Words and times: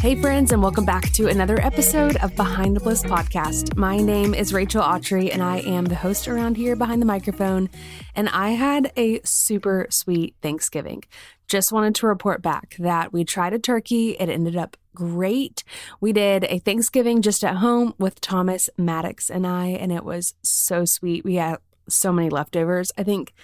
Hey, 0.00 0.18
friends, 0.18 0.50
and 0.50 0.62
welcome 0.62 0.86
back 0.86 1.10
to 1.12 1.28
another 1.28 1.60
episode 1.60 2.16
of 2.22 2.34
Behind 2.34 2.74
the 2.74 2.80
Bliss 2.80 3.02
podcast. 3.02 3.76
My 3.76 3.98
name 3.98 4.32
is 4.32 4.50
Rachel 4.50 4.82
Autry, 4.82 5.30
and 5.30 5.42
I 5.42 5.58
am 5.58 5.84
the 5.84 5.94
host 5.94 6.26
around 6.26 6.56
here 6.56 6.74
behind 6.74 7.02
the 7.02 7.06
microphone. 7.06 7.68
And 8.14 8.30
I 8.30 8.52
had 8.52 8.92
a 8.96 9.20
super 9.24 9.86
sweet 9.90 10.36
Thanksgiving. 10.40 11.04
Just 11.48 11.70
wanted 11.70 11.94
to 11.96 12.06
report 12.06 12.40
back 12.40 12.76
that 12.78 13.12
we 13.12 13.24
tried 13.24 13.52
a 13.52 13.58
turkey, 13.58 14.12
it 14.12 14.30
ended 14.30 14.56
up 14.56 14.78
great. 14.94 15.64
We 16.00 16.14
did 16.14 16.44
a 16.44 16.60
Thanksgiving 16.60 17.20
just 17.20 17.44
at 17.44 17.56
home 17.56 17.92
with 17.98 18.22
Thomas 18.22 18.70
Maddox 18.78 19.28
and 19.28 19.46
I, 19.46 19.66
and 19.66 19.92
it 19.92 20.06
was 20.06 20.34
so 20.42 20.86
sweet. 20.86 21.26
We 21.26 21.34
had 21.34 21.58
so 21.88 22.10
many 22.10 22.30
leftovers. 22.30 22.90
I 22.96 23.02
think 23.02 23.34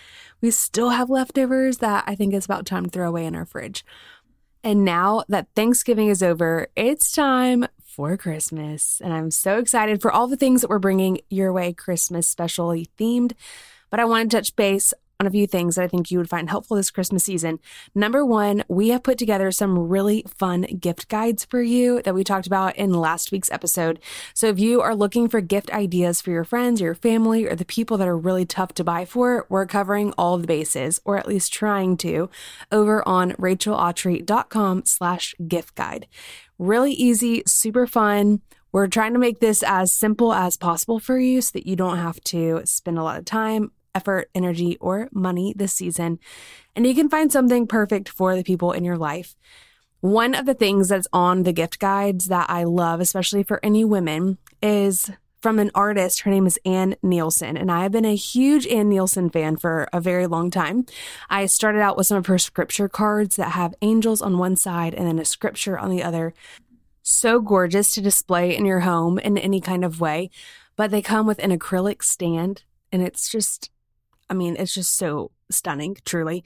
we 0.40 0.50
still 0.50 0.90
have 0.90 1.10
leftovers 1.10 1.78
that 1.78 2.04
I 2.06 2.14
think 2.14 2.32
it's 2.32 2.46
about 2.46 2.64
time 2.64 2.84
to 2.84 2.90
throw 2.90 3.08
away 3.08 3.26
in 3.26 3.34
our 3.34 3.44
fridge. 3.44 3.84
And 4.66 4.84
now 4.84 5.22
that 5.28 5.46
Thanksgiving 5.54 6.08
is 6.08 6.24
over, 6.24 6.66
it's 6.74 7.12
time 7.12 7.66
for 7.84 8.16
Christmas. 8.16 9.00
And 9.00 9.12
I'm 9.12 9.30
so 9.30 9.58
excited 9.58 10.02
for 10.02 10.10
all 10.10 10.26
the 10.26 10.36
things 10.36 10.60
that 10.60 10.70
we're 10.70 10.80
bringing 10.80 11.20
your 11.30 11.52
way 11.52 11.72
Christmas 11.72 12.26
specially 12.26 12.88
themed. 12.98 13.34
But 13.90 14.00
I 14.00 14.04
want 14.06 14.28
to 14.28 14.36
touch 14.36 14.56
base 14.56 14.92
on 15.18 15.26
a 15.26 15.30
few 15.30 15.46
things 15.46 15.76
that 15.76 15.82
I 15.82 15.88
think 15.88 16.10
you 16.10 16.18
would 16.18 16.28
find 16.28 16.50
helpful 16.50 16.76
this 16.76 16.90
Christmas 16.90 17.24
season. 17.24 17.58
Number 17.94 18.24
one, 18.24 18.64
we 18.68 18.88
have 18.88 19.02
put 19.02 19.18
together 19.18 19.50
some 19.50 19.78
really 19.78 20.24
fun 20.28 20.62
gift 20.62 21.08
guides 21.08 21.44
for 21.44 21.62
you 21.62 22.02
that 22.02 22.14
we 22.14 22.22
talked 22.22 22.46
about 22.46 22.76
in 22.76 22.92
last 22.92 23.32
week's 23.32 23.50
episode. 23.50 23.98
So 24.34 24.48
if 24.48 24.58
you 24.58 24.80
are 24.82 24.94
looking 24.94 25.28
for 25.28 25.40
gift 25.40 25.70
ideas 25.72 26.20
for 26.20 26.30
your 26.30 26.44
friends, 26.44 26.80
your 26.80 26.94
family, 26.94 27.46
or 27.46 27.54
the 27.54 27.64
people 27.64 27.96
that 27.96 28.08
are 28.08 28.16
really 28.16 28.44
tough 28.44 28.74
to 28.74 28.84
buy 28.84 29.04
for, 29.04 29.46
we're 29.48 29.66
covering 29.66 30.12
all 30.18 30.34
of 30.34 30.42
the 30.42 30.48
bases, 30.48 31.00
or 31.04 31.16
at 31.16 31.28
least 31.28 31.52
trying 31.52 31.96
to, 31.98 32.28
over 32.70 33.06
on 33.08 33.32
rachelautry.com 33.32 34.84
slash 34.84 35.34
gift 35.48 35.74
guide. 35.74 36.06
Really 36.58 36.92
easy, 36.92 37.42
super 37.46 37.86
fun. 37.86 38.42
We're 38.72 38.88
trying 38.88 39.14
to 39.14 39.18
make 39.18 39.40
this 39.40 39.62
as 39.62 39.94
simple 39.94 40.34
as 40.34 40.58
possible 40.58 40.98
for 40.98 41.18
you 41.18 41.40
so 41.40 41.52
that 41.54 41.66
you 41.66 41.76
don't 41.76 41.96
have 41.96 42.20
to 42.24 42.60
spend 42.64 42.98
a 42.98 43.02
lot 43.02 43.18
of 43.18 43.24
time 43.24 43.70
effort, 43.96 44.30
energy, 44.34 44.76
or 44.80 45.08
money 45.12 45.54
this 45.56 45.72
season, 45.72 46.18
and 46.74 46.86
you 46.86 46.94
can 46.94 47.08
find 47.08 47.32
something 47.32 47.66
perfect 47.66 48.08
for 48.08 48.36
the 48.36 48.44
people 48.44 48.72
in 48.72 48.84
your 48.84 48.98
life. 48.98 49.34
One 50.00 50.34
of 50.34 50.44
the 50.44 50.54
things 50.54 50.88
that's 50.88 51.08
on 51.12 51.42
the 51.42 51.52
gift 51.52 51.78
guides 51.78 52.26
that 52.26 52.50
I 52.50 52.64
love, 52.64 53.00
especially 53.00 53.42
for 53.42 53.58
any 53.62 53.84
women, 53.84 54.38
is 54.62 55.10
from 55.40 55.58
an 55.58 55.70
artist. 55.74 56.20
Her 56.20 56.30
name 56.30 56.46
is 56.46 56.58
Anne 56.64 56.96
Neilson, 57.02 57.58
and 57.58 57.72
I 57.72 57.82
have 57.82 57.92
been 57.92 58.04
a 58.04 58.14
huge 58.14 58.66
Anne 58.66 58.90
Neilson 58.90 59.32
fan 59.32 59.56
for 59.56 59.88
a 59.92 60.00
very 60.00 60.26
long 60.26 60.50
time. 60.50 60.86
I 61.30 61.46
started 61.46 61.80
out 61.80 61.96
with 61.96 62.06
some 62.06 62.18
of 62.18 62.26
her 62.26 62.38
scripture 62.38 62.88
cards 62.88 63.36
that 63.36 63.52
have 63.52 63.74
angels 63.80 64.20
on 64.20 64.38
one 64.38 64.56
side 64.56 64.92
and 64.94 65.06
then 65.06 65.18
a 65.18 65.24
scripture 65.24 65.78
on 65.78 65.90
the 65.90 66.02
other. 66.02 66.34
So 67.02 67.40
gorgeous 67.40 67.94
to 67.94 68.00
display 68.00 68.56
in 68.56 68.64
your 68.64 68.80
home 68.80 69.18
in 69.18 69.38
any 69.38 69.60
kind 69.60 69.84
of 69.84 70.00
way, 70.00 70.30
but 70.74 70.90
they 70.90 71.02
come 71.02 71.26
with 71.26 71.38
an 71.38 71.56
acrylic 71.56 72.02
stand, 72.02 72.64
and 72.90 73.00
it's 73.00 73.28
just 73.28 73.70
I 74.28 74.34
mean, 74.34 74.56
it's 74.58 74.74
just 74.74 74.96
so 74.96 75.30
stunning, 75.50 75.96
truly. 76.04 76.44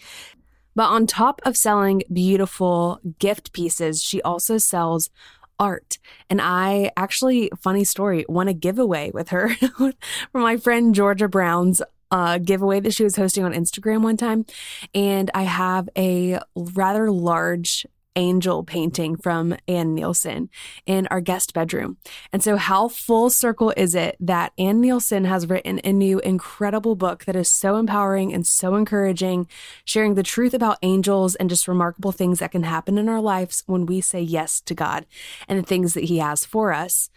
But 0.74 0.88
on 0.88 1.06
top 1.06 1.40
of 1.44 1.56
selling 1.56 2.02
beautiful 2.12 3.00
gift 3.18 3.52
pieces, 3.52 4.02
she 4.02 4.22
also 4.22 4.58
sells 4.58 5.10
art. 5.58 5.98
And 6.28 6.40
I 6.40 6.90
actually, 6.96 7.50
funny 7.60 7.84
story, 7.84 8.24
won 8.28 8.48
a 8.48 8.54
giveaway 8.54 9.10
with 9.12 9.28
her 9.28 9.50
from 9.76 9.94
my 10.32 10.56
friend 10.56 10.94
Georgia 10.94 11.28
Brown's 11.28 11.82
uh, 12.10 12.38
giveaway 12.38 12.80
that 12.80 12.94
she 12.94 13.04
was 13.04 13.16
hosting 13.16 13.44
on 13.44 13.52
Instagram 13.52 14.02
one 14.02 14.16
time. 14.16 14.46
And 14.94 15.30
I 15.34 15.42
have 15.42 15.88
a 15.96 16.40
rather 16.54 17.10
large 17.10 17.86
angel 18.16 18.64
painting 18.64 19.16
from 19.16 19.56
Anne 19.68 19.96
Neilson 19.96 20.48
in 20.86 21.06
our 21.08 21.20
guest 21.20 21.52
bedroom. 21.54 21.98
And 22.32 22.42
so, 22.42 22.56
how 22.56 22.88
full 22.88 23.30
circle 23.30 23.72
is 23.76 23.94
it 23.94 24.16
that 24.20 24.52
Anne 24.58 24.82
Neilson 24.82 25.26
has 25.26 25.48
written 25.48 25.80
a 25.84 25.92
new 25.92 26.18
incredible 26.20 26.96
book 26.96 27.24
that 27.24 27.36
is 27.36 27.50
so 27.50 27.76
empowering 27.76 28.32
and 28.32 28.46
so 28.46 28.74
encouraging, 28.74 29.46
sharing 29.84 30.14
the 30.14 30.22
truth 30.22 30.54
about 30.54 30.78
angels 30.82 31.34
and 31.34 31.50
just 31.50 31.68
remarkable 31.68 32.12
things 32.12 32.38
that 32.38 32.52
can 32.52 32.62
happen 32.62 32.98
in 32.98 33.08
our 33.08 33.20
lives 33.20 33.62
when 33.66 33.86
we 33.86 34.00
say 34.00 34.20
yes 34.20 34.60
to 34.62 34.74
God 34.74 35.06
and 35.48 35.58
the 35.58 35.66
things 35.66 35.94
that 35.94 36.04
He 36.04 36.18
has 36.18 36.44
for 36.44 36.72
us, 36.72 37.10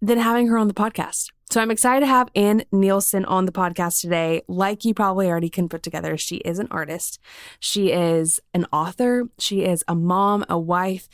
than 0.00 0.18
having 0.18 0.48
her 0.48 0.58
on 0.58 0.68
the 0.68 0.74
podcast. 0.74 1.31
So 1.52 1.60
I'm 1.60 1.70
excited 1.70 2.00
to 2.00 2.06
have 2.06 2.30
Anne 2.34 2.64
Neilson 2.72 3.26
on 3.28 3.44
the 3.44 3.52
podcast 3.52 4.00
today. 4.00 4.40
Like 4.48 4.86
you 4.86 4.94
probably 4.94 5.28
already 5.28 5.50
can 5.50 5.68
put 5.68 5.82
together, 5.82 6.16
she 6.16 6.36
is 6.36 6.58
an 6.58 6.66
artist. 6.70 7.20
She 7.60 7.92
is 7.92 8.40
an 8.54 8.64
author. 8.72 9.28
She 9.38 9.62
is 9.62 9.84
a 9.86 9.94
mom, 9.94 10.46
a 10.48 10.58
wife, 10.58 11.10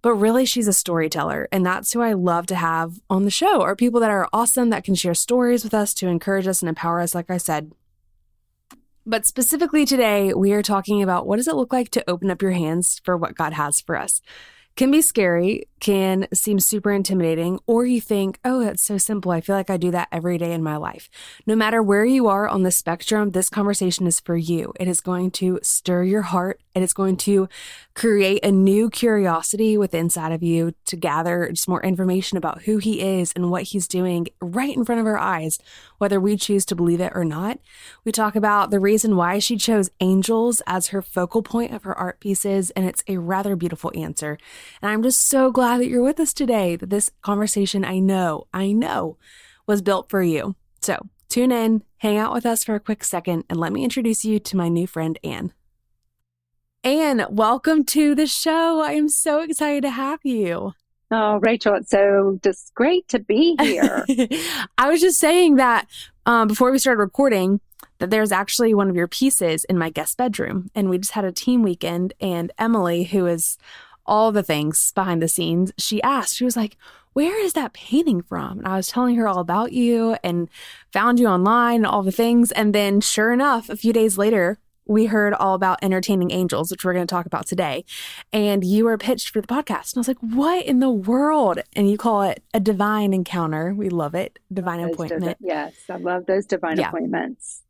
but 0.00 0.14
really 0.14 0.46
she's 0.46 0.66
a 0.66 0.72
storyteller. 0.72 1.46
And 1.52 1.66
that's 1.66 1.92
who 1.92 2.00
I 2.00 2.14
love 2.14 2.46
to 2.46 2.54
have 2.54 3.02
on 3.10 3.26
the 3.26 3.30
show 3.30 3.60
are 3.60 3.76
people 3.76 4.00
that 4.00 4.08
are 4.08 4.30
awesome 4.32 4.70
that 4.70 4.82
can 4.82 4.94
share 4.94 5.12
stories 5.12 5.62
with 5.62 5.74
us 5.74 5.92
to 5.92 6.08
encourage 6.08 6.46
us 6.46 6.62
and 6.62 6.70
empower 6.70 7.00
us, 7.00 7.14
like 7.14 7.30
I 7.30 7.36
said. 7.36 7.72
But 9.04 9.26
specifically 9.26 9.84
today, 9.84 10.32
we 10.32 10.54
are 10.54 10.62
talking 10.62 11.02
about 11.02 11.26
what 11.26 11.36
does 11.36 11.48
it 11.48 11.54
look 11.54 11.74
like 11.74 11.90
to 11.90 12.10
open 12.10 12.30
up 12.30 12.40
your 12.40 12.52
hands 12.52 13.02
for 13.04 13.14
what 13.14 13.34
God 13.34 13.52
has 13.52 13.82
for 13.82 13.98
us 13.98 14.22
can 14.76 14.90
be 14.90 15.00
scary, 15.00 15.66
can 15.80 16.28
seem 16.34 16.60
super 16.60 16.92
intimidating, 16.92 17.58
or 17.66 17.86
you 17.86 18.00
think, 18.00 18.38
oh, 18.44 18.62
that's 18.62 18.82
so 18.82 18.98
simple. 18.98 19.32
I 19.32 19.40
feel 19.40 19.56
like 19.56 19.70
I 19.70 19.78
do 19.78 19.90
that 19.90 20.08
every 20.12 20.36
day 20.36 20.52
in 20.52 20.62
my 20.62 20.76
life. 20.76 21.08
No 21.46 21.56
matter 21.56 21.82
where 21.82 22.04
you 22.04 22.28
are 22.28 22.46
on 22.46 22.62
the 22.62 22.70
spectrum, 22.70 23.30
this 23.30 23.48
conversation 23.48 24.06
is 24.06 24.20
for 24.20 24.36
you. 24.36 24.74
It 24.78 24.86
is 24.86 25.00
going 25.00 25.30
to 25.32 25.58
stir 25.62 26.04
your 26.04 26.22
heart. 26.22 26.60
and 26.74 26.82
It 26.82 26.84
is 26.84 26.92
going 26.92 27.16
to 27.18 27.48
create 27.96 28.44
a 28.44 28.52
new 28.52 28.90
curiosity 28.90 29.76
within 29.78 30.06
inside 30.06 30.30
of 30.30 30.42
you 30.42 30.72
to 30.84 30.96
gather 30.96 31.48
just 31.50 31.66
more 31.66 31.82
information 31.82 32.38
about 32.38 32.62
who 32.62 32.76
he 32.76 33.00
is 33.00 33.32
and 33.34 33.50
what 33.50 33.64
he's 33.64 33.88
doing 33.88 34.28
right 34.40 34.76
in 34.76 34.84
front 34.84 35.00
of 35.00 35.06
our 35.06 35.18
eyes, 35.18 35.58
whether 35.98 36.20
we 36.20 36.36
choose 36.36 36.64
to 36.66 36.76
believe 36.76 37.00
it 37.00 37.10
or 37.14 37.24
not. 37.24 37.58
We 38.04 38.12
talk 38.12 38.36
about 38.36 38.70
the 38.70 38.78
reason 38.78 39.16
why 39.16 39.38
she 39.38 39.56
chose 39.56 39.90
angels 39.98 40.62
as 40.66 40.88
her 40.88 41.00
focal 41.02 41.42
point 41.42 41.72
of 41.72 41.84
her 41.84 41.98
art 41.98 42.20
pieces, 42.20 42.70
and 42.72 42.86
it's 42.86 43.02
a 43.08 43.16
rather 43.16 43.56
beautiful 43.56 43.90
answer. 43.96 44.38
And 44.80 44.90
I'm 44.90 45.02
just 45.02 45.26
so 45.26 45.50
glad 45.50 45.80
that 45.80 45.88
you're 45.88 46.04
with 46.04 46.20
us 46.20 46.32
today, 46.34 46.76
that 46.76 46.90
this 46.90 47.10
conversation 47.22 47.84
I 47.84 47.98
know, 47.98 48.46
I 48.52 48.72
know 48.72 49.16
was 49.66 49.82
built 49.82 50.08
for 50.08 50.22
you. 50.22 50.54
So 50.82 50.98
tune 51.28 51.50
in, 51.50 51.82
hang 51.96 52.18
out 52.18 52.32
with 52.32 52.46
us 52.46 52.62
for 52.62 52.74
a 52.74 52.80
quick 52.80 53.02
second, 53.02 53.44
and 53.48 53.58
let 53.58 53.72
me 53.72 53.82
introduce 53.82 54.24
you 54.24 54.38
to 54.38 54.56
my 54.56 54.68
new 54.68 54.86
friend, 54.86 55.18
Anne. 55.24 55.52
Anne, 56.86 57.26
welcome 57.30 57.84
to 57.86 58.14
the 58.14 58.28
show. 58.28 58.80
I 58.80 58.92
am 58.92 59.08
so 59.08 59.40
excited 59.40 59.80
to 59.80 59.90
have 59.90 60.20
you. 60.22 60.72
Oh, 61.10 61.40
Rachel, 61.40 61.74
it's 61.74 61.90
so 61.90 62.38
just 62.44 62.72
great 62.76 63.08
to 63.08 63.18
be 63.18 63.56
here. 63.60 64.04
I 64.78 64.88
was 64.88 65.00
just 65.00 65.18
saying 65.18 65.56
that 65.56 65.88
um, 66.26 66.46
before 66.46 66.70
we 66.70 66.78
started 66.78 67.00
recording, 67.00 67.60
that 67.98 68.10
there's 68.10 68.30
actually 68.30 68.72
one 68.72 68.88
of 68.88 68.94
your 68.94 69.08
pieces 69.08 69.64
in 69.64 69.76
my 69.76 69.90
guest 69.90 70.16
bedroom. 70.16 70.70
And 70.76 70.88
we 70.88 70.98
just 70.98 71.14
had 71.14 71.24
a 71.24 71.32
team 71.32 71.64
weekend, 71.64 72.14
and 72.20 72.52
Emily, 72.56 73.02
who 73.02 73.26
is 73.26 73.58
all 74.06 74.30
the 74.30 74.44
things 74.44 74.92
behind 74.92 75.20
the 75.20 75.26
scenes, 75.26 75.72
she 75.76 76.00
asked, 76.04 76.36
she 76.36 76.44
was 76.44 76.56
like, 76.56 76.76
where 77.14 77.42
is 77.44 77.54
that 77.54 77.72
painting 77.72 78.22
from? 78.22 78.58
And 78.58 78.68
I 78.68 78.76
was 78.76 78.86
telling 78.86 79.16
her 79.16 79.26
all 79.26 79.40
about 79.40 79.72
you 79.72 80.16
and 80.22 80.48
found 80.92 81.18
you 81.18 81.26
online 81.26 81.78
and 81.78 81.86
all 81.86 82.04
the 82.04 82.12
things. 82.12 82.52
And 82.52 82.72
then, 82.72 83.00
sure 83.00 83.32
enough, 83.32 83.68
a 83.68 83.76
few 83.76 83.92
days 83.92 84.16
later, 84.16 84.60
we 84.86 85.06
heard 85.06 85.34
all 85.34 85.54
about 85.54 85.78
entertaining 85.82 86.30
angels, 86.30 86.70
which 86.70 86.84
we're 86.84 86.92
going 86.92 87.06
to 87.06 87.10
talk 87.10 87.26
about 87.26 87.46
today. 87.46 87.84
And 88.32 88.64
you 88.64 88.84
were 88.84 88.98
pitched 88.98 89.30
for 89.30 89.40
the 89.40 89.48
podcast. 89.48 89.92
And 89.92 89.96
I 89.96 90.00
was 90.00 90.08
like, 90.08 90.18
what 90.20 90.64
in 90.64 90.80
the 90.80 90.90
world? 90.90 91.60
And 91.74 91.90
you 91.90 91.98
call 91.98 92.22
it 92.22 92.42
a 92.54 92.60
divine 92.60 93.12
encounter. 93.12 93.74
We 93.74 93.88
love 93.88 94.14
it. 94.14 94.38
Divine 94.52 94.80
appointment. 94.80 95.38
Divi- 95.38 95.48
yes, 95.48 95.74
I 95.90 95.96
love 95.96 96.26
those 96.26 96.46
divine 96.46 96.78
yeah. 96.78 96.88
appointments. 96.88 97.62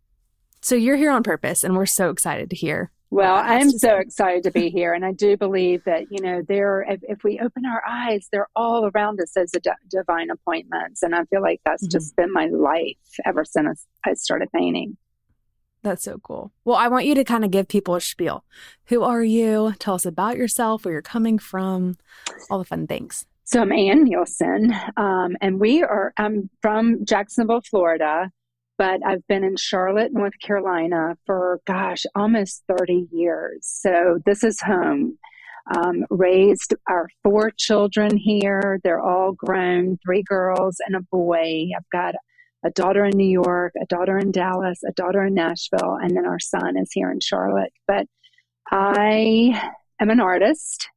So 0.61 0.75
you're 0.75 0.97
here 0.97 1.13
on 1.13 1.23
purpose, 1.23 1.63
and 1.63 1.77
we're 1.77 1.87
so 1.87 2.11
excited 2.11 2.51
to 2.51 2.57
hear 2.57 2.91
well, 3.11 3.37
I 3.37 3.61
am 3.61 3.71
so 3.71 3.97
excited 3.97 4.43
to 4.45 4.51
be 4.51 4.69
here. 4.71 4.93
And 4.93 5.05
I 5.05 5.13
do 5.13 5.37
believe 5.37 5.85
that, 5.85 6.11
you 6.11 6.21
know, 6.21 6.43
there, 6.47 6.83
if, 6.83 7.01
if 7.05 7.25
we 7.25 7.39
open 7.39 7.65
our 7.65 7.83
eyes, 7.87 8.29
they're 8.33 8.49
all 8.57 8.91
around 8.93 9.21
us 9.21 9.37
as 9.37 9.53
d- 9.53 9.71
divine 9.89 10.31
appointments. 10.31 11.03
And 11.03 11.15
I 11.15 11.25
feel 11.25 11.41
like 11.41 11.61
that's 11.65 11.85
mm-hmm. 11.85 11.97
just 11.97 12.17
been 12.17 12.33
my 12.33 12.47
life 12.47 12.97
ever 13.25 13.45
since 13.45 13.87
I 14.05 14.15
started 14.15 14.49
painting. 14.53 14.97
That's 15.87 16.03
so 16.03 16.19
cool. 16.19 16.50
Well, 16.65 16.77
I 16.77 16.88
want 16.88 17.06
you 17.06 17.15
to 17.15 17.23
kind 17.23 17.44
of 17.44 17.53
give 17.53 17.69
people 17.69 17.94
a 17.94 18.00
spiel. 18.00 18.44
Who 18.87 19.05
are 19.05 19.23
you? 19.23 19.73
Tell 19.79 19.94
us 19.94 20.05
about 20.05 20.37
yourself, 20.37 20.85
where 20.85 20.91
you're 20.91 21.00
coming 21.00 21.38
from, 21.38 21.94
all 22.50 22.59
the 22.59 22.65
fun 22.65 22.88
things. 22.88 23.25
So 23.44 23.61
I'm 23.61 23.71
Anne 23.71 24.05
Neilson, 24.05 24.75
um, 24.99 25.37
and 25.41 25.61
we 25.61 25.85
are. 25.85 26.12
I'm 26.17 26.50
from 26.61 27.05
Jacksonville, 27.05 27.61
Florida, 27.61 28.33
but 28.77 28.99
I've 29.06 29.25
been 29.29 29.44
in 29.44 29.55
Charlotte, 29.55 30.12
North 30.12 30.33
Carolina 30.43 31.17
for 31.25 31.61
gosh, 31.69 32.03
almost 32.17 32.65
30 32.67 33.06
years. 33.12 33.61
So 33.62 34.19
this 34.27 34.43
is 34.43 34.61
home. 34.61 35.17
Um, 35.77 36.05
raised 36.11 36.75
our 36.91 37.09
four 37.23 37.53
children 37.56 38.17
here. 38.17 38.81
They're 38.82 39.00
all 39.00 39.35
grown, 39.35 40.00
three 40.05 40.25
girls 40.25 40.79
and 40.85 40.97
a 40.97 41.00
boy. 41.12 41.69
I've 41.77 41.89
got 41.93 42.17
a 42.64 42.70
daughter 42.70 43.05
in 43.05 43.17
New 43.17 43.29
York, 43.29 43.75
a 43.81 43.87
daughter 43.87 44.19
in 44.19 44.32
Dallas, 44.32 44.81
a 44.87 44.93
daughter 44.93 45.25
in 45.25 45.35
Nashville, 45.35 45.99
and 46.00 46.17
then 46.17 46.26
our 46.26 46.41
son 46.41 46.76
is 46.76 46.91
here 46.93 47.11
in 47.11 47.20
Charlotte. 47.20 47.73
But 47.87 48.06
I 48.70 49.61
am 50.00 50.11
an 50.11 50.20
artist. 50.20 50.88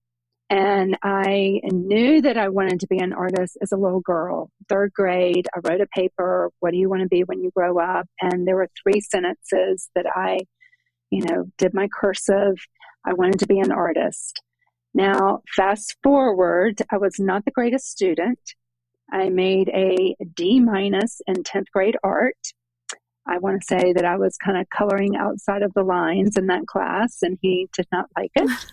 And 0.52 0.98
I 1.04 1.62
knew 1.66 2.24
that 2.24 2.36
I 2.38 2.50
wanted 2.50 2.80
to 2.80 2.88
be 2.88 2.98
an 2.98 3.14
artist 3.14 3.56
as 3.62 3.72
a 3.72 3.78
little 3.78 4.00
girl. 4.00 4.50
Third 4.68 4.92
grade, 4.94 5.48
I 5.56 5.60
wrote 5.64 5.80
a 5.80 5.86
paper, 5.86 6.50
What 6.60 6.72
do 6.72 6.78
you 6.78 6.90
want 6.90 7.04
to 7.04 7.08
be 7.08 7.22
when 7.24 7.44
you 7.44 7.52
grow 7.56 7.80
up? 7.80 8.08
And 8.20 8.48
there 8.48 8.56
were 8.56 8.70
three 8.82 9.00
sentences 9.00 9.90
that 9.94 10.08
I, 10.08 10.40
you 11.12 11.24
know, 11.24 11.46
did 11.60 11.76
my 11.76 11.88
cursive. 11.88 12.56
I 13.06 13.14
wanted 13.14 13.40
to 13.40 13.48
be 13.48 13.60
an 13.60 13.72
artist. 13.72 14.42
Now, 14.96 15.42
fast 15.56 15.96
forward, 16.02 16.82
I 16.92 16.98
was 16.98 17.20
not 17.20 17.46
the 17.46 17.52
greatest 17.52 17.92
student. 17.92 18.40
I 19.12 19.30
made 19.30 19.70
a 19.70 20.16
D 20.36 20.60
minus 20.60 21.22
in 21.28 21.36
10th 21.44 21.68
grade 21.74 21.98
art. 22.04 22.38
I 23.28 23.38
want 23.38 23.62
to 23.62 23.68
say 23.68 23.94
that 23.94 24.06
I 24.06 24.18
was 24.18 24.36
kind 24.38 24.58
of 24.58 24.68
coloring 24.70 25.16
outside 25.16 25.62
of 25.62 25.72
the 25.76 25.84
lines 25.84 26.36
in 26.36 26.48
that 26.48 26.66
class, 26.66 27.18
and 27.22 27.38
he 27.42 27.70
did 27.74 27.86
not 27.92 28.08
like 28.18 28.32
it. 28.36 28.66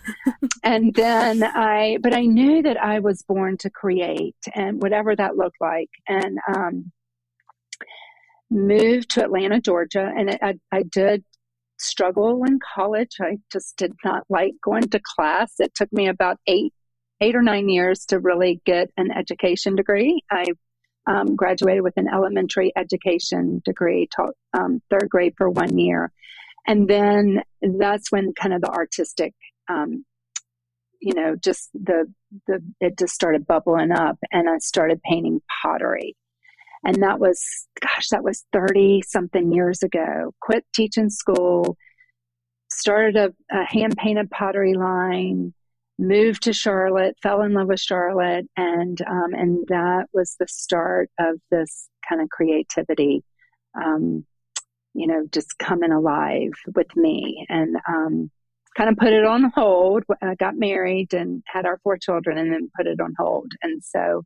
and 0.63 0.93
then 0.95 1.43
I, 1.43 1.99
but 2.01 2.15
I 2.15 2.21
knew 2.21 2.63
that 2.63 2.77
I 2.77 2.99
was 2.99 3.21
born 3.21 3.57
to 3.57 3.69
create, 3.69 4.35
and 4.55 4.81
whatever 4.81 5.15
that 5.15 5.37
looked 5.37 5.61
like, 5.61 5.89
and 6.07 6.39
um, 6.55 6.91
moved 8.49 9.11
to 9.11 9.23
Atlanta, 9.23 9.61
Georgia, 9.61 10.11
and 10.17 10.31
it, 10.31 10.39
I, 10.41 10.55
I 10.71 10.83
did 10.83 11.23
struggle 11.79 12.43
in 12.45 12.59
college. 12.75 13.17
I 13.21 13.37
just 13.51 13.77
did 13.77 13.93
not 14.03 14.23
like 14.29 14.53
going 14.63 14.89
to 14.89 14.99
class. 15.15 15.53
It 15.59 15.75
took 15.75 15.91
me 15.93 16.07
about 16.07 16.37
eight, 16.47 16.73
eight 17.21 17.35
or 17.35 17.41
nine 17.41 17.69
years 17.69 18.05
to 18.07 18.19
really 18.19 18.61
get 18.65 18.89
an 18.97 19.11
education 19.11 19.75
degree. 19.75 20.23
I 20.31 20.45
um, 21.07 21.35
graduated 21.35 21.83
with 21.83 21.97
an 21.97 22.07
elementary 22.13 22.71
education 22.75 23.61
degree, 23.63 24.07
taught 24.13 24.35
um, 24.53 24.81
third 24.89 25.07
grade 25.09 25.33
for 25.37 25.49
one 25.49 25.77
year. 25.77 26.11
And 26.67 26.87
then 26.87 27.41
that's 27.61 28.11
when 28.11 28.33
kind 28.33 28.53
of 28.53 28.61
the 28.61 28.69
artistic, 28.69 29.33
um, 29.69 30.05
you 30.99 31.13
know, 31.13 31.35
just 31.35 31.69
the, 31.73 32.11
the, 32.45 32.61
it 32.81 32.97
just 32.97 33.13
started 33.13 33.47
bubbling 33.47 33.91
up 33.91 34.17
and 34.31 34.49
I 34.49 34.57
started 34.57 35.01
painting 35.01 35.41
pottery. 35.63 36.15
And 36.83 37.01
that 37.03 37.19
was, 37.19 37.41
gosh, 37.81 38.09
that 38.09 38.23
was 38.23 38.45
30 38.51 39.01
something 39.07 39.51
years 39.51 39.81
ago. 39.81 40.33
Quit 40.41 40.65
teaching 40.73 41.09
school, 41.09 41.77
started 42.69 43.15
a, 43.15 43.33
a 43.51 43.63
hand 43.65 43.95
painted 43.97 44.29
pottery 44.29 44.73
line, 44.73 45.53
moved 45.99 46.43
to 46.43 46.53
Charlotte, 46.53 47.15
fell 47.21 47.41
in 47.41 47.53
love 47.53 47.67
with 47.67 47.79
Charlotte, 47.79 48.47
and 48.55 49.01
um, 49.01 49.33
and 49.33 49.65
that 49.67 50.07
was 50.13 50.35
the 50.39 50.47
start 50.47 51.09
of 51.19 51.39
this 51.51 51.89
kind 52.07 52.21
of 52.21 52.29
creativity, 52.29 53.23
um, 53.75 54.25
you 54.93 55.07
know, 55.07 55.25
just 55.31 55.57
coming 55.57 55.91
alive 55.91 56.51
with 56.75 56.95
me, 56.95 57.45
and 57.49 57.77
um, 57.87 58.31
kind 58.75 58.89
of 58.89 58.97
put 58.97 59.13
it 59.13 59.25
on 59.25 59.51
hold. 59.55 60.03
I 60.21 60.35
got 60.35 60.55
married 60.55 61.13
and 61.13 61.43
had 61.47 61.65
our 61.65 61.79
four 61.83 61.97
children, 61.97 62.37
and 62.37 62.51
then 62.51 62.69
put 62.75 62.87
it 62.87 62.99
on 63.01 63.13
hold, 63.17 63.51
and 63.61 63.83
so. 63.83 64.23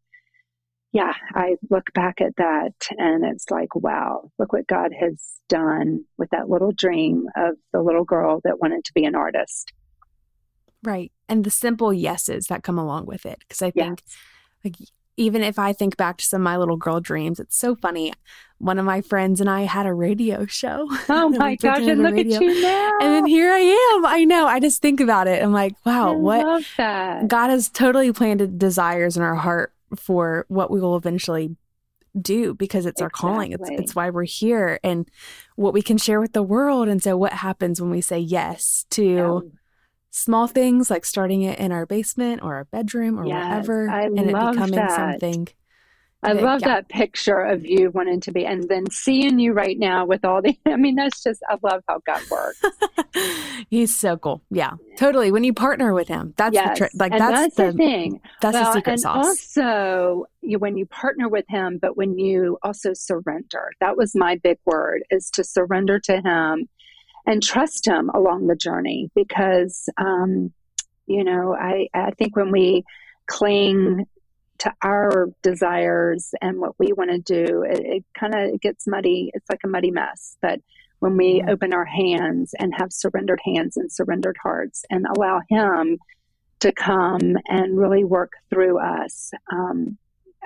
Yeah, 0.93 1.13
I 1.33 1.55
look 1.69 1.85
back 1.93 2.19
at 2.19 2.35
that 2.35 2.73
and 2.97 3.23
it's 3.23 3.49
like, 3.49 3.73
wow, 3.75 4.29
look 4.37 4.51
what 4.51 4.67
God 4.67 4.91
has 4.99 5.23
done 5.47 6.03
with 6.17 6.29
that 6.31 6.49
little 6.49 6.73
dream 6.73 7.27
of 7.37 7.55
the 7.71 7.81
little 7.81 8.03
girl 8.03 8.41
that 8.43 8.59
wanted 8.59 8.83
to 8.83 8.91
be 8.93 9.05
an 9.05 9.15
artist. 9.15 9.71
Right. 10.83 11.11
And 11.29 11.43
the 11.43 11.49
simple 11.49 11.93
yeses 11.93 12.47
that 12.47 12.63
come 12.63 12.77
along 12.77 13.05
with 13.05 13.25
it. 13.25 13.39
Because 13.39 13.61
I 13.61 13.71
think, 13.71 14.01
yes. 14.05 14.17
like, 14.63 14.89
even 15.17 15.43
if 15.43 15.59
I 15.59 15.73
think 15.73 15.97
back 15.97 16.17
to 16.17 16.25
some 16.25 16.41
of 16.41 16.43
my 16.43 16.57
little 16.57 16.77
girl 16.77 16.99
dreams, 16.99 17.39
it's 17.39 17.57
so 17.57 17.75
funny. 17.75 18.13
One 18.57 18.79
of 18.79 18.85
my 18.85 19.01
friends 19.01 19.41
and 19.41 19.49
I 19.49 19.61
had 19.61 19.85
a 19.85 19.93
radio 19.93 20.45
show. 20.45 20.89
Oh 21.09 21.29
my 21.29 21.55
gosh, 21.55 21.81
and 21.81 22.01
look 22.01 22.13
radio. 22.13 22.37
at 22.37 22.41
you 22.41 22.61
now. 22.61 22.91
And 23.01 23.13
then 23.13 23.25
here 23.25 23.51
I 23.51 23.59
am. 23.59 24.05
I 24.05 24.23
know. 24.23 24.47
I 24.47 24.59
just 24.59 24.81
think 24.81 24.99
about 24.99 25.27
it. 25.27 25.43
I'm 25.43 25.51
like, 25.51 25.75
wow, 25.85 26.13
I 26.13 26.15
what 26.15 26.63
God 26.77 27.49
has 27.49 27.69
totally 27.69 28.11
planted 28.11 28.57
desires 28.57 29.17
in 29.17 29.23
our 29.23 29.35
heart 29.35 29.73
for 29.95 30.45
what 30.47 30.71
we 30.71 30.79
will 30.79 30.95
eventually 30.95 31.55
do 32.19 32.53
because 32.53 32.85
it's 32.85 33.01
exactly. 33.01 33.27
our 33.27 33.33
calling. 33.33 33.51
It's 33.51 33.69
it's 33.69 33.95
why 33.95 34.09
we're 34.09 34.23
here 34.23 34.79
and 34.83 35.09
what 35.55 35.73
we 35.73 35.81
can 35.81 35.97
share 35.97 36.19
with 36.19 36.33
the 36.33 36.43
world. 36.43 36.87
And 36.87 37.03
so 37.03 37.17
what 37.17 37.33
happens 37.33 37.81
when 37.81 37.91
we 37.91 38.01
say 38.01 38.19
yes 38.19 38.85
to 38.91 39.03
yeah 39.03 39.39
small 40.11 40.45
things 40.45 40.89
like 40.89 41.05
starting 41.05 41.41
it 41.41 41.57
in 41.57 41.71
our 41.71 41.85
basement 41.85 42.43
or 42.43 42.55
our 42.55 42.65
bedroom 42.65 43.19
or 43.19 43.25
yes, 43.25 43.67
wherever 43.67 43.89
I 43.89 44.03
and 44.03 44.19
it 44.19 44.25
becoming 44.27 44.75
that. 44.75 44.95
something 44.95 45.47
I 46.23 46.33
love 46.33 46.61
yeah. 46.61 46.67
that 46.67 46.89
picture 46.89 47.39
of 47.39 47.65
you 47.65 47.89
wanting 47.89 48.19
to 48.21 48.31
be, 48.31 48.45
and 48.45 48.69
then 48.69 48.89
seeing 48.91 49.39
you 49.39 49.53
right 49.53 49.77
now 49.77 50.05
with 50.05 50.23
all 50.23 50.41
the. 50.41 50.55
I 50.67 50.75
mean, 50.75 50.95
that's 50.95 51.23
just. 51.23 51.41
I 51.49 51.57
love 51.63 51.83
how 51.87 51.99
God 52.05 52.21
works. 52.29 52.61
He's 53.69 53.95
so 53.95 54.17
cool. 54.17 54.43
Yeah, 54.51 54.73
totally. 54.97 55.31
When 55.31 55.43
you 55.43 55.53
partner 55.53 55.93
with 55.93 56.07
Him, 56.07 56.35
that's 56.37 56.53
yes. 56.53 56.69
the 56.69 56.75
trick. 56.75 56.91
Like 56.93 57.11
and 57.11 57.21
that's, 57.21 57.33
that's 57.33 57.55
the, 57.55 57.71
the, 57.71 57.73
thing. 57.73 58.21
That's 58.39 58.53
well, 58.53 58.65
the 58.65 58.73
secret 58.73 58.91
and 58.91 59.01
sauce. 59.01 59.25
Also, 59.57 60.25
you, 60.41 60.59
when 60.59 60.77
you 60.77 60.85
partner 60.85 61.27
with 61.27 61.45
Him, 61.49 61.79
but 61.81 61.97
when 61.97 62.19
you 62.19 62.59
also 62.61 62.93
surrender, 62.93 63.71
that 63.79 63.97
was 63.97 64.13
my 64.13 64.35
big 64.43 64.59
word: 64.65 65.03
is 65.09 65.31
to 65.31 65.43
surrender 65.43 65.99
to 66.01 66.21
Him 66.21 66.69
and 67.25 67.41
trust 67.41 67.87
him 67.87 68.09
along 68.09 68.47
the 68.47 68.55
journey 68.55 69.09
because 69.15 69.89
um, 69.97 70.51
you 71.07 71.23
know 71.23 71.55
I, 71.55 71.87
I 71.93 72.11
think 72.11 72.35
when 72.35 72.51
we 72.51 72.83
cling 73.27 74.05
to 74.59 74.73
our 74.83 75.29
desires 75.41 76.33
and 76.41 76.59
what 76.59 76.77
we 76.77 76.93
want 76.93 77.09
to 77.09 77.17
do 77.17 77.63
it, 77.63 77.79
it 77.79 78.05
kind 78.17 78.35
of 78.35 78.61
gets 78.61 78.87
muddy 78.87 79.31
it's 79.33 79.49
like 79.49 79.61
a 79.63 79.67
muddy 79.67 79.91
mess 79.91 80.37
but 80.41 80.59
when 80.99 81.17
we 81.17 81.39
mm-hmm. 81.39 81.49
open 81.49 81.73
our 81.73 81.85
hands 81.85 82.53
and 82.59 82.73
have 82.75 82.93
surrendered 82.93 83.39
hands 83.43 83.77
and 83.77 83.91
surrendered 83.91 84.37
hearts 84.41 84.85
and 84.89 85.05
allow 85.07 85.41
him 85.49 85.97
to 86.59 86.71
come 86.71 87.37
and 87.47 87.77
really 87.77 88.03
work 88.03 88.33
through 88.49 88.77
us 88.77 89.31
um, 89.51 89.97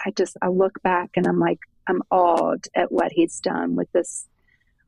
i 0.06 0.12
just 0.12 0.38
i 0.42 0.48
look 0.48 0.82
back 0.82 1.10
and 1.16 1.28
i'm 1.28 1.40
like 1.40 1.60
i'm 1.88 2.02
awed 2.10 2.66
at 2.74 2.92
what 2.92 3.12
he's 3.12 3.40
done 3.42 3.76
with 3.76 3.92
this 3.92 4.28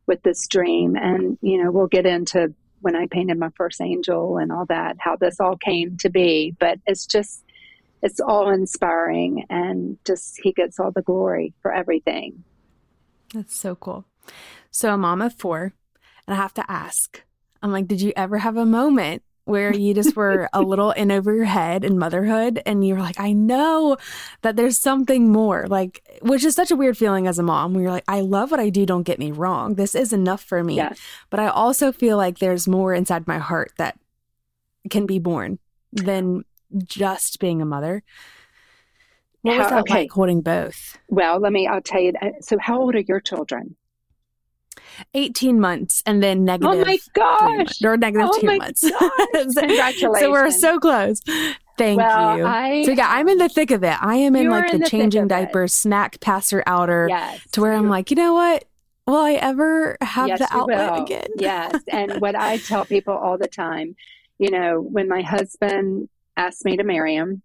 with 0.07 0.23
this 0.23 0.47
dream. 0.47 0.95
And, 0.95 1.37
you 1.41 1.61
know, 1.61 1.71
we'll 1.71 1.87
get 1.87 2.05
into 2.05 2.53
when 2.81 2.95
I 2.95 3.07
painted 3.07 3.37
my 3.37 3.49
first 3.55 3.81
angel 3.81 4.37
and 4.37 4.51
all 4.51 4.65
that, 4.67 4.97
how 4.99 5.15
this 5.15 5.39
all 5.39 5.57
came 5.57 5.97
to 5.97 6.09
be. 6.09 6.55
But 6.59 6.79
it's 6.85 7.05
just, 7.05 7.43
it's 8.01 8.19
all 8.19 8.49
inspiring 8.49 9.45
and 9.49 9.97
just 10.05 10.39
he 10.41 10.53
gets 10.53 10.79
all 10.79 10.91
the 10.91 11.01
glory 11.01 11.53
for 11.61 11.73
everything. 11.73 12.43
That's 13.33 13.59
so 13.59 13.75
cool. 13.75 14.05
So, 14.71 14.93
a 14.93 14.97
mom 14.97 15.21
of 15.21 15.33
four, 15.33 15.73
and 16.27 16.33
I 16.33 16.35
have 16.35 16.53
to 16.55 16.71
ask, 16.71 17.23
I'm 17.61 17.71
like, 17.71 17.87
did 17.87 18.01
you 18.01 18.13
ever 18.15 18.37
have 18.37 18.57
a 18.57 18.65
moment 18.65 19.23
where 19.47 19.73
you 19.73 19.93
just 19.93 20.15
were 20.15 20.49
a 20.51 20.61
little 20.61 20.91
in 20.91 21.09
over 21.09 21.33
your 21.33 21.45
head 21.45 21.85
in 21.85 21.97
motherhood 21.97 22.61
and 22.65 22.85
you 22.85 22.95
were 22.95 22.99
like, 22.99 23.19
I 23.19 23.31
know 23.31 23.95
that 24.41 24.57
there's 24.57 24.77
something 24.77 25.31
more, 25.31 25.65
like, 25.67 26.19
which 26.21 26.43
is 26.43 26.53
such 26.53 26.69
a 26.69 26.75
weird 26.75 26.97
feeling 26.97 27.27
as 27.27 27.39
a 27.39 27.43
mom 27.43 27.73
where 27.73 27.83
you're 27.83 27.91
like, 27.91 28.03
I 28.09 28.19
love 28.19 28.51
what 28.51 28.59
I 28.59 28.69
do, 28.69 28.85
don't 28.85 29.03
get 29.03 29.19
me 29.19 29.31
wrong. 29.31 29.75
This 29.75 29.95
is 29.95 30.11
enough 30.11 30.43
for 30.43 30.63
me. 30.63 30.75
Yes. 30.75 30.99
But 31.29 31.39
I 31.39 31.47
also 31.47 31.93
feel 31.93 32.17
like 32.17 32.39
there's 32.39 32.67
more 32.67 32.93
inside 32.93 33.25
my 33.25 33.37
heart 33.37 33.71
that 33.77 33.97
can 34.89 35.05
be 35.05 35.17
born 35.17 35.59
than 35.93 36.43
just 36.83 37.39
being 37.39 37.61
a 37.61 37.65
mother. 37.65 38.03
What 39.43 39.55
how, 39.55 39.61
was 39.61 39.69
that 39.69 39.79
okay. 39.81 39.93
like 39.93 40.11
holding 40.11 40.41
both? 40.41 40.97
Well, 41.07 41.39
let 41.39 41.53
me, 41.53 41.67
I'll 41.67 41.81
tell 41.81 42.01
you. 42.01 42.11
That. 42.19 42.43
So, 42.43 42.57
how 42.59 42.81
old 42.81 42.95
are 42.95 42.99
your 42.99 43.21
children? 43.21 43.76
18 45.13 45.59
months 45.59 46.03
and 46.05 46.21
then 46.21 46.45
negative. 46.45 46.73
Oh 46.73 46.85
my 46.85 46.97
gosh. 47.13 47.83
Or 47.83 47.97
negative 47.97 48.29
oh 48.31 48.39
two 48.39 48.47
months. 48.57 48.81
Congratulations. 49.55 49.95
so 50.19 50.31
we're 50.31 50.51
so 50.51 50.79
close. 50.79 51.21
Thank 51.77 51.99
well, 51.99 52.37
you. 52.37 52.45
I, 52.45 52.83
so 52.85 52.91
yeah, 52.91 53.07
I'm 53.09 53.27
in 53.29 53.37
the 53.37 53.49
thick 53.49 53.71
of 53.71 53.83
it. 53.83 54.01
I 54.01 54.15
am 54.15 54.35
in 54.35 54.49
like 54.49 54.71
the, 54.71 54.79
the 54.79 54.89
changing 54.89 55.27
diapers, 55.27 55.73
snack 55.73 56.19
passer 56.19 56.63
outer 56.65 57.07
yes. 57.07 57.39
to 57.51 57.61
where 57.61 57.73
I'm 57.73 57.87
like, 57.87 58.09
you 58.09 58.17
know 58.17 58.33
what? 58.33 58.65
Will 59.05 59.15
I 59.15 59.33
ever 59.33 59.95
have 60.01 60.27
yes, 60.27 60.39
the 60.39 60.47
outlet 60.51 60.91
will. 60.91 61.03
again? 61.03 61.27
yes. 61.37 61.81
And 61.91 62.19
what 62.19 62.35
I 62.35 62.57
tell 62.57 62.83
people 62.83 63.13
all 63.13 63.37
the 63.37 63.47
time, 63.47 63.95
you 64.37 64.49
know, 64.49 64.81
when 64.81 65.07
my 65.07 65.21
husband 65.21 66.09
asked 66.35 66.65
me 66.65 66.77
to 66.77 66.83
marry 66.83 67.15
him, 67.15 67.41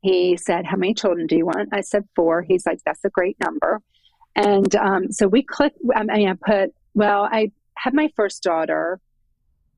he 0.00 0.36
said, 0.36 0.64
How 0.66 0.76
many 0.76 0.94
children 0.94 1.26
do 1.26 1.36
you 1.36 1.46
want? 1.46 1.68
I 1.72 1.82
said, 1.82 2.08
Four. 2.16 2.42
He's 2.42 2.66
like, 2.66 2.80
That's 2.84 3.04
a 3.04 3.10
great 3.10 3.36
number. 3.44 3.82
And 4.36 4.76
um, 4.76 5.10
so 5.12 5.26
we 5.26 5.42
clicked, 5.42 5.78
I 5.96 6.04
mean, 6.04 6.28
I 6.28 6.34
put 6.34 6.74
well, 6.94 7.28
I 7.30 7.50
had 7.76 7.94
my 7.94 8.10
first 8.16 8.42
daughter 8.44 9.00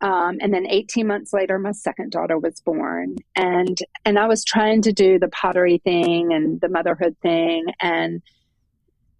Um, 0.00 0.38
and 0.40 0.54
then 0.54 0.66
18 0.68 1.06
months 1.08 1.32
later, 1.32 1.58
my 1.58 1.72
second 1.72 2.12
daughter 2.12 2.38
was 2.38 2.60
born, 2.60 3.16
and 3.34 3.76
and 4.04 4.16
I 4.18 4.28
was 4.28 4.44
trying 4.44 4.82
to 4.82 4.92
do 4.92 5.18
the 5.18 5.28
pottery 5.28 5.78
thing 5.78 6.32
and 6.32 6.60
the 6.60 6.68
motherhood 6.68 7.16
thing, 7.20 7.66
and 7.80 8.22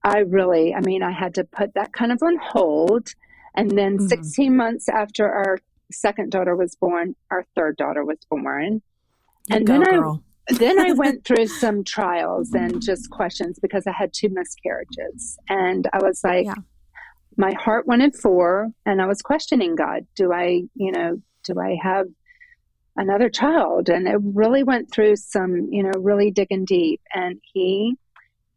I 0.04 0.20
really, 0.20 0.74
I 0.74 0.80
mean, 0.80 1.02
I 1.02 1.10
had 1.10 1.34
to 1.34 1.44
put 1.44 1.74
that 1.74 1.92
kind 1.92 2.12
of 2.12 2.22
on 2.22 2.36
hold. 2.36 3.08
And 3.56 3.70
then 3.72 3.98
mm-hmm. 3.98 4.06
16 4.06 4.56
months 4.56 4.88
after 4.88 5.28
our 5.28 5.58
second 5.90 6.30
daughter 6.30 6.54
was 6.54 6.76
born, 6.76 7.16
our 7.30 7.44
third 7.56 7.76
daughter 7.76 8.04
was 8.04 8.18
born, 8.30 8.82
you 9.48 9.56
and 9.56 9.66
go, 9.66 9.72
then 9.80 10.00
girl. 10.00 10.22
Then 10.48 10.78
I 10.78 10.92
went 10.96 11.24
through 11.24 11.46
some 11.46 11.84
trials 11.84 12.52
and 12.52 12.82
just 12.82 13.10
questions 13.10 13.58
because 13.60 13.86
I 13.86 13.92
had 13.92 14.12
two 14.12 14.28
miscarriages, 14.30 15.38
and 15.48 15.88
I 15.92 15.98
was 15.98 16.22
like. 16.24 16.46
Yeah 16.46 16.54
my 17.38 17.52
heart 17.52 17.86
wanted 17.86 18.16
four 18.16 18.68
and 18.84 19.00
I 19.00 19.06
was 19.06 19.22
questioning 19.22 19.76
God. 19.76 20.06
Do 20.16 20.32
I, 20.32 20.62
you 20.74 20.90
know, 20.90 21.22
do 21.44 21.58
I 21.58 21.78
have 21.80 22.06
another 22.96 23.30
child? 23.30 23.88
And 23.88 24.08
it 24.08 24.18
really 24.20 24.64
went 24.64 24.92
through 24.92 25.16
some, 25.16 25.68
you 25.70 25.84
know, 25.84 25.92
really 25.96 26.32
digging 26.32 26.64
deep. 26.64 27.00
And 27.14 27.40
he 27.52 27.94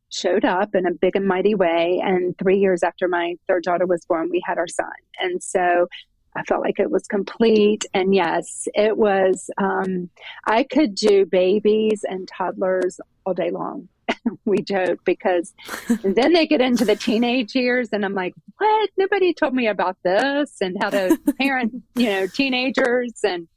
showed 0.09 0.43
up 0.43 0.73
in 0.73 0.87
a 0.87 0.91
big 0.91 1.15
and 1.15 1.27
mighty 1.27 1.53
way. 1.53 2.01
And 2.03 2.35
three 2.39 2.57
years 2.57 2.81
after 2.81 3.07
my 3.07 3.35
third 3.47 3.63
daughter 3.63 3.85
was 3.85 4.03
born, 4.05 4.29
we 4.31 4.41
had 4.43 4.57
our 4.57 4.67
son. 4.67 4.89
And 5.19 5.41
so 5.43 5.87
I 6.35 6.43
felt 6.43 6.61
like 6.61 6.79
it 6.79 6.89
was 6.89 7.07
complete. 7.07 7.85
And 7.93 8.15
yes, 8.15 8.67
it 8.73 8.97
was, 8.97 9.49
um, 9.57 10.09
I 10.45 10.63
could 10.63 10.95
do 10.95 11.25
babies 11.25 12.05
and 12.07 12.27
toddlers 12.27 12.99
all 13.25 13.33
day 13.33 13.51
long. 13.51 13.89
we 14.45 14.61
joke 14.61 14.99
because 15.05 15.53
then 16.03 16.33
they 16.33 16.45
get 16.45 16.61
into 16.61 16.85
the 16.85 16.95
teenage 16.95 17.55
years 17.55 17.89
and 17.91 18.05
I'm 18.05 18.13
like, 18.13 18.33
what? 18.57 18.89
Nobody 18.97 19.33
told 19.33 19.53
me 19.53 19.67
about 19.67 19.97
this 20.03 20.57
and 20.61 20.77
how 20.81 20.89
to 20.89 21.17
parent, 21.39 21.73
you 21.95 22.07
know, 22.07 22.27
teenagers 22.27 23.19
and 23.23 23.47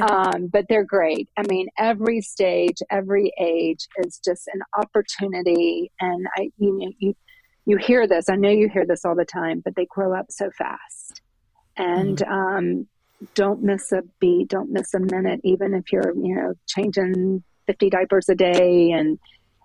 um, 0.00 0.48
but 0.48 0.66
they're 0.68 0.84
great. 0.84 1.28
I 1.36 1.42
mean, 1.42 1.68
every 1.78 2.20
stage, 2.20 2.78
every 2.90 3.32
age 3.38 3.86
is 3.98 4.20
just 4.24 4.48
an 4.52 4.60
opportunity. 4.76 5.92
And 6.00 6.26
I, 6.36 6.50
you 6.58 6.78
know, 6.78 6.92
you, 6.98 7.14
you 7.66 7.76
hear 7.76 8.06
this. 8.06 8.28
I 8.28 8.36
know 8.36 8.50
you 8.50 8.68
hear 8.68 8.84
this 8.86 9.04
all 9.04 9.14
the 9.14 9.24
time, 9.24 9.62
but 9.64 9.76
they 9.76 9.86
grow 9.88 10.12
up 10.12 10.26
so 10.30 10.50
fast. 10.58 11.03
And 11.76 12.18
mm. 12.18 12.28
um, 12.30 12.86
don't 13.34 13.62
miss 13.62 13.92
a 13.92 14.02
beat. 14.20 14.48
Don't 14.48 14.70
miss 14.70 14.94
a 14.94 15.00
minute, 15.00 15.40
even 15.44 15.74
if 15.74 15.92
you're, 15.92 16.14
you 16.14 16.36
know, 16.36 16.54
changing 16.66 17.42
50 17.66 17.90
diapers 17.90 18.28
a 18.28 18.34
day 18.34 18.90
and 18.92 19.18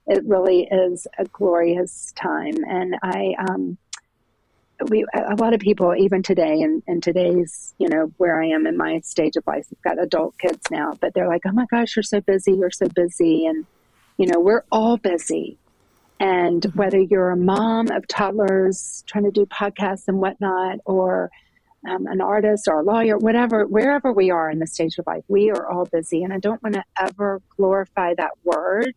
it 0.07 0.23
really 0.25 0.67
is 0.71 1.07
a 1.17 1.25
glorious 1.25 2.13
time. 2.15 2.55
And 2.67 2.95
I, 3.03 3.35
um, 3.47 3.77
we, 4.87 5.05
a 5.13 5.35
lot 5.35 5.53
of 5.53 5.59
people, 5.59 5.93
even 5.95 6.23
today, 6.23 6.61
in, 6.61 6.81
in 6.87 7.01
today's, 7.01 7.75
you 7.77 7.89
know, 7.89 8.11
where 8.17 8.41
I 8.41 8.47
am 8.47 8.65
in 8.65 8.77
my 8.77 9.01
stage 9.01 9.35
of 9.35 9.45
life, 9.45 9.67
I've 9.71 9.81
got 9.83 10.03
adult 10.03 10.37
kids 10.37 10.61
now, 10.71 10.93
but 10.99 11.13
they're 11.13 11.27
like, 11.27 11.41
oh 11.45 11.51
my 11.51 11.65
gosh, 11.69 11.95
you're 11.95 12.03
so 12.03 12.21
busy, 12.21 12.53
you're 12.53 12.71
so 12.71 12.87
busy. 12.87 13.45
And, 13.45 13.65
you 14.17 14.25
know, 14.25 14.39
we're 14.39 14.63
all 14.71 14.97
busy. 14.97 15.57
And 16.19 16.61
mm-hmm. 16.61 16.77
whether 16.77 16.99
you're 16.99 17.31
a 17.31 17.37
mom 17.37 17.91
of 17.91 18.07
toddlers 18.07 19.03
trying 19.05 19.25
to 19.25 19.31
do 19.31 19.45
podcasts 19.45 20.07
and 20.07 20.19
whatnot, 20.19 20.79
or 20.85 21.29
um, 21.87 22.07
an 22.07 22.21
artist 22.21 22.67
or 22.67 22.79
a 22.79 22.83
lawyer, 22.83 23.17
whatever, 23.17 23.65
wherever 23.65 24.11
we 24.11 24.31
are 24.31 24.49
in 24.49 24.59
the 24.59 24.67
stage 24.67 24.97
of 24.97 25.07
life, 25.07 25.23
we 25.27 25.51
are 25.51 25.69
all 25.69 25.85
busy. 25.85 26.23
And 26.23 26.33
I 26.33 26.39
don't 26.39 26.61
want 26.63 26.75
to 26.75 26.83
ever 26.99 27.41
glorify 27.55 28.13
that 28.15 28.31
word 28.43 28.95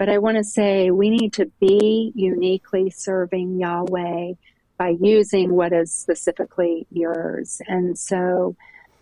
but 0.00 0.08
I 0.08 0.16
want 0.16 0.38
to 0.38 0.44
say 0.44 0.90
we 0.90 1.10
need 1.10 1.34
to 1.34 1.52
be 1.60 2.10
uniquely 2.14 2.88
serving 2.88 3.60
Yahweh 3.60 4.32
by 4.78 4.96
using 4.98 5.52
what 5.52 5.74
is 5.74 5.92
specifically 5.92 6.86
yours. 6.90 7.60
And 7.66 7.98
so, 7.98 8.56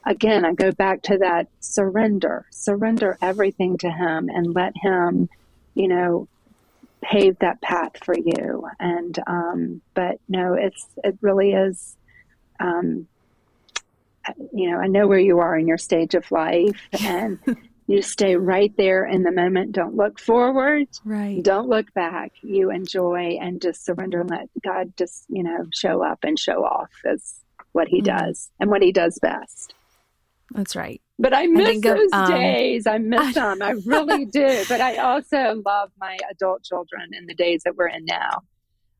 again, 0.04 0.44
I 0.44 0.54
go 0.54 0.72
back 0.72 1.02
to 1.02 1.18
that 1.18 1.46
surrender, 1.60 2.46
surrender 2.50 3.16
everything 3.22 3.78
to 3.78 3.88
Him 3.88 4.28
and 4.28 4.52
let 4.56 4.72
Him, 4.76 5.28
you 5.76 5.86
know, 5.86 6.26
pave 7.00 7.38
that 7.38 7.60
path 7.60 8.04
for 8.04 8.16
you. 8.18 8.68
And, 8.80 9.16
um, 9.28 9.80
but 9.94 10.18
no, 10.28 10.54
it's, 10.54 10.84
it 11.04 11.16
really 11.20 11.52
is, 11.52 11.96
um, 12.60 13.06
you 14.52 14.70
know, 14.70 14.78
I 14.78 14.86
know 14.86 15.06
where 15.06 15.18
you 15.18 15.38
are 15.38 15.56
in 15.58 15.66
your 15.66 15.78
stage 15.78 16.14
of 16.14 16.30
life 16.30 16.80
and 17.02 17.38
You 17.88 18.02
stay 18.02 18.36
right 18.36 18.72
there 18.76 19.06
in 19.06 19.22
the 19.22 19.32
moment. 19.32 19.72
Don't 19.72 19.96
look 19.96 20.20
forward. 20.20 20.88
Right. 21.06 21.42
Don't 21.42 21.70
look 21.70 21.92
back. 21.94 22.32
You 22.42 22.70
enjoy 22.70 23.38
and 23.40 23.62
just 23.62 23.82
surrender 23.82 24.20
and 24.20 24.28
let 24.28 24.50
God 24.62 24.92
just, 24.98 25.24
you 25.30 25.42
know, 25.42 25.64
show 25.72 26.04
up 26.04 26.18
and 26.22 26.38
show 26.38 26.64
off 26.64 26.90
as 27.06 27.40
what 27.72 27.88
he 27.88 28.02
mm-hmm. 28.02 28.26
does 28.26 28.50
and 28.60 28.68
what 28.68 28.82
he 28.82 28.92
does 28.92 29.18
best. 29.22 29.72
That's 30.50 30.76
right. 30.76 31.00
But 31.18 31.32
I 31.32 31.46
miss 31.46 31.78
I 31.78 31.80
those 31.80 32.12
um, 32.12 32.30
days. 32.30 32.86
I 32.86 32.98
miss 32.98 33.34
them. 33.34 33.62
I 33.62 33.70
really 33.86 34.26
do. 34.26 34.64
But 34.68 34.82
I 34.82 34.96
also 34.96 35.62
love 35.64 35.90
my 35.98 36.18
adult 36.30 36.64
children 36.64 37.14
in 37.14 37.24
the 37.24 37.34
days 37.34 37.62
that 37.64 37.74
we're 37.74 37.88
in 37.88 38.04
now. 38.04 38.42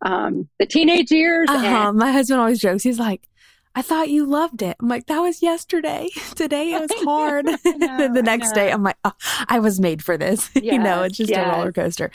Um, 0.03 0.49
the 0.59 0.67
teenage 0.67 1.11
years. 1.11 1.49
Uh-huh. 1.49 1.89
And- 1.89 1.99
my 1.99 2.13
husband 2.13 2.41
always 2.41 2.61
jokes. 2.61 2.83
He's 2.83 2.99
like, 2.99 3.29
I 3.75 3.83
thought 3.83 4.09
you 4.09 4.27
loved 4.27 4.63
it. 4.63 4.77
I'm 4.81 4.89
like, 4.89 5.07
that 5.07 5.21
was 5.21 5.41
yesterday. 5.41 6.09
Today 6.35 6.73
it 6.73 6.81
was 6.81 6.91
hard. 7.05 7.47
know, 7.65 8.13
the 8.13 8.23
next 8.25 8.53
day, 8.53 8.73
I'm 8.73 8.83
like, 8.83 8.97
oh, 9.05 9.13
I 9.49 9.61
was 9.61 9.79
made 9.79 10.03
for 10.03 10.17
this. 10.17 10.51
Yes, 10.55 10.65
you 10.65 10.79
know, 10.79 11.05
it's 11.05 11.17
just 11.17 11.31
yes. 11.31 11.47
a 11.47 11.57
roller 11.57 11.73
coaster. 11.73 12.11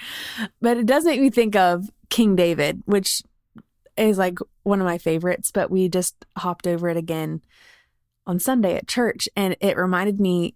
But 0.62 0.78
it 0.78 0.86
does 0.86 1.06
make 1.06 1.22
me 1.22 1.30
think 1.30 1.56
of 1.56 1.90
King 2.10 2.36
David, 2.36 2.84
which 2.86 3.24
is 3.96 4.18
like 4.18 4.40
one 4.64 4.82
of 4.82 4.86
my 4.86 4.98
favorites, 4.98 5.52
but 5.52 5.72
we 5.72 5.88
just 5.88 6.26
hopped 6.38 6.68
over 6.68 6.90
it 6.90 6.98
again 6.98 7.42
on 8.26 8.40
Sunday 8.40 8.76
at 8.76 8.88
church. 8.88 9.30
And 9.36 9.56
it 9.62 9.78
reminded 9.78 10.20
me 10.20 10.56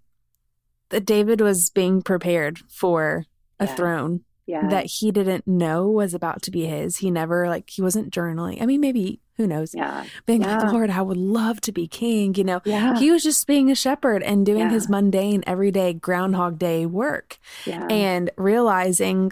that 0.90 1.06
David 1.06 1.42
was 1.42 1.70
being 1.70 2.02
prepared 2.02 2.60
for 2.70 3.26
a 3.60 3.66
yeah. 3.66 3.76
throne 3.76 4.24
yeah. 4.48 4.68
that 4.70 4.86
he 4.86 5.12
didn't 5.12 5.46
know 5.46 5.88
was 5.88 6.14
about 6.16 6.42
to 6.44 6.52
be 6.52 6.66
his. 6.66 6.98
He 6.98 7.12
never, 7.12 7.48
like, 7.48 7.70
he 7.70 7.82
wasn't 7.82 8.12
journaling. 8.12 8.62
I 8.62 8.66
mean, 8.66 8.82
maybe 8.82 9.20
who 9.36 9.46
knows? 9.46 9.76
Yeah. 9.76 10.06
Being 10.26 10.42
yeah. 10.42 10.58
like, 10.58 10.74
Lord, 10.74 10.90
I 10.90 11.02
would 11.02 11.18
love 11.18 11.62
to 11.62 11.72
be 11.72 11.88
king. 11.88 12.34
You 12.34 12.44
know, 12.44 12.62
yeah. 12.66 12.98
he 12.98 13.12
was 13.12 13.24
just 13.24 13.46
being 13.46 13.70
a 13.70 13.76
shepherd 13.76 14.24
and 14.24 14.46
doing 14.46 14.62
yeah. 14.62 14.72
his 14.72 14.90
mundane, 14.90 15.44
everyday 15.46 15.94
Groundhog 15.94 16.58
Day 16.58 16.88
work 16.88 17.38
yeah. 17.66 17.86
and 17.88 18.32
realizing 18.38 19.32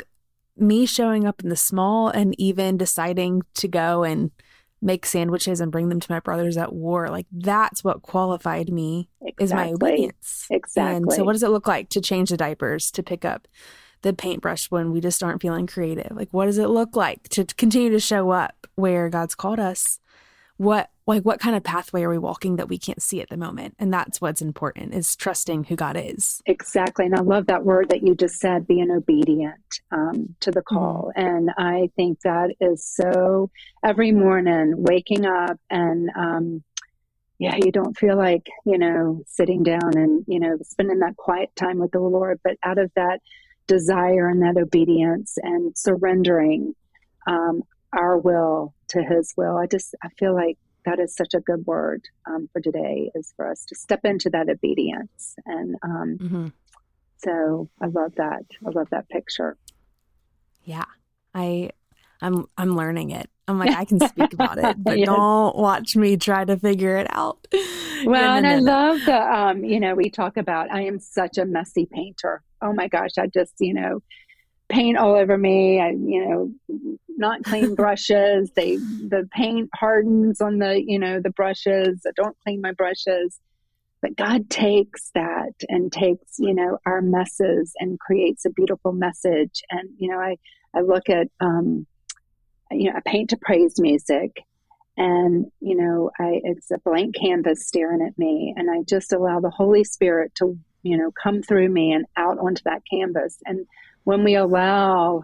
me 0.58 0.86
showing 0.86 1.26
up 1.26 1.42
in 1.42 1.50
the 1.50 1.56
small 1.56 2.10
and 2.10 2.40
even 2.40 2.78
deciding 2.78 3.42
to 3.56 3.68
go 3.68 4.04
and 4.04 4.32
make 4.82 5.06
sandwiches 5.06 5.60
and 5.60 5.72
bring 5.72 5.90
them 5.90 6.00
to 6.00 6.12
my 6.12 6.20
brothers 6.20 6.58
at 6.58 6.72
war. 6.72 7.10
Like 7.10 7.26
that's 7.32 7.84
what 7.84 8.04
qualified 8.04 8.72
me 8.72 9.10
exactly. 9.22 9.44
is 9.44 9.54
my 9.54 9.72
obedience. 9.72 10.48
Exactly. 10.52 10.96
And 10.96 11.12
so 11.12 11.24
what 11.24 11.34
does 11.34 11.44
it 11.44 11.50
look 11.50 11.68
like 11.68 11.90
to 11.90 12.02
change 12.02 12.30
the 12.30 12.38
diapers, 12.38 12.92
to 12.92 13.02
pick 13.02 13.26
up 13.26 13.48
the 14.06 14.14
paintbrush 14.14 14.70
when 14.70 14.92
we 14.92 15.02
just 15.02 15.24
aren't 15.24 15.42
feeling 15.42 15.66
creative? 15.66 16.16
Like, 16.16 16.30
what 16.32 16.46
does 16.46 16.60
it 16.60 16.68
look 16.68 16.96
like 16.96 17.28
to 17.30 17.44
continue 17.44 17.90
to 17.90 18.00
show 18.00 18.30
up 18.30 18.68
where 18.76 19.10
God's 19.10 19.34
called 19.34 19.60
us? 19.60 20.00
What, 20.58 20.92
like, 21.08 21.24
what 21.24 21.40
kind 21.40 21.56
of 21.56 21.64
pathway 21.64 22.04
are 22.04 22.10
we 22.10 22.20
walking 22.20 22.58
that 22.58 22.70
we 22.70 22.78
can't 22.78 23.02
see 23.02 23.20
at 23.20 23.30
the 23.30 23.36
moment? 23.36 23.76
And 23.80 23.92
that's 23.92 24.22
what's 24.22 24.44
important 24.44 24.94
is 24.94 25.16
trusting 25.16 25.66
who 25.66 25.76
God 25.76 25.98
is. 25.98 26.42
Exactly. 26.46 27.08
And 27.08 27.16
I 27.16 27.22
love 27.22 27.48
that 27.48 27.66
word 27.66 27.90
that 27.90 28.04
you 28.04 28.14
just 28.14 28.40
said, 28.40 28.68
being 28.68 28.92
obedient 28.92 29.82
um, 29.92 30.36
to 30.42 30.52
the 30.52 30.62
mm-hmm. 30.62 30.76
call. 30.76 31.12
Mm-hmm. 31.18 31.28
And 31.28 31.50
I 31.58 31.90
think 31.96 32.20
that 32.22 32.52
is 32.62 32.86
so 32.86 33.50
every 33.84 34.12
morning 34.12 34.76
waking 34.78 35.26
up 35.26 35.60
and, 35.72 36.10
um, 36.16 36.64
yeah, 37.40 37.56
you 37.58 37.72
don't 37.72 37.98
feel 37.98 38.16
like, 38.16 38.48
you 38.66 38.78
know, 38.78 39.24
sitting 39.28 39.64
down 39.64 39.98
and, 39.98 40.24
you 40.28 40.40
know, 40.40 40.58
spending 40.62 41.00
that 41.00 41.18
quiet 41.18 41.50
time 41.56 41.80
with 41.80 41.92
the 41.92 42.00
Lord, 42.00 42.40
but 42.44 42.56
out 42.64 42.78
of 42.78 42.92
that 42.96 43.20
desire 43.68 44.28
and 44.28 44.42
that 44.42 44.62
obedience 44.62 45.38
and 45.42 45.78
surrendering 45.78 46.76
um, 47.28 47.64
our 47.94 48.18
will 48.18 48.74
to 48.90 49.02
his 49.02 49.34
will. 49.36 49.58
I 49.58 49.68
just 49.68 49.96
i 50.04 50.10
feel 50.20 50.34
like 50.34 50.58
that 50.86 51.00
is 51.00 51.16
such 51.16 51.34
a 51.34 51.40
good 51.40 51.66
word 51.66 52.04
um, 52.28 52.48
for 52.54 52.62
today 52.62 53.10
is 53.16 53.34
for 53.36 53.50
us 53.50 53.66
to 53.66 53.76
step 53.76 54.02
into 54.04 54.30
that 54.30 54.50
obedience. 54.50 55.36
And 55.46 55.76
um, 55.82 56.18
mm-hmm. 56.22 56.48
so 57.18 57.70
i 57.82 57.88
love 57.88 58.14
that. 58.16 58.46
I 58.66 58.70
love 58.70 58.90
that 58.92 59.10
picture. 59.10 59.58
Yeah. 60.64 60.86
I 61.34 61.72
i'm 62.22 62.46
i'm 62.58 62.78
learning 62.78 63.12
it 63.12 63.30
i'm 63.48 63.60
like 63.60 63.72
i 63.78 63.86
can 63.86 64.00
speak 64.00 64.34
about 64.34 64.58
it 64.58 64.76
but 64.84 64.98
yes. 64.98 65.06
don't 65.06 65.56
watch 65.56 65.96
me 65.96 66.18
try 66.18 66.46
to 66.46 66.58
figure 66.58 66.98
it 66.98 67.08
out 67.10 67.48
well 68.06 68.38
and 68.38 68.48
i 68.48 68.58
love 68.58 69.00
the 69.06 69.16
um 69.16 69.64
you 69.64 69.80
know 69.80 69.96
we 69.96 70.10
talk 70.10 70.38
about 70.38 70.72
i 70.72 70.82
am 70.82 71.00
such 71.00 71.38
a 71.38 71.46
messy 71.46 71.88
painter 71.92 72.42
oh 72.66 72.74
my 72.74 72.88
gosh, 72.88 73.12
I 73.18 73.28
just, 73.28 73.54
you 73.60 73.74
know, 73.74 74.02
paint 74.70 74.98
all 74.98 75.16
over 75.16 75.38
me. 75.38 75.80
I, 75.80 75.90
you 75.90 76.26
know, 76.26 76.52
not 77.10 77.44
clean 77.44 77.76
brushes. 77.76 78.52
They, 78.56 78.78
the 78.78 79.28
paint 79.32 79.70
hardens 79.74 80.42
on 80.42 80.60
the, 80.60 80.82
you 80.86 81.00
know, 81.00 81.20
the 81.22 81.30
brushes. 81.30 82.02
I 82.06 82.12
don't 82.16 82.38
clean 82.44 82.62
my 82.62 82.72
brushes. 82.72 83.40
But 84.02 84.16
God 84.18 84.50
takes 84.50 85.12
that 85.16 85.54
and 85.68 85.92
takes, 85.92 86.38
you 86.38 86.54
know, 86.54 86.78
our 86.86 87.02
messes 87.02 87.74
and 87.80 88.00
creates 88.00 88.46
a 88.46 88.52
beautiful 88.52 88.92
message. 88.92 89.64
And, 89.72 89.90
you 89.98 90.12
know, 90.12 90.20
I, 90.20 90.36
I 90.76 90.82
look 90.82 91.10
at, 91.10 91.28
um, 91.40 91.88
you 92.72 92.92
know, 92.92 92.98
I 92.98 93.10
paint 93.10 93.32
to 93.32 93.38
praise 93.38 93.80
music. 93.80 94.44
And 94.98 95.52
you 95.60 95.76
know 95.76 96.10
i 96.18 96.40
it's 96.46 96.72
a 96.72 96.78
blank 96.78 97.16
canvas 97.16 97.68
staring 97.68 98.02
at 98.02 98.18
me. 98.18 98.54
And 98.56 98.72
i 98.72 98.82
just 98.84 99.12
allow 99.12 99.42
the 99.42 99.50
holy 99.50 99.84
spirit 99.84 100.34
to 100.36 100.58
you 100.84 100.98
know 100.98 101.12
come 101.12 101.42
through 101.42 101.68
me 101.68 101.92
and 101.92 102.06
out 102.16 102.40
onto 102.40 102.62
that 102.64 102.84
canvas. 102.90 103.38
And 103.46 103.68
when 104.06 104.24
we 104.24 104.36
allow 104.36 105.24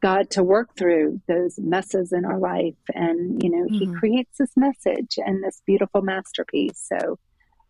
god 0.00 0.30
to 0.30 0.42
work 0.42 0.74
through 0.74 1.20
those 1.28 1.58
messes 1.58 2.12
in 2.12 2.24
our 2.24 2.38
life 2.38 2.78
and 2.94 3.42
you 3.42 3.50
know 3.50 3.66
mm-hmm. 3.66 3.92
he 3.92 3.98
creates 3.98 4.38
this 4.38 4.56
message 4.56 5.18
and 5.18 5.44
this 5.44 5.60
beautiful 5.66 6.00
masterpiece. 6.00 6.88
So 6.90 7.18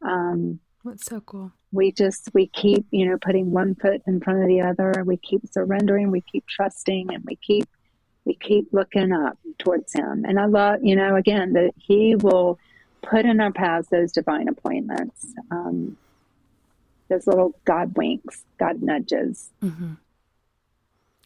um 0.06 0.60
that's 0.84 1.06
so 1.06 1.20
cool. 1.20 1.52
we 1.72 1.90
just 1.90 2.30
we 2.32 2.46
keep 2.46 2.86
you 2.92 3.06
know 3.06 3.18
putting 3.20 3.50
one 3.50 3.74
foot 3.74 4.02
in 4.06 4.20
front 4.20 4.40
of 4.42 4.46
the 4.46 4.60
other. 4.60 5.02
We 5.04 5.16
keep 5.16 5.42
surrendering. 5.50 6.12
We 6.12 6.20
keep 6.20 6.46
trusting 6.46 7.12
and 7.12 7.24
we 7.24 7.36
keep 7.36 7.68
we 8.30 8.37
keep 8.37 8.72
looking 8.72 9.12
up 9.12 9.37
towards 9.58 9.92
him. 9.92 10.25
And 10.25 10.38
I 10.38 10.46
love, 10.46 10.80
you 10.84 10.94
know, 10.94 11.16
again, 11.16 11.54
that 11.54 11.72
he 11.76 12.14
will 12.14 12.60
put 13.02 13.25
in 13.25 13.40
our 13.40 13.50
paths 13.50 13.88
those 13.88 14.12
divine 14.12 14.49
appointments, 14.49 15.34
um, 15.50 15.96
those 17.08 17.26
little 17.26 17.54
God 17.64 17.96
winks, 17.96 18.44
God 18.56 18.82
nudges. 18.82 19.50
Mm-hmm. 19.62 19.94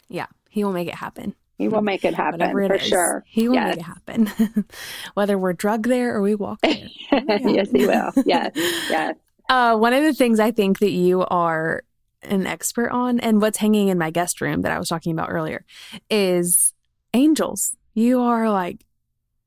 Yeah, 0.09 0.27
he 0.49 0.65
will 0.65 0.73
make 0.73 0.89
it 0.89 0.95
happen. 0.95 1.35
He 1.59 1.69
will 1.69 1.83
make 1.83 2.05
it 2.05 2.15
happen 2.15 2.41
it 2.41 2.53
for 2.53 2.75
is, 2.75 2.83
sure. 2.83 3.25
He 3.29 3.49
will 3.49 3.57
yes. 3.57 3.77
make 3.77 3.79
it 3.79 3.83
happen, 3.83 4.65
whether 5.15 5.37
we're 5.39 5.53
drugged 5.53 5.85
there 5.85 6.17
or 6.17 6.23
we 6.23 6.35
walk 6.35 6.61
there. 6.63 6.89
Yeah. 7.13 7.39
yes, 7.43 7.71
he 7.71 7.87
will. 7.87 8.13
Yes, 8.25 8.51
yes. 8.55 9.17
Uh, 9.49 9.77
one 9.77 9.93
of 9.93 10.03
the 10.03 10.15
things 10.15 10.41
I 10.41 10.51
think 10.51 10.79
that 10.79 10.91
you 10.91 11.23
are 11.23 11.85
an 12.23 12.47
expert 12.47 12.91
on, 12.91 13.21
and 13.21 13.41
what's 13.41 13.59
hanging 13.59 13.89
in 13.89 13.99
my 13.99 14.11
guest 14.11 14.41
room 14.41 14.63
that 14.63 14.73
I 14.73 14.79
was 14.79 14.89
talking 14.89 15.13
about 15.13 15.31
earlier, 15.31 15.65
is 16.11 16.74
angels. 17.15 17.77
You 17.95 18.21
are 18.21 18.51
like, 18.51 18.85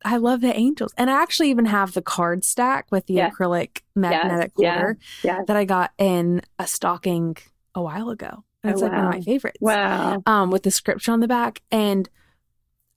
I 0.06 0.18
love 0.18 0.42
the 0.42 0.56
angels. 0.56 0.94
And 0.98 1.10
I 1.10 1.22
actually 1.22 1.50
even 1.50 1.66
have 1.66 1.94
the 1.94 2.02
card 2.02 2.46
stack 2.46 2.88
with 2.92 3.08
the 3.08 3.16
yes. 3.16 3.34
acrylic 3.34 3.82
magnetic 3.96 4.54
yes. 4.58 4.74
holder 4.74 4.98
yes. 5.24 5.44
that 5.48 5.58
I 5.58 5.66
got 5.66 5.92
in 5.98 6.42
a 6.58 6.68
stocking 6.68 7.38
a 7.76 7.82
while 7.82 8.10
ago. 8.10 8.44
It's 8.64 8.82
oh, 8.82 8.86
like 8.86 8.94
wow. 8.94 8.98
one 8.98 9.08
of 9.08 9.14
my 9.14 9.22
favorites. 9.22 9.58
Wow. 9.60 10.24
Um, 10.26 10.50
with 10.50 10.64
the 10.64 10.72
scripture 10.72 11.12
on 11.12 11.20
the 11.20 11.28
back. 11.28 11.62
And 11.72 12.10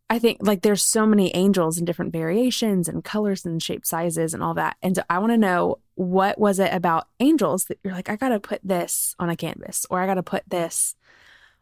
I 0.09 0.19
think 0.19 0.39
like 0.41 0.62
there's 0.62 0.83
so 0.83 1.07
many 1.07 1.35
angels 1.35 1.79
in 1.79 1.85
different 1.85 2.12
variations 2.12 2.89
and 2.89 3.05
colors 3.05 3.47
and 3.47 3.62
shape 3.62 3.87
sizes 3.87 4.35
and 4.35 4.43
all 4.43 4.55
that. 4.55 4.77
And 4.83 4.97
so 4.97 5.03
I 5.09 5.19
want 5.19 5.33
to 5.33 5.39
know 5.39 5.79
what 5.95 6.39
was 6.39 6.59
it 6.59 6.73
about 6.75 7.07
angels 7.21 7.67
that 7.67 7.79
you're 7.85 7.95
like, 7.95 8.09
I 8.09 8.17
got 8.17 8.31
to 8.31 8.41
put 8.41 8.61
this 8.65 9.15
on 9.19 9.31
a 9.31 9.37
canvas 9.37 9.87
or 9.89 10.00
I 10.00 10.07
got 10.07 10.15
to 10.15 10.23
put 10.23 10.43
this 10.49 10.97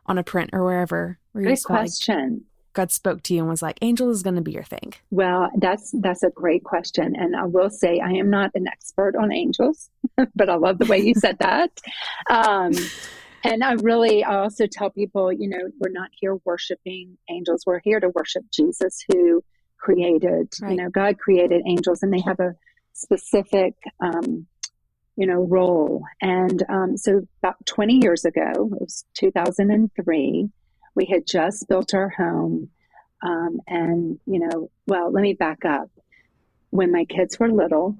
on 0.06 0.16
a 0.16 0.24
print 0.24 0.50
or 0.52 0.64
wherever. 0.64 1.18
Good 1.34 1.62
question. 1.62 2.32
Like, 2.32 2.42
God 2.78 2.92
spoke 2.92 3.24
to 3.24 3.34
you 3.34 3.40
and 3.40 3.48
was 3.48 3.60
like, 3.60 3.76
Angel 3.82 4.08
is 4.08 4.22
going 4.22 4.36
to 4.36 4.40
be 4.40 4.52
your 4.52 4.62
thing? 4.62 4.94
Well, 5.10 5.50
that's 5.56 5.92
that's 6.00 6.22
a 6.22 6.30
great 6.30 6.62
question, 6.62 7.16
and 7.16 7.34
I 7.34 7.44
will 7.44 7.70
say 7.70 7.98
I 7.98 8.12
am 8.12 8.30
not 8.30 8.52
an 8.54 8.68
expert 8.68 9.16
on 9.16 9.32
angels, 9.32 9.90
but 10.36 10.48
I 10.48 10.54
love 10.54 10.78
the 10.78 10.86
way 10.86 10.98
you 11.00 11.14
said 11.14 11.38
that. 11.40 11.72
Um, 12.30 12.70
and 13.42 13.64
I 13.64 13.72
really 13.72 14.22
I 14.22 14.36
also 14.36 14.68
tell 14.68 14.90
people, 14.90 15.32
you 15.32 15.48
know, 15.48 15.58
we're 15.80 15.90
not 15.90 16.10
here 16.20 16.36
worshiping 16.44 17.18
angels. 17.28 17.64
We're 17.66 17.80
here 17.82 17.98
to 17.98 18.10
worship 18.14 18.44
Jesus, 18.54 19.04
who 19.10 19.42
created. 19.80 20.52
Right. 20.62 20.70
You 20.70 20.76
know, 20.76 20.88
God 20.88 21.18
created 21.18 21.62
angels, 21.66 22.04
and 22.04 22.12
they 22.12 22.22
have 22.24 22.38
a 22.38 22.54
specific. 22.92 23.74
Um, 24.00 24.46
you 25.16 25.26
know, 25.26 25.48
role. 25.50 26.04
And 26.22 26.62
um, 26.68 26.96
so 26.96 27.22
about 27.42 27.56
20 27.66 27.94
years 28.04 28.24
ago, 28.24 28.52
it 28.52 28.80
was 28.80 29.04
2003, 29.14 30.48
we 30.98 31.06
had 31.06 31.26
just 31.26 31.68
built 31.68 31.94
our 31.94 32.08
home. 32.08 32.70
Um, 33.22 33.60
and, 33.68 34.18
you 34.26 34.40
know, 34.40 34.70
well, 34.88 35.12
let 35.12 35.22
me 35.22 35.32
back 35.32 35.64
up. 35.64 35.90
When 36.70 36.90
my 36.90 37.04
kids 37.04 37.38
were 37.38 37.50
little 37.50 37.96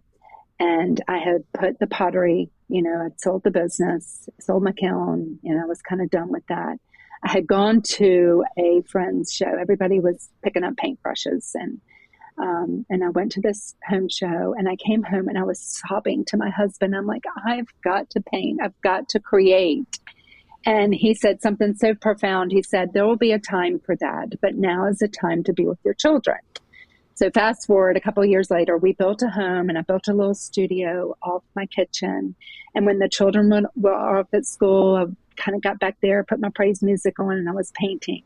and 0.59 1.01
I 1.07 1.19
had 1.19 1.45
put 1.55 1.79
the 1.79 1.87
pottery, 1.87 2.51
you 2.69 2.83
know, 2.83 3.05
I'd 3.07 3.21
sold 3.21 3.45
the 3.45 3.53
business, 3.53 4.29
sold 4.41 4.65
my 4.65 4.73
kiln, 4.73 5.39
and 5.45 5.61
I 5.61 5.65
was 5.65 5.81
kind 5.81 6.03
of 6.03 6.11
done 6.11 6.31
with 6.31 6.45
that. 6.49 6.79
I 7.23 7.31
had 7.31 7.47
gone 7.47 7.83
to 7.83 8.45
a 8.59 8.83
friend's 8.83 9.33
show. 9.33 9.47
Everybody 9.59 10.01
was 10.01 10.29
picking 10.43 10.65
up 10.65 10.75
paintbrushes 10.75 11.53
and 11.55 11.81
um, 12.41 12.87
and 12.89 13.03
I 13.03 13.09
went 13.09 13.33
to 13.33 13.41
this 13.41 13.75
home 13.89 14.09
show 14.09 14.55
and 14.57 14.69
I 14.69 14.77
came 14.77 15.03
home 15.03 15.29
and 15.29 15.37
I 15.37 15.43
was 15.43 15.61
sobbing 15.61 16.25
to 16.27 16.37
my 16.37 16.51
husband. 16.51 16.95
I'm 16.95 17.07
like, 17.07 17.25
I've 17.45 17.67
got 17.83 18.11
to 18.11 18.21
paint. 18.21 18.61
I've 18.63 18.81
got 18.81 19.09
to 19.11 19.21
create. 19.21 19.99
And 20.69 20.95
he 20.95 21.15
said 21.15 21.41
something 21.41 21.75
so 21.77 21.95
profound. 21.95 22.53
He 22.53 22.63
said, 22.63 22.93
There 22.93 23.07
will 23.07 23.17
be 23.17 23.33
a 23.33 23.39
time 23.39 23.79
for 23.79 23.97
that, 23.97 24.39
but 24.43 24.55
now 24.55 24.87
is 24.87 24.99
the 24.99 25.09
time 25.09 25.43
to 25.45 25.55
be 25.55 25.65
with 25.65 25.79
your 25.83 25.95
children. 25.95 26.37
So, 27.15 27.31
fast 27.31 27.67
forward 27.67 27.97
a 27.97 28.03
couple 28.03 28.23
years 28.27 28.51
later, 28.51 28.77
we 28.77 28.93
built 28.93 29.23
a 29.23 29.31
home 29.31 29.71
and 29.71 29.79
I 29.79 29.81
built 29.81 30.09
a 30.09 30.13
little 30.13 30.35
studio 30.35 31.17
off 31.23 31.43
my 31.57 31.65
kitchen. 31.65 32.35
And 32.75 32.85
when 32.85 32.99
the 32.99 33.09
children 33.09 33.51
were 33.77 33.95
off 33.95 34.27
at 34.35 34.45
school, 34.45 34.97
I 34.97 35.41
kind 35.43 35.57
of 35.57 35.63
got 35.63 35.79
back 35.79 35.97
there, 36.03 36.23
put 36.23 36.39
my 36.39 36.51
praise 36.55 36.83
music 36.83 37.19
on, 37.19 37.39
and 37.39 37.49
I 37.49 37.53
was 37.53 37.73
painting. 37.75 38.25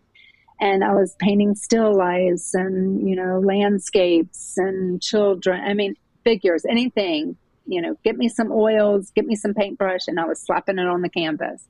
And 0.60 0.82
I 0.82 0.94
was 0.94 1.14
painting 1.20 1.54
still 1.54 1.96
lifes 1.96 2.54
and, 2.54 3.08
you 3.08 3.14
know, 3.14 3.38
landscapes 3.38 4.58
and 4.58 5.00
children. 5.00 5.62
I 5.62 5.74
mean, 5.74 5.94
figures, 6.24 6.64
anything, 6.68 7.36
you 7.68 7.80
know, 7.80 7.96
get 8.02 8.16
me 8.16 8.28
some 8.28 8.50
oils, 8.50 9.12
get 9.14 9.26
me 9.26 9.36
some 9.36 9.54
paintbrush, 9.54 10.08
and 10.08 10.18
I 10.18 10.24
was 10.24 10.40
slapping 10.40 10.80
it 10.80 10.88
on 10.88 11.02
the 11.02 11.08
canvas 11.08 11.68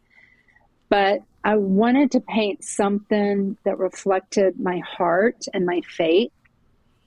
but 0.93 1.23
I 1.43 1.57
wanted 1.57 2.11
to 2.11 2.21
paint 2.21 2.63
something 2.65 3.57
that 3.65 3.79
reflected 3.79 4.61
my 4.61 4.81
heart 4.81 5.47
and 5.55 5.65
my 5.65 5.81
faith. 5.89 6.33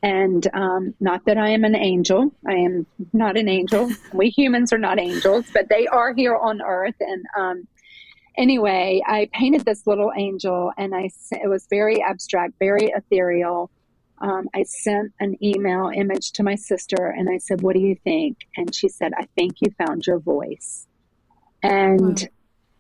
And 0.02 0.48
um, 0.56 0.96
not 1.00 1.24
that 1.26 1.38
I 1.38 1.50
am 1.50 1.64
an 1.66 1.76
angel, 1.76 2.34
I 2.48 2.54
am 2.54 2.88
not 3.14 3.38
an 3.38 3.48
angel. 3.48 3.92
we 4.14 4.32
humans 4.32 4.74
are 4.74 4.80
not 4.80 5.00
angels, 5.00 5.46
but 5.54 5.70
they 5.70 5.86
are 5.86 6.16
here 6.16 6.36
on 6.36 6.64
earth. 6.64 6.96
And 7.00 7.26
um, 7.38 7.68
anyway, 8.36 9.04
I 9.06 9.30
painted 9.32 9.66
this 9.66 9.86
little 9.86 10.12
angel, 10.18 10.72
and 10.76 10.96
I 10.96 11.12
it 11.30 11.48
was 11.48 11.68
very 11.70 12.02
abstract, 12.02 12.54
very 12.58 12.88
ethereal. 12.88 13.70
Um, 14.18 14.50
I 14.56 14.64
sent 14.64 15.14
an 15.20 15.38
email 15.44 15.92
image 15.94 16.32
to 16.34 16.44
my 16.44 16.56
sister, 16.56 17.14
and 17.16 17.30
I 17.30 17.38
said, 17.38 17.62
"What 17.62 17.76
do 17.76 17.82
you 17.82 17.98
think?" 18.04 18.38
And 18.58 18.74
she 18.74 18.90
said, 18.90 19.12
"I 19.16 19.28
think 19.36 19.58
you 19.62 19.70
found 19.78 20.08
your 20.08 20.18
voice." 20.18 20.88
And 21.62 22.28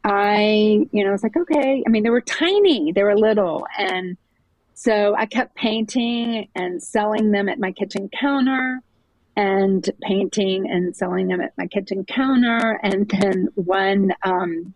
I, 0.07 0.85
you 0.91 1.03
know, 1.03 1.09
I 1.09 1.13
was 1.13 1.23
like, 1.23 1.35
okay. 1.35 1.83
I 1.85 1.89
mean, 1.89 2.03
they 2.03 2.11
were 2.11 2.21
tiny, 2.21 2.91
they 2.91 3.01
were 3.01 3.17
little. 3.17 3.65
And 3.77 4.17
so 4.75 5.15
I 5.15 5.25
kept 5.25 5.55
painting 5.55 6.47
and 6.53 6.81
selling 6.81 7.31
them 7.31 7.49
at 7.49 7.59
my 7.59 7.71
kitchen 7.71 8.09
counter 8.09 8.81
and 9.35 9.89
painting 10.03 10.69
and 10.69 10.95
selling 10.95 11.27
them 11.27 11.41
at 11.41 11.53
my 11.57 11.65
kitchen 11.65 12.05
counter. 12.05 12.79
And 12.83 13.09
then 13.09 13.47
one 13.55 14.13
um, 14.23 14.75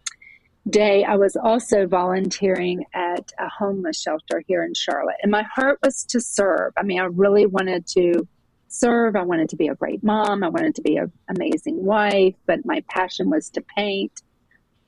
day, 0.68 1.04
I 1.04 1.16
was 1.16 1.36
also 1.36 1.86
volunteering 1.86 2.86
at 2.96 3.32
a 3.38 3.48
homeless 3.50 4.02
shelter 4.02 4.44
here 4.48 4.64
in 4.64 4.74
Charlotte. 4.74 5.18
And 5.22 5.32
my 5.32 5.44
heart 5.44 5.78
was 5.84 6.06
to 6.06 6.20
serve. 6.20 6.74
I 6.76 6.82
mean, 6.82 7.00
I 7.00 7.06
really 7.06 7.46
wanted 7.46 7.86
to 7.90 8.28
serve. 8.68 9.16
I 9.16 9.22
wanted 9.22 9.50
to 9.50 9.58
be 9.58 9.68
a 9.68 9.76
great 9.76 10.04
mom. 10.04 10.44
I 10.44 10.50
wanted 10.50 10.74
to 10.76 10.82
be 10.82 10.98
an 10.98 11.12
amazing 11.28 11.86
wife, 11.86 12.34
but 12.48 12.66
my 12.66 12.84
passion 12.90 13.30
was 13.30 13.52
to 13.52 13.62
paint 13.62 14.24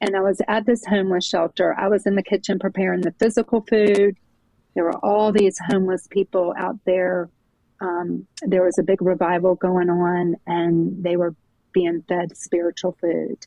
and 0.02 0.16
I 0.16 0.22
was 0.22 0.42
at 0.48 0.66
this 0.66 0.84
homeless 0.86 1.26
shelter. 1.26 1.76
I 1.78 1.88
was 1.88 2.06
in 2.06 2.16
the 2.16 2.24
kitchen 2.24 2.58
preparing 2.58 3.02
the 3.02 3.14
physical 3.20 3.62
food. 3.62 4.18
There 4.74 4.84
were 4.84 4.98
all 5.06 5.32
these 5.32 5.60
homeless 5.60 6.08
people 6.10 6.54
out 6.58 6.78
there. 6.86 7.30
Um, 7.80 8.26
there 8.42 8.64
was 8.64 8.80
a 8.80 8.84
big 8.84 9.02
revival 9.02 9.56
going 9.56 9.90
on, 9.90 10.36
and 10.48 11.04
they 11.04 11.18
were 11.18 11.36
being 11.72 12.04
fed 12.08 12.36
spiritual 12.36 12.98
food. 13.00 13.46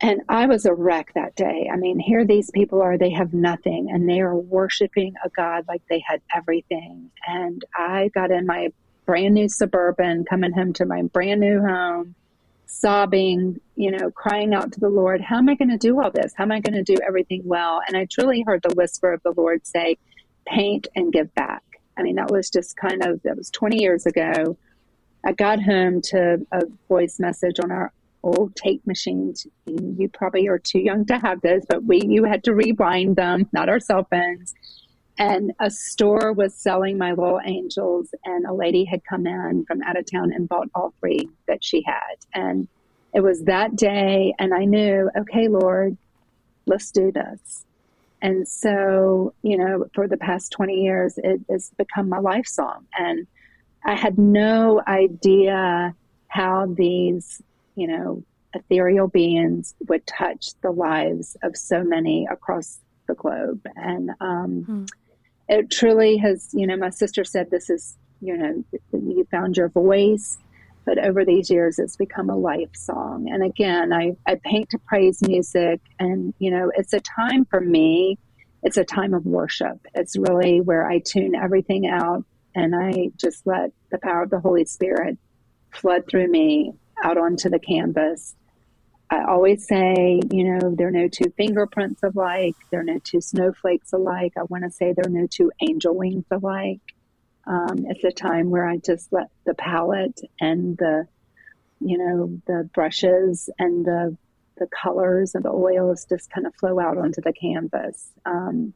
And 0.00 0.20
I 0.28 0.46
was 0.46 0.66
a 0.66 0.74
wreck 0.74 1.12
that 1.14 1.34
day. 1.34 1.68
I 1.72 1.76
mean, 1.76 1.98
here 1.98 2.24
these 2.24 2.50
people 2.50 2.80
are, 2.82 2.96
they 2.96 3.10
have 3.10 3.34
nothing, 3.34 3.90
and 3.90 4.08
they 4.08 4.20
are 4.20 4.36
worshiping 4.36 5.14
a 5.24 5.30
God 5.30 5.64
like 5.66 5.82
they 5.88 6.02
had 6.06 6.20
everything. 6.34 7.10
And 7.26 7.64
I 7.76 8.10
got 8.14 8.30
in 8.30 8.46
my 8.46 8.68
brand 9.04 9.34
new 9.34 9.48
suburban, 9.48 10.24
coming 10.24 10.52
home 10.52 10.72
to 10.74 10.86
my 10.86 11.02
brand 11.02 11.40
new 11.40 11.60
home 11.60 12.14
sobbing, 12.74 13.60
you 13.76 13.90
know, 13.90 14.10
crying 14.10 14.52
out 14.52 14.72
to 14.72 14.80
the 14.80 14.88
Lord, 14.88 15.20
How 15.20 15.38
am 15.38 15.48
I 15.48 15.54
going 15.54 15.70
to 15.70 15.78
do 15.78 16.00
all 16.00 16.10
this? 16.10 16.32
How 16.36 16.44
am 16.44 16.52
I 16.52 16.60
going 16.60 16.74
to 16.74 16.82
do 16.82 17.00
everything 17.06 17.42
well? 17.44 17.80
And 17.86 17.96
I 17.96 18.06
truly 18.06 18.42
heard 18.46 18.62
the 18.62 18.74
whisper 18.74 19.12
of 19.12 19.22
the 19.22 19.32
Lord 19.36 19.66
say, 19.66 19.96
Paint 20.46 20.88
and 20.94 21.12
give 21.12 21.34
back. 21.34 21.62
I 21.96 22.02
mean, 22.02 22.16
that 22.16 22.30
was 22.30 22.50
just 22.50 22.76
kind 22.76 23.04
of, 23.04 23.22
that 23.22 23.36
was 23.36 23.50
20 23.50 23.80
years 23.80 24.06
ago. 24.06 24.56
I 25.24 25.32
got 25.32 25.62
home 25.62 26.02
to 26.02 26.44
a 26.52 26.62
voice 26.88 27.18
message 27.18 27.60
on 27.62 27.70
our 27.70 27.92
old 28.22 28.56
tape 28.56 28.86
machines. 28.86 29.46
You 29.66 30.08
probably 30.12 30.48
are 30.48 30.58
too 30.58 30.80
young 30.80 31.06
to 31.06 31.18
have 31.18 31.40
this, 31.40 31.64
but 31.68 31.84
we, 31.84 32.02
you 32.04 32.24
had 32.24 32.44
to 32.44 32.54
rewind 32.54 33.16
them, 33.16 33.48
not 33.52 33.68
our 33.68 33.80
cell 33.80 34.06
phones 34.10 34.54
and 35.18 35.52
a 35.60 35.70
store 35.70 36.32
was 36.32 36.54
selling 36.54 36.98
my 36.98 37.10
little 37.10 37.40
angels 37.44 38.14
and 38.24 38.46
a 38.46 38.52
lady 38.52 38.84
had 38.84 39.04
come 39.04 39.26
in 39.26 39.64
from 39.66 39.82
out 39.82 39.96
of 39.96 40.10
town 40.10 40.32
and 40.32 40.48
bought 40.48 40.68
all 40.74 40.92
three 41.00 41.28
that 41.46 41.62
she 41.62 41.82
had 41.82 42.16
and 42.34 42.68
it 43.12 43.20
was 43.20 43.44
that 43.44 43.76
day 43.76 44.34
and 44.38 44.52
i 44.52 44.64
knew 44.64 45.08
okay 45.16 45.48
lord 45.48 45.96
let's 46.66 46.90
do 46.90 47.12
this 47.12 47.64
and 48.22 48.48
so 48.48 49.32
you 49.42 49.56
know 49.56 49.86
for 49.94 50.08
the 50.08 50.16
past 50.16 50.50
20 50.52 50.74
years 50.74 51.18
it 51.18 51.40
has 51.48 51.70
become 51.78 52.08
my 52.08 52.18
life 52.18 52.46
song 52.46 52.84
and 52.98 53.26
I 53.84 53.94
had 53.94 54.18
no 54.18 54.82
idea 54.86 55.94
how 56.28 56.66
these, 56.66 57.42
you 57.76 57.86
know, 57.86 58.24
ethereal 58.54 59.08
beings 59.08 59.74
would 59.88 60.06
touch 60.06 60.54
the 60.62 60.70
lives 60.70 61.36
of 61.42 61.56
so 61.56 61.84
many 61.84 62.26
across 62.30 62.78
the 63.06 63.14
globe. 63.14 63.60
And 63.76 64.12
um, 64.20 64.62
hmm. 64.62 64.84
It 65.48 65.70
truly 65.70 66.16
has, 66.18 66.50
you 66.52 66.66
know, 66.66 66.76
my 66.76 66.90
sister 66.90 67.24
said 67.24 67.50
this 67.50 67.70
is, 67.70 67.96
you 68.20 68.36
know, 68.36 68.64
you 68.92 69.26
found 69.30 69.56
your 69.56 69.68
voice. 69.68 70.38
But 70.86 70.98
over 70.98 71.24
these 71.24 71.48
years, 71.50 71.78
it's 71.78 71.96
become 71.96 72.28
a 72.28 72.36
life 72.36 72.76
song. 72.76 73.28
And 73.30 73.42
again, 73.42 73.92
I, 73.92 74.16
I 74.26 74.34
paint 74.34 74.70
to 74.70 74.78
praise 74.78 75.22
music. 75.22 75.80
And, 75.98 76.34
you 76.38 76.50
know, 76.50 76.70
it's 76.74 76.92
a 76.92 77.00
time 77.00 77.46
for 77.46 77.60
me, 77.60 78.18
it's 78.62 78.76
a 78.76 78.84
time 78.84 79.14
of 79.14 79.24
worship. 79.24 79.78
It's 79.94 80.16
really 80.16 80.60
where 80.60 80.86
I 80.86 80.98
tune 80.98 81.34
everything 81.34 81.86
out 81.86 82.24
and 82.54 82.74
I 82.74 83.10
just 83.16 83.46
let 83.46 83.72
the 83.90 83.98
power 83.98 84.22
of 84.22 84.30
the 84.30 84.40
Holy 84.40 84.64
Spirit 84.64 85.18
flood 85.72 86.04
through 86.08 86.28
me 86.28 86.72
out 87.02 87.18
onto 87.18 87.50
the 87.50 87.58
canvas. 87.58 88.34
I 89.10 89.24
always 89.24 89.66
say, 89.66 90.20
you 90.30 90.44
know, 90.44 90.74
there 90.74 90.88
are 90.88 90.92
no 90.92 91.08
two 91.08 91.32
fingerprints 91.36 92.02
alike, 92.02 92.56
there 92.70 92.80
are 92.80 92.84
no 92.84 92.98
two 92.98 93.20
snowflakes 93.20 93.92
alike. 93.92 94.32
I 94.36 94.42
want 94.44 94.64
to 94.64 94.70
say 94.70 94.92
there 94.92 95.06
are 95.06 95.10
no 95.10 95.26
two 95.26 95.52
angel 95.60 95.94
wings 95.94 96.24
alike. 96.30 96.80
Um, 97.46 97.84
it's 97.88 98.04
a 98.04 98.10
time 98.10 98.50
where 98.50 98.66
I 98.66 98.78
just 98.78 99.12
let 99.12 99.28
the 99.44 99.54
palette 99.54 100.20
and 100.40 100.76
the, 100.78 101.06
you 101.80 101.98
know, 101.98 102.40
the 102.46 102.68
brushes 102.74 103.50
and 103.58 103.84
the 103.84 104.16
the 104.56 104.68
colors 104.68 105.34
and 105.34 105.44
the 105.44 105.50
oils 105.50 106.06
just 106.08 106.30
kind 106.30 106.46
of 106.46 106.54
flow 106.54 106.78
out 106.78 106.96
onto 106.96 107.20
the 107.20 107.32
canvas. 107.32 108.12
Um, 108.24 108.72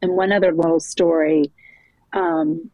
and 0.00 0.12
one 0.12 0.32
other 0.32 0.52
little 0.52 0.80
story. 0.80 1.52
Um, 2.12 2.70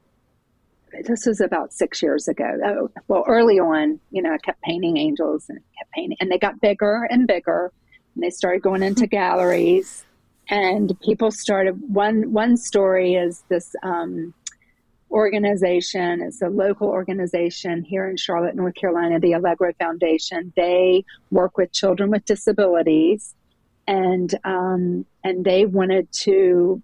this 1.04 1.26
was 1.26 1.40
about 1.40 1.72
six 1.72 2.02
years 2.02 2.28
ago. 2.28 2.58
Oh, 2.64 2.90
well, 3.08 3.24
early 3.26 3.58
on, 3.58 3.98
you 4.10 4.22
know, 4.22 4.32
I 4.32 4.38
kept 4.38 4.60
painting 4.62 4.96
angels 4.96 5.46
and 5.48 5.58
kept 5.78 5.90
painting, 5.92 6.16
and 6.20 6.30
they 6.30 6.38
got 6.38 6.60
bigger 6.60 7.06
and 7.10 7.26
bigger, 7.26 7.72
and 8.14 8.22
they 8.22 8.30
started 8.30 8.62
going 8.62 8.82
into 8.82 9.06
galleries, 9.20 10.04
and 10.48 10.98
people 11.00 11.30
started. 11.30 11.80
One 11.92 12.32
one 12.32 12.56
story 12.56 13.14
is 13.14 13.44
this 13.48 13.74
um, 13.82 14.34
organization. 15.10 16.20
It's 16.20 16.42
a 16.42 16.48
local 16.48 16.88
organization 16.88 17.82
here 17.82 18.08
in 18.08 18.16
Charlotte, 18.16 18.54
North 18.54 18.74
Carolina, 18.74 19.20
the 19.20 19.32
Allegro 19.32 19.72
Foundation. 19.78 20.52
They 20.56 21.04
work 21.30 21.56
with 21.56 21.72
children 21.72 22.10
with 22.10 22.24
disabilities, 22.24 23.34
and 23.86 24.34
um, 24.44 25.06
and 25.24 25.44
they 25.44 25.66
wanted 25.66 26.12
to 26.12 26.82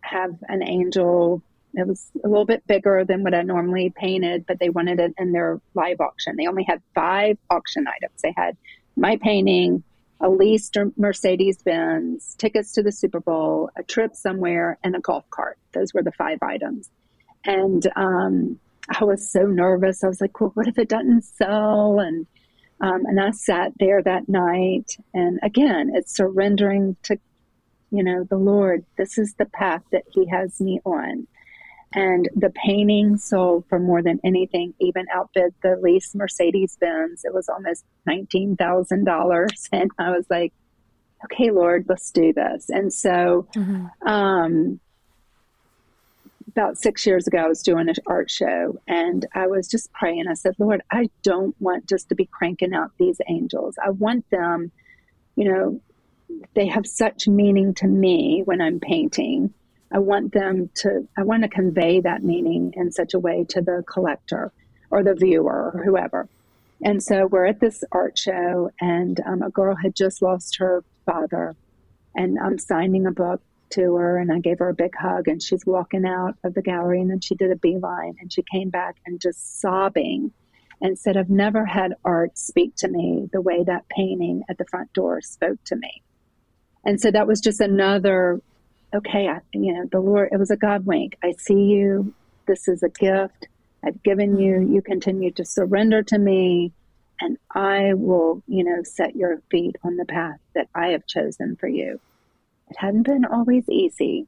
have 0.00 0.34
an 0.48 0.62
angel 0.62 1.42
it 1.74 1.86
was 1.86 2.10
a 2.24 2.28
little 2.28 2.44
bit 2.44 2.66
bigger 2.66 3.04
than 3.04 3.22
what 3.22 3.34
I 3.34 3.42
normally 3.42 3.90
painted, 3.90 4.46
but 4.46 4.58
they 4.58 4.70
wanted 4.70 5.00
it 5.00 5.14
in 5.18 5.32
their 5.32 5.60
live 5.74 6.00
auction. 6.00 6.36
They 6.36 6.46
only 6.46 6.64
had 6.64 6.82
five 6.94 7.38
auction 7.50 7.86
items. 7.86 8.20
They 8.22 8.34
had 8.36 8.56
my 8.96 9.16
painting, 9.16 9.82
a 10.20 10.28
leased 10.28 10.76
Mercedes 10.96 11.62
Benz, 11.62 12.34
tickets 12.38 12.72
to 12.72 12.82
the 12.82 12.92
Super 12.92 13.20
Bowl, 13.20 13.70
a 13.76 13.82
trip 13.82 14.16
somewhere, 14.16 14.78
and 14.82 14.96
a 14.96 15.00
golf 15.00 15.28
cart. 15.30 15.58
Those 15.72 15.94
were 15.94 16.02
the 16.02 16.12
five 16.12 16.38
items. 16.42 16.90
And 17.44 17.86
um, 17.96 18.58
I 18.88 19.04
was 19.04 19.30
so 19.30 19.42
nervous. 19.42 20.02
I 20.02 20.08
was 20.08 20.20
like, 20.20 20.40
well, 20.40 20.50
what 20.54 20.66
if 20.66 20.78
it 20.78 20.88
doesn't 20.88 21.22
sell? 21.22 22.00
And 22.00 22.26
um, 22.80 23.04
and 23.06 23.20
I 23.20 23.32
sat 23.32 23.72
there 23.78 24.02
that 24.02 24.28
night. 24.28 24.96
And 25.12 25.40
again, 25.42 25.90
it's 25.94 26.14
surrendering 26.16 26.96
to, 27.04 27.18
you 27.90 28.04
know, 28.04 28.24
the 28.24 28.36
Lord. 28.36 28.84
This 28.96 29.18
is 29.18 29.34
the 29.34 29.46
path 29.46 29.82
that 29.90 30.04
He 30.12 30.26
has 30.28 30.60
me 30.60 30.80
on. 30.84 31.26
And 31.94 32.28
the 32.36 32.50
painting 32.50 33.16
sold 33.16 33.64
for 33.68 33.78
more 33.78 34.02
than 34.02 34.20
anything, 34.22 34.74
even 34.78 35.06
outbid 35.12 35.54
the 35.62 35.76
lease 35.80 36.14
Mercedes 36.14 36.76
Benz. 36.78 37.24
It 37.24 37.32
was 37.32 37.48
almost 37.48 37.84
$19,000. 38.06 39.48
And 39.72 39.90
I 39.98 40.10
was 40.10 40.26
like, 40.28 40.52
okay, 41.24 41.50
Lord, 41.50 41.86
let's 41.88 42.10
do 42.10 42.32
this. 42.32 42.68
And 42.68 42.92
so, 42.92 43.48
mm-hmm. 43.54 43.86
um, 44.06 44.80
about 46.48 46.76
six 46.76 47.06
years 47.06 47.26
ago, 47.26 47.38
I 47.38 47.48
was 47.48 47.62
doing 47.62 47.88
an 47.88 47.94
art 48.06 48.30
show 48.30 48.78
and 48.86 49.24
I 49.34 49.46
was 49.46 49.68
just 49.68 49.92
praying. 49.92 50.26
I 50.28 50.34
said, 50.34 50.54
Lord, 50.58 50.82
I 50.90 51.08
don't 51.22 51.54
want 51.60 51.88
just 51.88 52.08
to 52.08 52.14
be 52.14 52.26
cranking 52.26 52.74
out 52.74 52.90
these 52.98 53.20
angels. 53.28 53.76
I 53.82 53.90
want 53.90 54.28
them, 54.30 54.72
you 55.36 55.44
know, 55.44 55.80
they 56.54 56.66
have 56.66 56.86
such 56.86 57.28
meaning 57.28 57.74
to 57.74 57.86
me 57.86 58.42
when 58.44 58.60
I'm 58.60 58.80
painting. 58.80 59.54
I 59.92 59.98
want 59.98 60.32
them 60.32 60.70
to, 60.76 61.08
I 61.16 61.22
want 61.22 61.42
to 61.42 61.48
convey 61.48 62.00
that 62.00 62.22
meaning 62.22 62.74
in 62.76 62.92
such 62.92 63.14
a 63.14 63.18
way 63.18 63.44
to 63.50 63.60
the 63.60 63.82
collector 63.86 64.52
or 64.90 65.02
the 65.02 65.14
viewer 65.14 65.72
or 65.72 65.82
whoever. 65.84 66.28
And 66.82 67.02
so 67.02 67.26
we're 67.26 67.46
at 67.46 67.60
this 67.60 67.82
art 67.90 68.16
show, 68.16 68.70
and 68.80 69.20
um, 69.26 69.42
a 69.42 69.50
girl 69.50 69.74
had 69.74 69.96
just 69.96 70.22
lost 70.22 70.58
her 70.58 70.84
father, 71.04 71.56
and 72.14 72.38
I'm 72.38 72.58
signing 72.58 73.06
a 73.06 73.10
book 73.10 73.40
to 73.70 73.96
her, 73.96 74.18
and 74.18 74.30
I 74.30 74.38
gave 74.38 74.60
her 74.60 74.68
a 74.68 74.74
big 74.74 74.94
hug, 74.94 75.26
and 75.26 75.42
she's 75.42 75.66
walking 75.66 76.06
out 76.06 76.36
of 76.44 76.54
the 76.54 76.62
gallery, 76.62 77.00
and 77.00 77.10
then 77.10 77.20
she 77.20 77.34
did 77.34 77.50
a 77.50 77.56
beeline, 77.56 78.16
and 78.20 78.32
she 78.32 78.42
came 78.42 78.70
back 78.70 78.96
and 79.06 79.20
just 79.20 79.60
sobbing, 79.60 80.32
and 80.80 80.96
said, 80.96 81.16
"I've 81.16 81.30
never 81.30 81.64
had 81.64 81.94
art 82.04 82.38
speak 82.38 82.76
to 82.76 82.88
me 82.88 83.28
the 83.32 83.40
way 83.40 83.64
that 83.64 83.88
painting 83.88 84.44
at 84.48 84.58
the 84.58 84.64
front 84.64 84.92
door 84.92 85.20
spoke 85.20 85.62
to 85.64 85.76
me." 85.76 86.02
And 86.84 87.00
so 87.00 87.10
that 87.10 87.26
was 87.26 87.40
just 87.40 87.60
another 87.60 88.40
okay, 88.94 89.28
I, 89.28 89.40
you 89.52 89.72
know, 89.72 89.86
the 89.90 90.00
Lord, 90.00 90.30
it 90.32 90.38
was 90.38 90.50
a 90.50 90.56
God 90.56 90.86
wink. 90.86 91.16
I 91.22 91.32
see 91.32 91.64
you. 91.64 92.14
This 92.46 92.68
is 92.68 92.82
a 92.82 92.88
gift 92.88 93.48
I've 93.84 94.02
given 94.02 94.38
you. 94.38 94.60
You 94.60 94.82
continue 94.82 95.30
to 95.32 95.44
surrender 95.44 96.02
to 96.04 96.18
me, 96.18 96.72
and 97.20 97.36
I 97.54 97.94
will, 97.94 98.42
you 98.46 98.64
know, 98.64 98.82
set 98.82 99.16
your 99.16 99.40
feet 99.50 99.76
on 99.84 99.96
the 99.96 100.04
path 100.04 100.38
that 100.54 100.68
I 100.74 100.88
have 100.88 101.06
chosen 101.06 101.56
for 101.56 101.68
you. 101.68 102.00
It 102.70 102.76
hadn't 102.78 103.04
been 103.04 103.24
always 103.24 103.68
easy, 103.68 104.26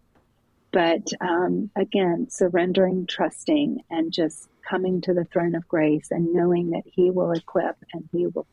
but 0.73 1.13
um, 1.21 1.71
again, 1.77 2.29
surrendering, 2.31 3.07
trusting, 3.07 3.83
and 3.91 4.13
just 4.13 4.49
coming 4.69 5.01
to 5.03 5.15
the 5.15 5.25
throne 5.25 5.55
of 5.55 5.67
grace 5.69 6.09
and 6.11 6.33
knowing 6.33 6.71
that 6.71 6.85
He 6.85 7.11
will 7.11 7.33
equip 7.33 7.77
and 7.93 8.09
He 8.13 8.27
will 8.27 8.47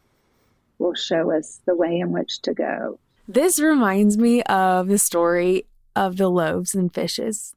will 0.79 0.93
show 0.93 1.31
us 1.31 1.59
the 1.65 1.75
way 1.75 1.99
in 1.99 2.11
which 2.11 2.39
to 2.43 2.53
go. 2.53 2.99
This 3.27 3.59
reminds 3.59 4.15
me 4.17 4.43
of 4.43 4.87
the 4.87 4.99
story 4.99 5.65
of 5.97 6.17
the 6.17 6.29
loaves 6.29 6.75
and 6.75 6.93
fishes. 6.93 7.55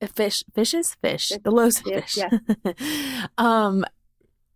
Uh, 0.00 0.06
fish, 0.06 0.42
fishes, 0.54 0.96
fish, 1.00 1.32
the 1.44 1.50
loaves 1.50 1.82
and 1.84 2.02
fish. 2.02 2.16
Yeah. 2.16 2.30
um, 3.38 3.84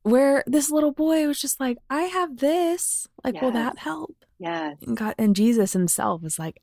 where 0.03 0.43
this 0.47 0.71
little 0.71 0.93
boy 0.93 1.27
was 1.27 1.41
just 1.41 1.61
like, 1.61 1.79
I 1.91 2.03
have 2.03 2.39
this. 2.39 3.07
Like, 3.23 3.35
yes. 3.35 3.43
will 3.43 3.53
that 3.53 3.79
help? 3.79 4.17
Yes. 4.39 4.77
And 4.87 4.97
God 4.97 5.15
and 5.19 5.37
Jesus 5.37 5.73
himself 5.73 6.23
was 6.23 6.39
like, 6.39 6.61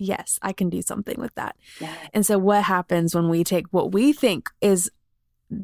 Yes, 0.00 0.38
I 0.42 0.52
can 0.52 0.70
do 0.70 0.80
something 0.80 1.18
with 1.18 1.34
that. 1.34 1.56
Yes. 1.80 1.96
And 2.14 2.24
so 2.24 2.38
what 2.38 2.62
happens 2.62 3.16
when 3.16 3.28
we 3.28 3.42
take 3.42 3.66
what 3.70 3.90
we 3.92 4.12
think 4.12 4.48
is 4.60 4.92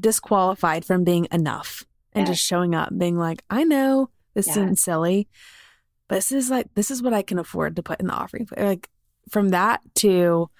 disqualified 0.00 0.84
from 0.84 1.04
being 1.04 1.28
enough 1.30 1.84
and 2.12 2.26
yes. 2.26 2.38
just 2.38 2.46
showing 2.46 2.74
up, 2.74 2.90
being 2.98 3.16
like, 3.16 3.44
I 3.48 3.62
know 3.62 4.10
this 4.34 4.48
isn't 4.48 4.80
silly, 4.80 5.28
but 6.08 6.16
this 6.16 6.32
is 6.32 6.50
like 6.50 6.66
this 6.74 6.90
is 6.90 7.00
what 7.00 7.14
I 7.14 7.22
can 7.22 7.38
afford 7.38 7.76
to 7.76 7.82
put 7.82 8.00
in 8.00 8.08
the 8.08 8.12
offering. 8.12 8.48
Like 8.56 8.90
from 9.30 9.50
that 9.50 9.80
to 9.96 10.50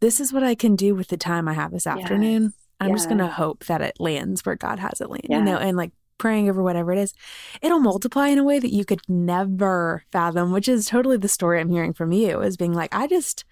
this 0.00 0.20
is 0.20 0.32
what 0.32 0.42
I 0.42 0.54
can 0.54 0.76
do 0.76 0.94
with 0.94 1.08
the 1.08 1.16
time 1.16 1.48
I 1.48 1.52
have 1.52 1.70
this 1.70 1.86
afternoon. 1.86 2.42
Yes. 2.42 2.52
I'm 2.80 2.90
yes. 2.90 2.98
just 2.98 3.08
going 3.08 3.18
to 3.18 3.28
hope 3.28 3.66
that 3.66 3.80
it 3.80 4.00
lands 4.00 4.44
where 4.44 4.56
God 4.56 4.80
has 4.80 5.00
it 5.00 5.08
land, 5.08 5.26
yes. 5.28 5.38
you 5.38 5.44
know, 5.44 5.56
and 5.56 5.76
like 5.76 5.92
praying 6.18 6.48
over 6.48 6.62
whatever 6.62 6.92
it 6.92 6.98
is, 6.98 7.14
it'll 7.60 7.80
multiply 7.80 8.28
in 8.28 8.38
a 8.38 8.44
way 8.44 8.58
that 8.58 8.72
you 8.72 8.84
could 8.84 9.00
never 9.08 10.04
fathom, 10.12 10.52
which 10.52 10.68
is 10.68 10.86
totally 10.86 11.16
the 11.16 11.28
story 11.28 11.60
I'm 11.60 11.68
hearing 11.68 11.92
from 11.92 12.12
you 12.12 12.40
is 12.40 12.56
being 12.56 12.72
like, 12.72 12.94
I 12.94 13.06
just 13.06 13.44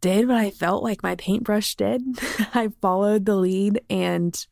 did 0.00 0.28
what 0.28 0.36
I 0.36 0.50
felt 0.50 0.82
like 0.82 1.02
my 1.02 1.14
paintbrush 1.14 1.74
did. 1.74 2.02
I 2.54 2.70
followed 2.80 3.26
the 3.26 3.36
lead 3.36 3.80
and 3.90 4.46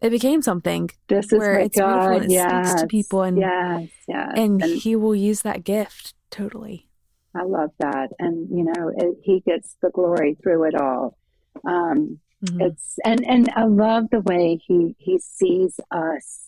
it 0.00 0.10
became 0.10 0.42
something 0.42 0.90
this 1.08 1.32
is 1.32 1.38
where 1.38 1.58
it's 1.58 1.78
God. 1.78 1.92
beautiful 1.92 2.16
and 2.16 2.24
it 2.24 2.30
yes. 2.34 2.68
speaks 2.68 2.80
to 2.80 2.86
people 2.86 3.22
and 3.22 3.38
yes, 3.38 3.88
yes. 4.06 4.32
And, 4.36 4.62
and 4.62 4.80
he 4.80 4.96
will 4.96 5.14
use 5.14 5.42
that 5.42 5.64
gift 5.64 6.14
totally. 6.30 6.87
I 7.34 7.44
love 7.44 7.70
that. 7.78 8.10
And, 8.18 8.48
you 8.50 8.64
know, 8.64 8.92
it, 8.96 9.18
he 9.22 9.40
gets 9.40 9.76
the 9.82 9.90
glory 9.90 10.36
through 10.42 10.68
it 10.68 10.74
all. 10.74 11.16
Um, 11.64 12.18
mm-hmm. 12.44 12.60
It's, 12.62 12.98
and, 13.04 13.24
and 13.26 13.50
I 13.54 13.64
love 13.64 14.10
the 14.10 14.20
way 14.20 14.60
he, 14.66 14.96
he 14.98 15.18
sees 15.18 15.78
us, 15.90 16.46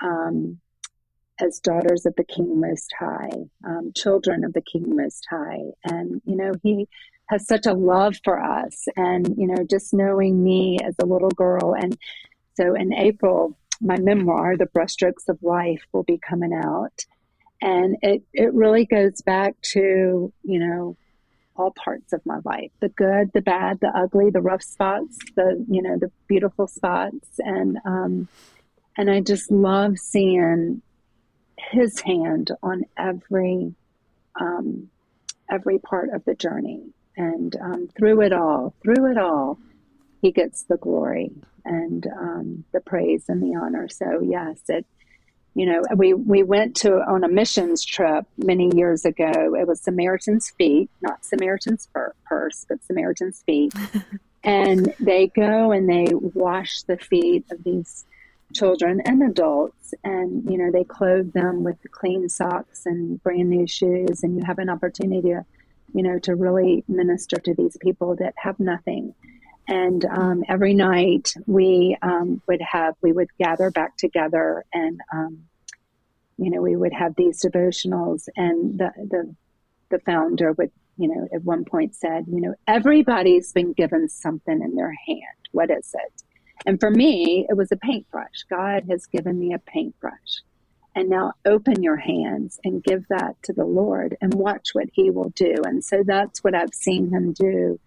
um, 0.00 0.60
as 1.40 1.60
daughters 1.60 2.04
of 2.04 2.14
the 2.16 2.24
King 2.24 2.60
Most 2.60 2.92
High, 2.98 3.30
um, 3.64 3.92
children 3.94 4.44
of 4.44 4.54
the 4.54 4.62
King 4.62 4.96
Most 4.96 5.26
High. 5.30 5.60
And, 5.84 6.20
you 6.24 6.34
know, 6.36 6.52
he 6.62 6.88
has 7.26 7.46
such 7.46 7.66
a 7.66 7.74
love 7.74 8.16
for 8.24 8.42
us. 8.42 8.86
And, 8.96 9.36
you 9.36 9.46
know, 9.46 9.64
just 9.68 9.94
knowing 9.94 10.42
me 10.42 10.78
as 10.82 10.96
a 11.00 11.06
little 11.06 11.30
girl. 11.30 11.76
And 11.78 11.96
so 12.54 12.74
in 12.74 12.92
April, 12.92 13.56
my 13.80 13.98
memoir, 13.98 14.56
The 14.56 14.66
Brushstrokes 14.66 15.28
of 15.28 15.38
Life, 15.42 15.84
will 15.92 16.02
be 16.02 16.18
coming 16.18 16.52
out. 16.52 17.04
And 17.60 17.96
it, 18.02 18.22
it 18.32 18.54
really 18.54 18.86
goes 18.86 19.20
back 19.22 19.54
to, 19.72 20.32
you 20.42 20.58
know, 20.58 20.96
all 21.56 21.72
parts 21.72 22.12
of 22.12 22.24
my 22.24 22.38
life 22.44 22.70
the 22.80 22.88
good 22.88 23.32
the 23.34 23.42
bad 23.42 23.80
the 23.80 23.88
ugly 23.88 24.30
the 24.30 24.40
rough 24.40 24.62
spots 24.62 25.18
the 25.34 25.66
you 25.68 25.82
know 25.82 25.98
the 25.98 26.10
beautiful 26.28 26.68
spots. 26.68 27.26
And 27.38 27.78
um 27.84 28.28
and 28.96 29.10
i 29.10 29.20
just 29.20 29.50
love 29.50 29.98
seeing 29.98 30.82
his 31.58 32.00
hand 32.00 32.52
on 32.62 32.84
every 32.96 33.74
um 34.40 34.88
every 35.50 35.78
part 35.78 36.10
of 36.10 36.24
the 36.24 36.34
journey. 36.34 36.82
And 37.16 37.56
um, 37.56 37.88
through 37.96 38.20
it 38.22 38.32
all 38.32 38.74
through 38.82 39.10
it 39.10 39.18
all 39.18 39.58
he 40.22 40.30
gets 40.30 40.64
the 40.64 40.76
glory 40.76 41.32
and 41.64 42.06
um, 42.06 42.64
the 42.72 42.80
praise 42.80 43.24
and 43.28 43.42
the 43.42 43.56
honor. 43.58 43.88
So 43.88 44.20
yes 44.22 44.60
it 44.68 44.86
you 45.58 45.66
know, 45.66 45.82
we, 45.96 46.14
we 46.14 46.44
went 46.44 46.76
to 46.76 47.00
on 47.00 47.24
a 47.24 47.28
missions 47.28 47.84
trip 47.84 48.24
many 48.36 48.70
years 48.76 49.04
ago. 49.04 49.56
It 49.58 49.66
was 49.66 49.80
Samaritan's 49.80 50.50
Feet, 50.50 50.88
not 51.02 51.24
Samaritan's 51.24 51.88
Purse, 52.24 52.64
but 52.68 52.78
Samaritan's 52.84 53.42
Feet. 53.42 53.74
and 54.44 54.94
they 55.00 55.26
go 55.26 55.72
and 55.72 55.88
they 55.88 56.14
wash 56.14 56.82
the 56.82 56.96
feet 56.96 57.44
of 57.50 57.64
these 57.64 58.04
children 58.54 59.02
and 59.04 59.20
adults 59.22 59.92
and 60.04 60.50
you 60.50 60.56
know 60.56 60.70
they 60.70 60.84
clothe 60.84 61.32
them 61.34 61.64
with 61.64 61.76
clean 61.90 62.30
socks 62.30 62.86
and 62.86 63.22
brand 63.22 63.50
new 63.50 63.66
shoes 63.66 64.22
and 64.22 64.38
you 64.38 64.42
have 64.42 64.58
an 64.58 64.70
opportunity 64.70 65.20
to 65.20 65.44
you 65.92 66.02
know 66.02 66.18
to 66.18 66.34
really 66.34 66.82
minister 66.88 67.36
to 67.36 67.52
these 67.52 67.76
people 67.78 68.16
that 68.16 68.32
have 68.38 68.58
nothing 68.58 69.12
and 69.68 70.04
um, 70.06 70.42
every 70.48 70.72
night 70.72 71.34
we 71.46 71.96
um, 72.02 72.42
would 72.48 72.62
have 72.62 72.94
we 73.02 73.12
would 73.12 73.28
gather 73.38 73.70
back 73.70 73.96
together 73.98 74.64
and 74.72 75.00
um, 75.12 75.44
you 76.38 76.50
know 76.50 76.62
we 76.62 76.74
would 76.74 76.94
have 76.94 77.14
these 77.16 77.44
devotionals 77.44 78.28
and 78.36 78.78
the 78.78 78.90
the 78.96 79.34
the 79.90 79.98
founder 80.00 80.52
would 80.52 80.72
you 80.96 81.08
know 81.08 81.28
at 81.32 81.44
one 81.44 81.64
point 81.64 81.94
said 81.94 82.24
you 82.28 82.40
know 82.40 82.54
everybody's 82.66 83.52
been 83.52 83.74
given 83.74 84.08
something 84.08 84.62
in 84.62 84.74
their 84.74 84.94
hand. 85.06 85.22
What 85.52 85.70
is 85.70 85.94
it? 85.94 86.22
And 86.66 86.80
for 86.80 86.90
me 86.90 87.46
it 87.48 87.56
was 87.56 87.70
a 87.70 87.76
paintbrush. 87.76 88.44
God 88.48 88.84
has 88.88 89.06
given 89.06 89.38
me 89.38 89.52
a 89.52 89.58
paintbrush. 89.58 90.42
And 90.94 91.10
now 91.10 91.34
open 91.44 91.80
your 91.84 91.98
hands 91.98 92.58
and 92.64 92.82
give 92.82 93.06
that 93.08 93.40
to 93.44 93.52
the 93.52 93.64
lord 93.64 94.16
and 94.20 94.34
watch 94.34 94.70
what 94.72 94.88
he 94.92 95.10
will 95.10 95.28
do. 95.36 95.54
And 95.64 95.84
so 95.84 96.02
that's 96.04 96.42
what 96.42 96.54
i've 96.54 96.74
seen 96.74 97.10
him 97.10 97.34
do 97.34 97.78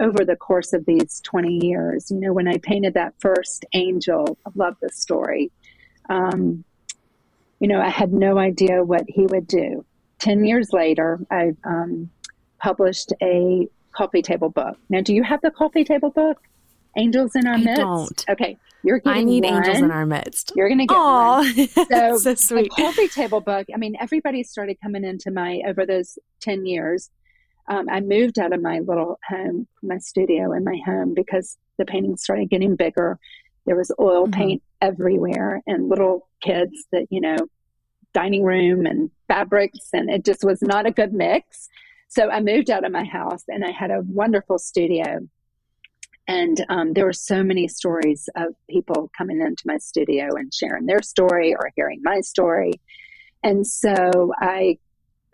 over 0.00 0.24
the 0.24 0.36
course 0.36 0.72
of 0.72 0.84
these 0.86 1.20
20 1.24 1.64
years. 1.66 2.10
You 2.10 2.18
know, 2.18 2.32
when 2.32 2.48
I 2.48 2.56
painted 2.58 2.94
that 2.94 3.14
first 3.20 3.64
angel, 3.72 4.38
I 4.46 4.50
love 4.54 4.76
this 4.80 4.96
story. 4.96 5.50
Um, 6.08 6.64
you 7.60 7.68
know, 7.68 7.80
I 7.80 7.88
had 7.88 8.12
no 8.12 8.38
idea 8.38 8.82
what 8.82 9.04
he 9.08 9.26
would 9.26 9.46
do. 9.46 9.84
10 10.18 10.44
years 10.44 10.72
later, 10.72 11.20
I 11.30 11.52
um, 11.64 12.10
published 12.58 13.12
a 13.22 13.68
coffee 13.92 14.22
table 14.22 14.48
book. 14.50 14.76
Now, 14.88 15.00
do 15.00 15.14
you 15.14 15.22
have 15.22 15.40
the 15.40 15.50
coffee 15.50 15.84
table 15.84 16.10
book? 16.10 16.38
Angels 16.96 17.34
in 17.34 17.46
Our 17.46 17.54
I 17.54 17.58
Midst? 17.58 17.76
don't. 17.80 18.24
Okay. 18.28 18.56
You're 18.84 18.98
getting 18.98 19.20
I 19.20 19.24
need 19.24 19.44
one. 19.44 19.54
angels 19.54 19.78
in 19.78 19.90
our 19.90 20.04
midst. 20.04 20.52
You're 20.54 20.68
going 20.68 20.78
to 20.80 20.86
get 20.86 20.96
Aww. 20.96 21.56
one. 21.56 21.88
So, 21.90 22.18
so 22.18 22.34
sweet. 22.34 22.70
Coffee 22.70 23.08
table 23.08 23.40
book. 23.40 23.66
I 23.74 23.78
mean, 23.78 23.96
everybody 23.98 24.42
started 24.42 24.76
coming 24.82 25.04
into 25.04 25.30
my, 25.30 25.62
over 25.66 25.86
those 25.86 26.18
10 26.40 26.66
years, 26.66 27.10
um, 27.68 27.88
I 27.90 28.00
moved 28.00 28.38
out 28.38 28.52
of 28.52 28.60
my 28.60 28.80
little 28.80 29.18
home, 29.28 29.66
my 29.82 29.98
studio 29.98 30.52
in 30.52 30.64
my 30.64 30.78
home 30.84 31.14
because 31.14 31.56
the 31.78 31.84
paintings 31.84 32.22
started 32.22 32.50
getting 32.50 32.76
bigger. 32.76 33.18
There 33.66 33.76
was 33.76 33.90
oil 33.98 34.24
mm-hmm. 34.24 34.32
paint 34.32 34.62
everywhere 34.80 35.62
and 35.66 35.88
little 35.88 36.28
kids 36.42 36.86
that, 36.92 37.06
you 37.10 37.20
know, 37.20 37.36
dining 38.12 38.44
room 38.44 38.86
and 38.86 39.10
fabrics, 39.28 39.88
and 39.92 40.08
it 40.10 40.24
just 40.24 40.44
was 40.44 40.62
not 40.62 40.86
a 40.86 40.90
good 40.90 41.12
mix. 41.12 41.68
So 42.08 42.30
I 42.30 42.40
moved 42.40 42.70
out 42.70 42.84
of 42.84 42.92
my 42.92 43.04
house 43.04 43.42
and 43.48 43.64
I 43.64 43.70
had 43.70 43.90
a 43.90 44.02
wonderful 44.06 44.58
studio. 44.58 45.18
And 46.28 46.64
um, 46.68 46.92
there 46.92 47.04
were 47.04 47.12
so 47.12 47.42
many 47.42 47.66
stories 47.66 48.28
of 48.36 48.54
people 48.70 49.10
coming 49.16 49.40
into 49.40 49.64
my 49.66 49.78
studio 49.78 50.28
and 50.36 50.54
sharing 50.54 50.86
their 50.86 51.02
story 51.02 51.54
or 51.54 51.70
hearing 51.76 52.00
my 52.02 52.20
story. 52.20 52.72
And 53.42 53.66
so 53.66 54.32
I 54.38 54.78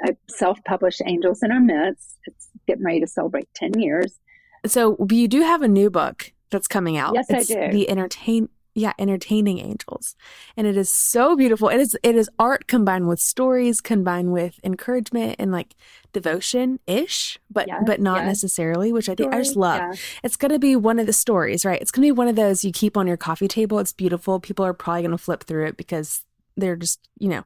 I 0.03 0.17
self-published 0.29 1.03
Angels 1.07 1.43
in 1.43 1.53
Our 1.53 1.61
Midst. 1.61 2.19
It's 2.27 2.49
getting 2.67 2.85
ready 2.85 3.01
to 3.01 3.07
celebrate 3.07 3.49
10 3.55 3.79
years. 3.79 4.19
So 4.67 4.97
you 5.11 5.29
do 5.29 5.43
have 5.43 5.63
a 5.63 5.69
new 5.69 5.91
book 5.91 6.33
that's 6.51 6.69
coming 6.69 6.97
out. 6.97 7.15
Yes, 7.15 7.27
it's 7.29 7.51
I 7.51 7.55
do. 7.55 7.73
The 7.73 7.91
entertain 7.91 8.49
yeah, 8.75 8.93
entertaining 8.99 9.59
angels. 9.59 10.15
And 10.57 10.67
it 10.67 10.77
is 10.77 10.91
so 10.91 11.37
beautiful. 11.37 11.69
It 11.69 11.81
is 11.81 11.97
it 12.03 12.15
is 12.15 12.31
art 12.39 12.67
combined 12.69 13.09
with 13.09 13.19
stories, 13.19 13.81
combined 13.81 14.33
with 14.33 14.61
encouragement 14.63 15.37
and 15.39 15.51
like 15.51 15.75
devotion 16.13 16.79
ish, 16.87 17.39
but 17.51 17.67
yes, 17.67 17.83
but 17.85 18.01
not 18.01 18.19
yes. 18.19 18.27
necessarily, 18.27 18.93
which 18.93 19.09
I 19.09 19.15
think 19.15 19.35
I 19.35 19.39
just 19.39 19.57
love. 19.57 19.81
Yeah. 19.81 19.93
It's 20.23 20.37
gonna 20.37 20.59
be 20.59 20.77
one 20.77 20.99
of 20.99 21.07
the 21.07 21.13
stories, 21.13 21.65
right? 21.65 21.81
It's 21.81 21.91
gonna 21.91 22.07
be 22.07 22.13
one 22.13 22.29
of 22.29 22.37
those 22.37 22.65
you 22.65 22.73
keep 22.73 22.97
on 22.97 23.07
your 23.07 23.17
coffee 23.17 23.49
table. 23.49 23.79
It's 23.81 23.93
beautiful. 23.93 24.39
People 24.39 24.65
are 24.65 24.75
probably 24.75 25.03
gonna 25.03 25.19
flip 25.19 25.45
through 25.45 25.67
it 25.67 25.77
because 25.77 26.25
they're 26.57 26.77
just, 26.77 27.01
you 27.19 27.29
know, 27.29 27.45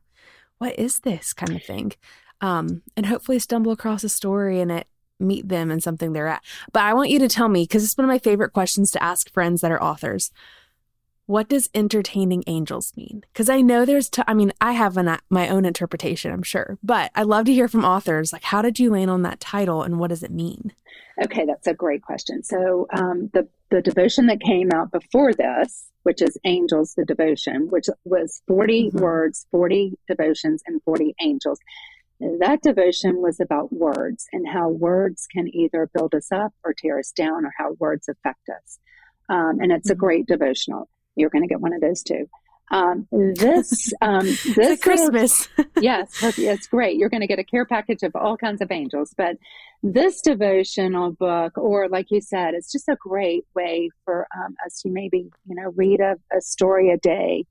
what 0.59 0.79
is 0.79 1.01
this 1.01 1.33
kind 1.33 1.57
of 1.57 1.63
thing? 1.63 1.93
Um, 2.41 2.83
and 2.97 3.07
hopefully 3.07 3.39
stumble 3.39 3.73
across 3.73 4.05
a 4.05 4.09
story 4.09 4.61
and 4.61 4.71
it 4.71 4.87
meet 5.21 5.49
them 5.49 5.71
and 5.71 5.83
something 5.83 6.13
they're 6.13 6.29
at. 6.29 6.43
But 6.73 6.83
I 6.83 6.95
want 6.95 7.11
you 7.11 7.19
to 7.21 7.29
tell 7.29 7.49
me 7.49 7.65
because 7.65 7.85
it's 7.85 7.97
one 7.97 8.05
of 8.05 8.09
my 8.09 8.19
favorite 8.19 8.53
questions 8.53 8.91
to 8.93 9.03
ask 9.03 9.33
friends 9.33 9.61
that 9.61 9.71
are 9.71 9.83
authors. 9.83 10.31
What 11.27 11.49
does 11.49 11.71
entertaining 11.75 12.45
angels 12.47 12.93
mean? 12.97 13.23
Because 13.33 13.49
I 13.49 13.63
know 13.63 13.87
there's, 13.87 14.11
t- 14.11 14.23
I 14.27 14.35
mean, 14.35 14.53
I 14.61 14.73
have 14.73 14.99
an, 14.99 15.17
my 15.31 15.49
own 15.49 15.65
interpretation, 15.65 16.31
I'm 16.31 16.43
sure, 16.43 16.77
but 16.83 17.11
I 17.15 17.23
love 17.23 17.47
to 17.47 17.55
hear 17.55 17.67
from 17.67 17.85
authors. 17.85 18.31
Like, 18.31 18.43
how 18.43 18.61
did 18.61 18.79
you 18.79 18.91
land 18.91 19.11
on 19.11 19.23
that 19.23 19.41
title, 19.41 19.83
and 19.83 19.99
what 19.99 20.09
does 20.09 20.23
it 20.23 20.31
mean? 20.31 20.75
Okay, 21.23 21.47
that's 21.47 21.67
a 21.67 21.73
great 21.73 22.03
question. 22.03 22.43
So, 22.43 22.87
um, 22.93 23.31
the 23.33 23.49
the 23.71 23.81
devotion 23.81 24.27
that 24.27 24.41
came 24.41 24.71
out 24.73 24.93
before 24.93 25.33
this, 25.33 25.91
which 26.05 26.23
is 26.23 26.39
Angels, 26.45 26.95
the 26.95 27.05
devotion, 27.05 27.69
which 27.71 27.87
was 28.05 28.43
40 28.47 28.91
mm-hmm. 28.91 28.99
words, 28.99 29.47
40 29.51 29.99
devotions, 30.07 30.63
and 30.67 30.83
40 30.85 31.15
angels. 31.21 31.59
That 32.21 32.63
devotion 32.63 33.21
was 33.21 33.41
about 33.41 33.73
words 33.73 34.27
and 34.33 34.49
how 34.49 34.69
words 34.69 35.27
can 35.31 35.49
either 35.55 35.91
build 35.93 36.15
us 36.15 36.31
up 36.33 36.53
or 36.65 36.73
tear 36.73 36.99
us 36.99 37.13
down, 37.13 37.45
or 37.45 37.53
how 37.59 37.73
words 37.79 38.09
affect 38.09 38.49
us. 38.49 38.79
Um, 39.29 39.59
and 39.61 39.73
it's 39.73 39.91
a 39.91 39.95
mm-hmm. 39.95 40.01
great 40.01 40.27
devotional. 40.27 40.89
You're 41.17 41.31
going 41.31 41.43
to 41.43 41.49
get 41.49 41.61
one 41.61 41.73
of 41.73 41.81
those 41.81 42.03
too. 42.03 42.29
Um, 42.71 43.07
this 43.13 43.93
um, 44.01 44.27
this 44.55 44.81
Christmas. 44.81 45.49
yes, 45.81 46.11
it's 46.23 46.67
great. 46.67 46.97
You're 46.97 47.11
going 47.11 47.21
to 47.21 47.27
get 47.27 47.39
a 47.39 47.45
care 47.45 47.67
package 47.67 48.03
of 48.03 48.15
all 48.15 48.37
kinds 48.37 48.61
of 48.61 48.71
angels. 48.71 49.15
But 49.17 49.37
this 49.83 50.21
devotional 50.21 51.13
book, 51.13 51.59
or 51.59 51.89
like 51.89 52.11
you 52.11 52.21
said, 52.21 52.55
it's 52.55 52.73
just 52.73 52.89
a 52.89 52.97
great 52.99 53.45
way 53.55 53.91
for 54.05 54.27
um, 54.37 54.55
us 54.65 54.81
to 54.83 54.89
maybe 54.89 55.31
you 55.47 55.55
know 55.55 55.73
read 55.77 56.01
a, 56.01 56.17
a 56.37 56.41
story 56.41 56.91
a 56.91 56.97
day. 56.97 57.45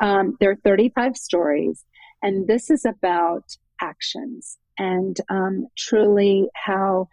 Um, 0.00 0.36
there 0.40 0.50
are 0.50 0.56
35 0.56 1.16
stories, 1.16 1.84
and 2.22 2.48
this 2.48 2.70
is 2.70 2.84
about 2.84 3.44
actions 3.84 4.58
and 4.78 5.16
um, 5.28 5.66
truly 5.76 6.48
how 6.54 7.08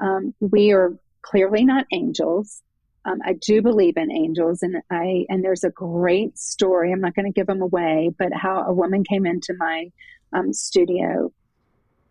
um, 0.00 0.34
we 0.40 0.72
are 0.72 0.96
clearly 1.22 1.64
not 1.64 1.86
angels. 1.92 2.62
Um, 3.04 3.18
I 3.24 3.34
do 3.34 3.62
believe 3.62 3.96
in 3.96 4.12
angels, 4.12 4.62
and 4.62 4.76
I 4.90 5.26
and 5.28 5.42
there's 5.42 5.64
a 5.64 5.70
great 5.70 6.38
story. 6.38 6.92
I'm 6.92 7.00
not 7.00 7.16
going 7.16 7.26
to 7.26 7.38
give 7.38 7.48
them 7.48 7.62
away, 7.62 8.10
but 8.16 8.32
how 8.32 8.62
a 8.62 8.72
woman 8.72 9.02
came 9.02 9.26
into 9.26 9.54
my 9.58 9.90
um, 10.32 10.52
studio 10.52 11.32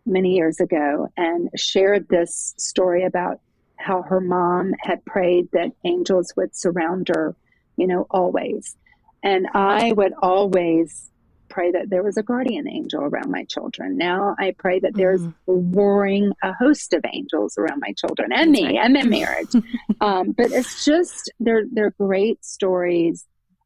many 0.04 0.34
years 0.34 0.60
ago 0.60 1.08
and 1.16 1.48
shared 1.56 2.08
this 2.08 2.54
story 2.58 3.04
about 3.04 3.40
how 3.76 4.02
her 4.02 4.20
mom 4.20 4.74
had 4.80 5.04
prayed 5.04 5.48
that 5.52 5.72
angels 5.84 6.32
would 6.36 6.54
surround 6.54 7.08
her, 7.08 7.34
you 7.76 7.86
know, 7.86 8.06
always. 8.10 8.76
And 9.22 9.46
I 9.54 9.92
would 9.92 10.12
always 10.20 11.10
pray 11.52 11.70
that 11.70 11.90
there 11.90 12.02
was 12.02 12.16
a 12.16 12.22
guardian 12.22 12.66
angel 12.68 13.02
around 13.02 13.30
my 13.30 13.44
children. 13.44 13.96
Now 13.96 14.34
I 14.38 14.54
pray 14.58 14.80
that 14.80 14.94
there's 14.94 15.22
roaring 15.46 16.32
a 16.42 16.52
host 16.54 16.92
of 16.94 17.04
angels 17.12 17.56
around 17.58 17.80
my 17.80 17.92
children 17.92 18.32
and 18.32 18.54
That's 18.54 18.62
me 18.62 18.66
right. 18.78 18.84
and 18.84 18.94
my 18.94 19.02
marriage. 19.18 19.54
um, 20.00 20.32
but 20.32 20.50
it's 20.50 20.84
just 20.84 21.30
they're 21.38 21.64
they're 21.70 21.94
great 21.98 22.44
stories. 22.44 23.24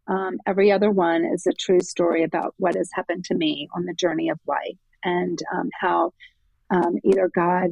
Um, 0.09 0.38
every 0.46 0.70
other 0.70 0.90
one 0.90 1.25
is 1.25 1.46
a 1.46 1.53
true 1.53 1.81
story 1.81 2.22
about 2.25 2.55
what 2.59 2.75
has 2.75 2.90
happened 2.92 3.25
to 3.27 3.35
me 3.35 3.68
on 3.75 3.87
the 3.87 3.94
journey 3.94 4.29
of 4.29 4.38
life 4.46 4.79
and 5.03 5.38
um, 5.55 5.70
how 5.81 6.12
um, 6.70 6.99
either 7.05 7.29
God, 7.35 7.70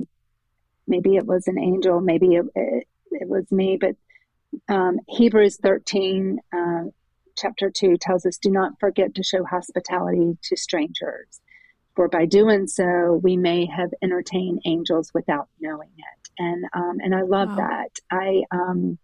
maybe 0.87 1.17
it 1.17 1.27
was 1.27 1.47
an 1.47 1.59
angel, 1.59 2.01
maybe 2.01 2.35
it, 2.37 2.47
it, 2.55 2.89
it 3.11 3.29
was 3.29 3.51
me, 3.53 3.77
but 3.81 3.95
um, 4.69 4.99
Hebrews 5.09 5.59
13, 5.63 6.41
uh, 6.53 6.85
chapter 7.37 7.71
2 7.71 7.97
tells 7.99 8.27
us 8.27 8.39
do 8.39 8.51
not 8.51 8.79
forget 8.81 9.15
to 9.15 9.23
show 9.23 9.45
hospitality 9.45 10.39
to 10.43 10.57
strangers, 10.57 11.41
for 11.95 12.09
by 12.09 12.27
doing 12.27 12.67
so, 12.67 13.21
we 13.23 13.37
may 13.37 13.67
have 13.67 13.91
entertained 14.03 14.63
angels 14.65 15.13
without 15.15 15.49
knowing 15.61 15.91
it. 15.97 16.29
And, 16.39 16.65
um, 16.75 16.99
and 16.99 17.15
I 17.15 17.23
love 17.23 17.51
wow. 17.51 17.57
that. 17.57 18.01
I, 18.11 18.43
um, 18.51 18.99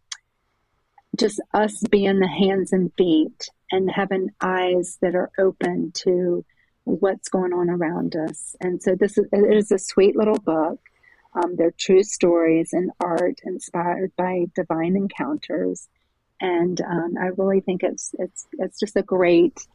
just 1.17 1.41
us 1.55 1.83
being 1.91 2.19
the 2.19 2.29
hands 2.29 2.73
and 2.73 2.93
feet 2.97 3.49
and 3.71 3.91
having 3.91 4.31
eyes 4.41 4.99
that 5.03 5.15
are 5.15 5.31
open 5.39 5.93
to 5.95 6.45
what's 6.85 7.29
going 7.29 7.53
on 7.53 7.71
around 7.71 8.17
us. 8.17 8.57
And 8.61 8.83
so 8.83 8.97
this 8.99 9.19
is, 9.19 9.27
it 9.33 9.57
is 9.57 9.71
a 9.71 9.79
sweet 9.79 10.17
little 10.17 10.39
book. 10.39 10.81
Um, 11.35 11.55
they're 11.57 11.75
true 11.79 12.03
stories 12.03 12.71
and 12.73 12.91
art 12.99 13.41
inspired 13.45 14.13
by 14.17 14.47
divine 14.57 14.97
encounters, 14.97 15.89
and 16.41 16.81
um, 16.81 17.15
I 17.21 17.31
really 17.37 17.61
think 17.61 17.83
it's 17.83 18.15
it's 18.19 18.47
it's 18.59 18.79
just 18.79 18.97
a 18.97 19.03
great. 19.03 19.67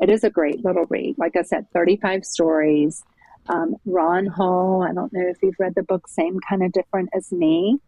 It 0.00 0.10
is 0.10 0.24
a 0.24 0.30
great 0.30 0.64
little 0.64 0.86
read. 0.86 1.16
Like 1.18 1.36
I 1.36 1.42
said, 1.42 1.66
thirty-five 1.72 2.24
stories. 2.24 3.04
Um, 3.48 3.76
Ron 3.84 4.26
Hall. 4.26 4.82
I 4.82 4.92
don't 4.92 5.12
know 5.12 5.28
if 5.28 5.36
you've 5.42 5.58
read 5.58 5.74
the 5.74 5.82
book 5.82 6.08
Same 6.08 6.40
Kind 6.48 6.62
of 6.62 6.72
Different 6.72 7.10
as 7.14 7.30
Me. 7.30 7.78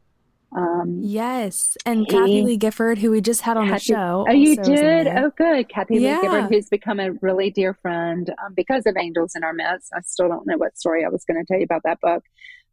Um, 0.57 1.01
yes, 1.03 1.77
and 1.85 2.01
he, 2.01 2.07
Kathie 2.07 2.42
Lee 2.42 2.57
Gifford, 2.57 2.99
who 2.99 3.11
we 3.11 3.20
just 3.20 3.40
had 3.42 3.57
on 3.57 3.68
Kathy, 3.68 3.92
the 3.92 3.99
show. 3.99 4.27
Oh, 4.29 4.33
you 4.33 4.57
did? 4.57 5.07
Oh, 5.07 5.31
good. 5.37 5.68
Kathie 5.68 5.99
yeah. 5.99 6.16
Lee 6.16 6.22
Gifford, 6.22 6.51
who's 6.51 6.68
become 6.68 7.01
a 7.01 7.12
really 7.20 7.51
dear 7.51 7.75
friend 7.75 8.33
um, 8.44 8.55
because 8.55 8.87
of 8.87 8.96
Angels 8.96 9.35
in 9.35 9.42
Our 9.42 9.53
Midst. 9.53 9.92
I 9.94 10.01
still 10.03 10.29
don't 10.29 10.46
know 10.46 10.57
what 10.57 10.79
story 10.79 11.05
I 11.05 11.09
was 11.09 11.25
going 11.25 11.38
to 11.38 11.44
tell 11.44 11.59
you 11.59 11.64
about 11.64 11.83
that 11.85 12.01
book, 12.01 12.22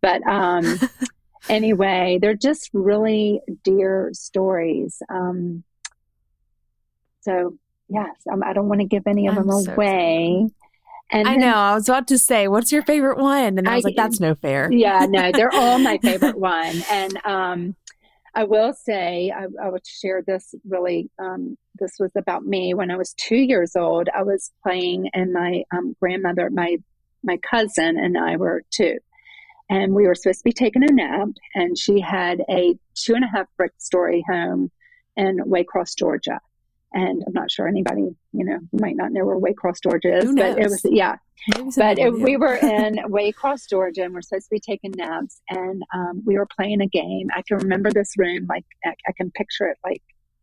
but 0.02 0.22
um, 0.28 0.80
anyway, 1.50 2.20
they're 2.22 2.36
just 2.36 2.70
really 2.74 3.42
dear 3.64 4.10
stories. 4.14 5.02
Um, 5.10 5.64
so 7.22 7.58
yes, 7.90 8.16
um, 8.32 8.44
I 8.44 8.54
don't 8.54 8.68
want 8.68 8.82
to 8.82 8.88
give 8.88 9.04
any 9.08 9.28
of 9.28 9.38
I'm 9.38 9.48
them 9.48 9.62
so 9.62 9.74
away. 9.74 10.48
And 11.12 11.28
I 11.28 11.36
know. 11.36 11.56
I 11.56 11.76
was 11.76 11.88
about 11.88 12.08
to 12.08 12.18
say, 12.18 12.48
what's 12.48 12.72
your 12.72 12.82
favorite 12.84 13.20
one? 13.20 13.60
And 13.60 13.68
I 13.68 13.76
was 13.76 13.86
I, 13.86 13.90
like, 13.90 13.96
that's 13.96 14.20
no 14.20 14.36
fair. 14.36 14.70
Yeah, 14.72 15.06
no, 15.08 15.32
they're 15.32 15.54
all 15.54 15.78
my 15.78 15.98
favorite 16.02 16.38
one. 16.38 16.82
And 16.90 17.26
um, 17.26 17.76
I 18.34 18.46
will 18.46 18.74
say, 18.74 19.32
I, 19.36 19.46
I 19.64 19.70
will 19.70 19.80
share 19.86 20.24
this 20.26 20.56
really. 20.68 21.10
Um, 21.20 21.58
this 21.80 21.94
was 22.00 22.12
about 22.16 22.46
me 22.46 22.74
when 22.74 22.90
I 22.90 22.98
was 22.98 23.14
two 23.14 23.36
years 23.36 23.76
old. 23.76 24.10
I 24.16 24.24
was 24.24 24.52
playing, 24.64 25.10
and 25.14 25.34
my 25.34 25.64
um, 25.72 25.96
grandmother, 26.00 26.50
my 26.50 26.78
my 27.24 27.38
cousin, 27.38 27.98
and 27.98 28.18
I 28.18 28.38
were 28.38 28.64
two, 28.72 28.98
and 29.70 29.94
we 29.94 30.08
were 30.08 30.16
supposed 30.16 30.40
to 30.40 30.44
be 30.44 30.54
taking 30.54 30.84
a 30.84 30.92
nap. 30.92 31.30
And 31.56 31.78
she 31.78 32.00
had 32.00 32.42
a 32.50 32.78
two 32.96 33.16
and 33.16 33.24
a 33.24 33.28
half 33.28 33.48
brick 33.58 33.74
story 33.78 34.24
home 34.30 34.72
in 35.16 35.40
Waycross, 35.40 35.98
Georgia 35.98 36.40
and 36.94 37.24
I'm 37.26 37.34
not 37.34 37.50
sure 37.52 37.68
anybody, 37.68 38.16
you 38.34 38.46
know, 38.46 38.60
might 38.72 38.96
not 38.96 39.12
know 39.12 39.26
where 39.26 39.40
Waycross, 39.40 39.82
Georgia 39.82 40.18
is, 40.18 40.34
but 40.36 40.60
it 40.60 40.70
was, 40.70 40.82
yeah. 40.86 41.16
But 41.76 41.98
it, 41.98 42.14
we 42.14 42.38
were 42.38 42.56
in 42.62 42.96
Waycross, 43.08 43.68
Georgia, 43.70 44.04
and 44.04 44.14
we're 44.14 44.22
supposed 44.22 44.46
to 44.46 44.52
be 44.52 44.60
taking 44.60 44.92
naps, 44.96 45.42
and 45.50 45.82
um, 45.94 46.22
we 46.26 46.38
were 46.38 46.48
playing 46.56 46.82
a 46.82 46.88
game. 46.88 47.30
I 47.36 47.42
can 47.48 47.58
remember 47.58 47.92
this 47.92 48.14
room, 48.18 48.46
like 48.48 48.66
I, 48.86 48.94
I 49.08 49.12
can 49.18 49.32
picture 49.32 49.68
it, 49.68 49.78
like 49.84 50.02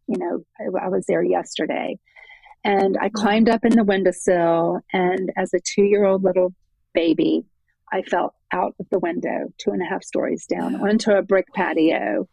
you 0.08 0.18
know, 0.18 0.44
I, 0.58 0.86
I 0.86 0.88
was 0.88 1.06
there 1.06 1.22
yesterday, 1.22 1.98
and 2.64 2.98
I 3.00 3.10
climbed 3.10 3.48
up 3.48 3.64
in 3.64 3.76
the 3.76 3.84
windowsill, 3.84 4.80
and 4.92 5.30
as 5.36 5.54
a 5.54 5.60
two-year-old 5.60 6.24
little 6.24 6.52
baby, 6.94 7.44
I 7.92 8.02
fell 8.02 8.34
out 8.52 8.74
of 8.78 8.88
the 8.90 8.98
window, 8.98 9.52
two 9.58 9.70
and 9.70 9.82
a 9.82 9.84
half 9.84 10.02
stories 10.02 10.46
down, 10.46 10.76
onto 10.76 11.12
a 11.12 11.22
brick 11.22 11.46
patio, 11.54 12.28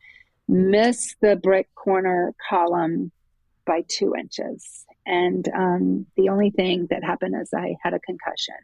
missed 0.48 1.16
the 1.22 1.36
brick 1.36 1.68
corner 1.76 2.34
column 2.50 3.12
by 3.66 3.84
two 3.88 4.16
inches. 4.16 4.86
And 5.06 5.48
um, 5.56 6.06
the 6.16 6.30
only 6.30 6.52
thing 6.52 6.88
that 6.90 7.04
happened 7.04 7.36
is 7.40 7.54
I 7.54 7.76
had 7.82 7.94
a 7.94 8.00
concussion. 8.00 8.56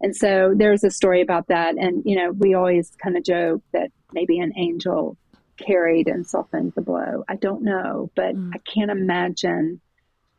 And 0.00 0.14
so 0.14 0.52
there's 0.54 0.84
a 0.84 0.90
story 0.90 1.20
about 1.22 1.48
that. 1.48 1.76
And, 1.76 2.02
you 2.04 2.16
know, 2.16 2.32
we 2.32 2.54
always 2.54 2.92
kind 3.02 3.16
of 3.16 3.24
joke 3.24 3.62
that 3.72 3.90
maybe 4.12 4.38
an 4.38 4.52
angel 4.56 5.16
carried 5.56 6.08
and 6.08 6.26
softened 6.26 6.72
the 6.74 6.82
blow. 6.82 7.24
I 7.28 7.36
don't 7.36 7.62
know, 7.62 8.10
but 8.14 8.34
mm. 8.34 8.50
I 8.54 8.58
can't 8.58 8.90
imagine 8.90 9.80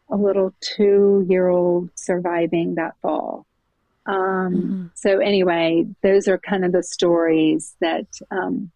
a 0.09 0.15
little 0.15 0.53
two 0.61 1.25
year 1.27 1.47
old 1.47 1.89
surviving 1.95 2.75
that 2.75 2.95
fall. 3.01 3.45
Um, 4.05 4.15
mm-hmm. 4.15 4.85
So, 4.95 5.19
anyway, 5.19 5.85
those 6.03 6.27
are 6.27 6.37
kind 6.37 6.63
of 6.63 6.71
the 6.71 6.83
stories 6.83 7.75
that 7.81 8.07
um, 8.31 8.71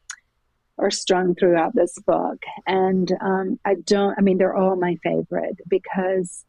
are 0.80 0.92
strung 0.92 1.36
throughout 1.36 1.76
this 1.76 1.98
book. 2.00 2.42
And 2.66 3.12
um, 3.22 3.60
I 3.66 3.76
don't, 3.76 4.16
I 4.18 4.22
mean, 4.22 4.38
they're 4.38 4.56
all 4.56 4.76
my 4.76 4.96
favorite 5.04 5.58
because 5.68 6.46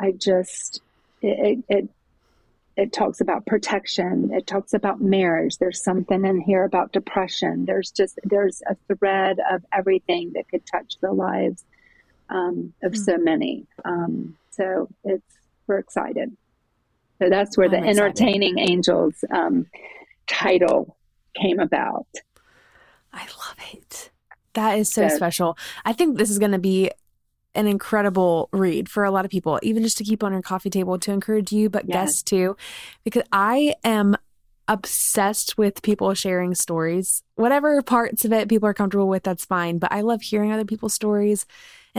I 0.00 0.12
just, 0.12 0.80
it, 1.20 1.64
it, 1.68 1.88
it 2.76 2.92
talks 2.92 3.20
about 3.20 3.44
protection. 3.44 4.30
It 4.32 4.46
talks 4.46 4.72
about 4.72 5.00
marriage. 5.00 5.58
There's 5.58 5.82
something 5.82 6.24
in 6.24 6.40
here 6.40 6.62
about 6.64 6.92
depression. 6.92 7.64
There's 7.66 7.90
just, 7.90 8.20
there's 8.22 8.62
a 8.66 8.76
thread 8.94 9.38
of 9.50 9.64
everything 9.72 10.32
that 10.34 10.48
could 10.48 10.64
touch 10.64 10.94
the 11.00 11.12
lives 11.12 11.64
um, 12.30 12.72
of 12.82 12.92
mm-hmm. 12.92 13.02
so 13.02 13.18
many. 13.18 13.66
Um, 13.84 14.36
so 14.50 14.88
it's, 15.02 15.34
we're 15.66 15.78
excited. 15.78 16.36
So 17.20 17.28
that's 17.28 17.56
where 17.56 17.68
the. 17.68 17.78
Entertaining 17.78 18.58
Angels 18.58 19.14
um, 19.30 19.66
title 20.26 20.96
came 21.34 21.58
about. 21.58 22.06
I 23.12 23.22
love 23.22 23.56
it. 23.72 24.10
That 24.54 24.78
is 24.78 24.90
so 24.90 25.08
special. 25.08 25.56
I 25.84 25.92
think 25.92 26.18
this 26.18 26.30
is 26.30 26.38
going 26.38 26.52
to 26.52 26.58
be 26.58 26.90
an 27.54 27.66
incredible 27.66 28.48
read 28.52 28.88
for 28.88 29.04
a 29.04 29.10
lot 29.10 29.24
of 29.24 29.30
people, 29.30 29.58
even 29.62 29.82
just 29.82 29.98
to 29.98 30.04
keep 30.04 30.22
on 30.22 30.32
your 30.32 30.42
coffee 30.42 30.70
table 30.70 30.98
to 30.98 31.12
encourage 31.12 31.52
you, 31.52 31.68
but 31.70 31.84
yes. 31.86 31.92
guests 31.92 32.22
too, 32.22 32.56
because 33.04 33.22
I 33.32 33.74
am 33.84 34.16
obsessed 34.68 35.56
with 35.56 35.82
people 35.82 36.12
sharing 36.14 36.54
stories. 36.54 37.22
Whatever 37.36 37.80
parts 37.82 38.24
of 38.24 38.32
it 38.32 38.48
people 38.48 38.68
are 38.68 38.74
comfortable 38.74 39.08
with, 39.08 39.22
that's 39.22 39.44
fine. 39.44 39.78
But 39.78 39.92
I 39.92 40.02
love 40.02 40.22
hearing 40.22 40.52
other 40.52 40.66
people's 40.66 40.94
stories 40.94 41.46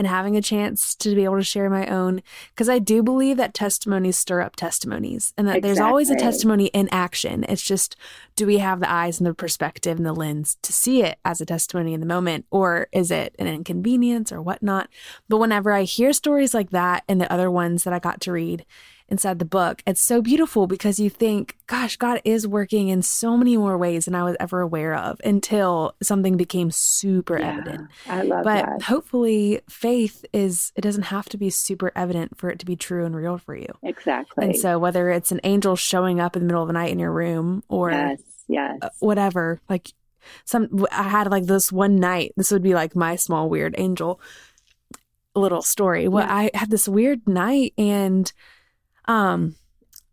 and 0.00 0.06
having 0.06 0.34
a 0.34 0.40
chance 0.40 0.94
to 0.94 1.14
be 1.14 1.24
able 1.24 1.36
to 1.36 1.44
share 1.44 1.68
my 1.68 1.86
own 1.86 2.22
because 2.54 2.70
I 2.70 2.78
do 2.78 3.02
believe 3.02 3.36
that 3.36 3.52
testimonies 3.52 4.16
stir 4.16 4.40
up 4.40 4.56
testimonies 4.56 5.34
and 5.36 5.46
that 5.46 5.58
exactly. 5.58 5.68
there's 5.68 5.86
always 5.86 6.08
a 6.08 6.16
testimony 6.16 6.68
in 6.68 6.88
action. 6.90 7.44
It's 7.50 7.60
just 7.60 7.96
do 8.34 8.46
we 8.46 8.56
have 8.56 8.80
the 8.80 8.90
eyes 8.90 9.20
and 9.20 9.26
the 9.26 9.34
perspective 9.34 9.98
and 9.98 10.06
the 10.06 10.14
lens 10.14 10.56
to 10.62 10.72
see 10.72 11.02
it 11.02 11.18
as 11.22 11.42
a 11.42 11.44
testimony 11.44 11.92
in 11.92 12.00
the 12.00 12.06
moment 12.06 12.46
or 12.50 12.88
is 12.92 13.10
it 13.10 13.36
an 13.38 13.46
inconvenience 13.46 14.32
or 14.32 14.40
whatnot? 14.40 14.88
But 15.28 15.36
whenever 15.36 15.70
I 15.70 15.82
hear 15.82 16.14
stories 16.14 16.54
like 16.54 16.70
that 16.70 17.04
and 17.06 17.20
the 17.20 17.30
other 17.30 17.50
ones 17.50 17.84
that 17.84 17.92
I 17.92 17.98
got 17.98 18.22
to 18.22 18.32
read, 18.32 18.64
inside 19.10 19.38
the 19.38 19.44
book. 19.44 19.82
It's 19.86 20.00
so 20.00 20.22
beautiful 20.22 20.66
because 20.66 20.98
you 20.98 21.10
think, 21.10 21.56
gosh, 21.66 21.96
God 21.96 22.20
is 22.24 22.46
working 22.46 22.88
in 22.88 23.02
so 23.02 23.36
many 23.36 23.56
more 23.56 23.76
ways 23.76 24.04
than 24.04 24.14
I 24.14 24.22
was 24.22 24.36
ever 24.40 24.60
aware 24.60 24.94
of 24.94 25.20
until 25.24 25.94
something 26.02 26.36
became 26.36 26.70
super 26.70 27.38
yeah, 27.38 27.58
evident. 27.58 27.88
I 28.06 28.22
love 28.22 28.44
but 28.44 28.66
that. 28.66 28.82
hopefully 28.82 29.60
faith 29.68 30.24
is 30.32 30.72
it 30.76 30.82
doesn't 30.82 31.04
have 31.04 31.28
to 31.30 31.36
be 31.36 31.50
super 31.50 31.92
evident 31.96 32.38
for 32.38 32.50
it 32.50 32.58
to 32.60 32.66
be 32.66 32.76
true 32.76 33.04
and 33.04 33.14
real 33.14 33.38
for 33.38 33.56
you. 33.56 33.72
Exactly. 33.82 34.44
And 34.44 34.56
so 34.56 34.78
whether 34.78 35.10
it's 35.10 35.32
an 35.32 35.40
angel 35.44 35.76
showing 35.76 36.20
up 36.20 36.36
in 36.36 36.42
the 36.42 36.46
middle 36.46 36.62
of 36.62 36.68
the 36.68 36.74
night 36.74 36.90
in 36.90 36.98
your 36.98 37.12
room 37.12 37.62
or 37.68 37.90
yes, 37.90 38.22
yes. 38.48 38.78
Uh, 38.80 38.88
whatever, 39.00 39.60
like 39.68 39.92
some 40.44 40.86
I 40.92 41.04
had 41.04 41.30
like 41.30 41.46
this 41.46 41.72
one 41.72 41.96
night, 41.96 42.32
this 42.36 42.50
would 42.50 42.62
be 42.62 42.74
like 42.74 42.94
my 42.94 43.16
small 43.16 43.48
weird 43.48 43.74
angel 43.78 44.20
little 45.34 45.62
story. 45.62 46.08
Well, 46.08 46.26
yeah. 46.26 46.34
I 46.34 46.50
had 46.54 46.70
this 46.70 46.88
weird 46.88 47.26
night 47.28 47.72
and 47.78 48.32
um, 49.10 49.56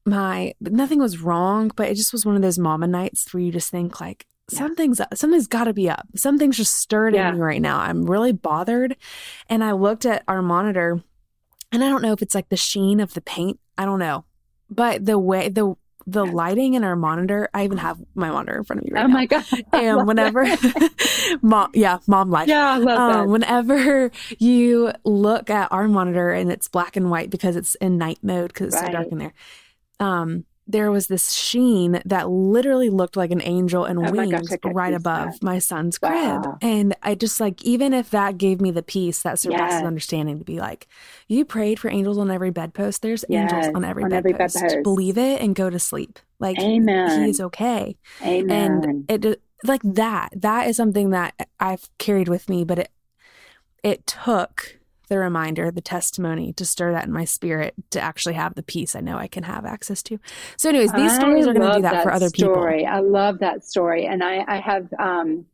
my 0.05 0.53
nothing 0.59 0.99
was 0.99 1.21
wrong, 1.21 1.71
but 1.75 1.89
it 1.89 1.95
just 1.95 2.11
was 2.11 2.25
one 2.25 2.35
of 2.35 2.41
those 2.41 2.57
mama 2.57 2.87
nights 2.87 3.31
where 3.31 3.41
you 3.41 3.51
just 3.51 3.69
think 3.69 4.01
like 4.01 4.25
yeah. 4.51 4.57
something's 4.57 4.99
something's 5.13 5.47
got 5.47 5.65
to 5.65 5.73
be 5.73 5.87
up. 5.89 6.07
Something's 6.15 6.57
just 6.57 6.73
stirred 6.73 7.13
yeah. 7.13 7.29
in 7.29 7.35
me 7.35 7.41
right 7.41 7.61
now. 7.61 7.79
I'm 7.79 8.09
really 8.09 8.31
bothered, 8.31 8.95
and 9.49 9.63
I 9.63 9.73
looked 9.73 10.05
at 10.05 10.23
our 10.27 10.41
monitor, 10.41 11.03
and 11.71 11.83
I 11.83 11.89
don't 11.89 12.01
know 12.01 12.13
if 12.13 12.23
it's 12.23 12.33
like 12.33 12.49
the 12.49 12.57
sheen 12.57 12.99
of 12.99 13.13
the 13.13 13.21
paint. 13.21 13.59
I 13.77 13.85
don't 13.85 13.99
know, 13.99 14.25
but 14.69 15.05
the 15.05 15.19
way 15.19 15.49
the 15.49 15.75
the 16.07 16.25
lighting 16.25 16.73
in 16.73 16.83
our 16.85 16.95
monitor. 16.95 17.49
I 17.53 17.65
even 17.65 17.77
have 17.77 17.99
my 18.15 18.31
monitor 18.31 18.57
in 18.57 18.63
front 18.63 18.79
of 18.79 18.85
me 18.85 18.91
right 18.93 19.03
oh 19.03 19.07
now. 19.07 19.13
Oh 19.13 19.17
my 19.17 19.25
god! 19.25 19.45
And 19.73 20.07
whenever, 20.07 20.47
mom, 21.41 21.71
yeah, 21.73 21.99
mom 22.07 22.31
life. 22.31 22.47
Yeah, 22.47 22.71
I 22.71 22.77
love 22.77 22.99
um, 22.99 23.11
that. 23.11 23.27
Whenever 23.31 24.11
you 24.39 24.93
look 25.03 25.49
at 25.49 25.71
our 25.71 25.87
monitor 25.87 26.31
and 26.31 26.51
it's 26.51 26.69
black 26.69 26.95
and 26.95 27.11
white 27.11 27.29
because 27.29 27.57
it's 27.57 27.75
in 27.75 27.97
night 27.97 28.19
mode 28.23 28.47
because 28.47 28.67
it's 28.67 28.77
right. 28.77 28.87
so 28.87 28.91
dark 28.93 29.07
in 29.11 29.17
there. 29.17 29.33
Um, 29.99 30.45
there 30.67 30.91
was 30.91 31.07
this 31.07 31.31
sheen 31.31 32.01
that 32.05 32.29
literally 32.29 32.89
looked 32.89 33.15
like 33.15 33.31
an 33.31 33.41
angel 33.41 33.85
and 33.85 33.97
oh 33.99 34.11
wings 34.11 34.49
gosh, 34.49 34.59
right 34.65 34.93
above 34.93 35.31
that. 35.31 35.43
my 35.43 35.59
son's 35.59 35.97
crib. 35.97 36.45
And 36.61 36.95
I 37.01 37.15
just 37.15 37.39
like, 37.39 37.63
even 37.63 37.93
if 37.93 38.09
that 38.09 38.37
gave 38.37 38.59
me 38.59 38.71
the 38.71 38.83
peace 38.83 39.21
that 39.21 39.39
surpasses 39.39 39.79
yes. 39.79 39.85
understanding 39.85 40.39
to 40.39 40.45
be 40.45 40.59
like, 40.59 40.87
you 41.27 41.45
prayed 41.45 41.79
for 41.79 41.89
angels 41.89 42.17
on 42.17 42.29
every 42.29 42.51
bedpost. 42.51 43.01
There's 43.01 43.23
yes, 43.29 43.51
angels 43.51 43.75
on 43.75 43.85
every, 43.85 44.03
on 44.03 44.09
bedpost. 44.09 44.57
every. 44.57 44.83
Believe 44.83 45.17
it 45.17 45.41
and 45.41 45.55
go 45.55 45.69
to 45.69 45.79
sleep. 45.79 46.19
Like, 46.39 46.59
Amen. 46.59 47.25
he's 47.25 47.39
okay. 47.39 47.97
Amen. 48.21 49.05
And 49.09 49.25
it, 49.25 49.41
like 49.63 49.81
that, 49.83 50.29
that 50.35 50.67
is 50.67 50.75
something 50.75 51.11
that 51.11 51.33
I've 51.59 51.89
carried 51.97 52.27
with 52.27 52.49
me, 52.49 52.63
but 52.63 52.79
it, 52.79 52.89
it 53.83 54.05
took 54.05 54.76
the 55.07 55.17
reminder, 55.19 55.71
the 55.71 55.81
testimony 55.81 56.53
to 56.53 56.65
stir 56.65 56.91
that 56.91 57.05
in 57.05 57.11
my 57.11 57.25
spirit 57.25 57.73
to 57.91 58.01
actually 58.01 58.35
have 58.35 58.55
the 58.55 58.63
peace 58.63 58.95
I 58.95 58.99
know 58.99 59.17
I 59.17 59.27
can 59.27 59.43
have 59.43 59.65
access 59.65 60.03
to. 60.03 60.19
So, 60.57 60.69
anyways, 60.69 60.91
these 60.93 61.15
stories 61.15 61.47
are 61.47 61.53
going 61.53 61.69
to 61.69 61.75
do 61.77 61.81
that, 61.83 61.93
that, 61.93 62.03
for 62.03 62.11
other 62.11 62.29
story. 62.29 62.79
people. 62.79 62.93
I 62.93 62.99
love 62.99 63.39
that 63.39 63.65
story. 63.65 64.05
And 64.05 64.23
I, 64.23 64.43
I 64.47 64.59
have, 64.59 64.87
um, 64.99 65.45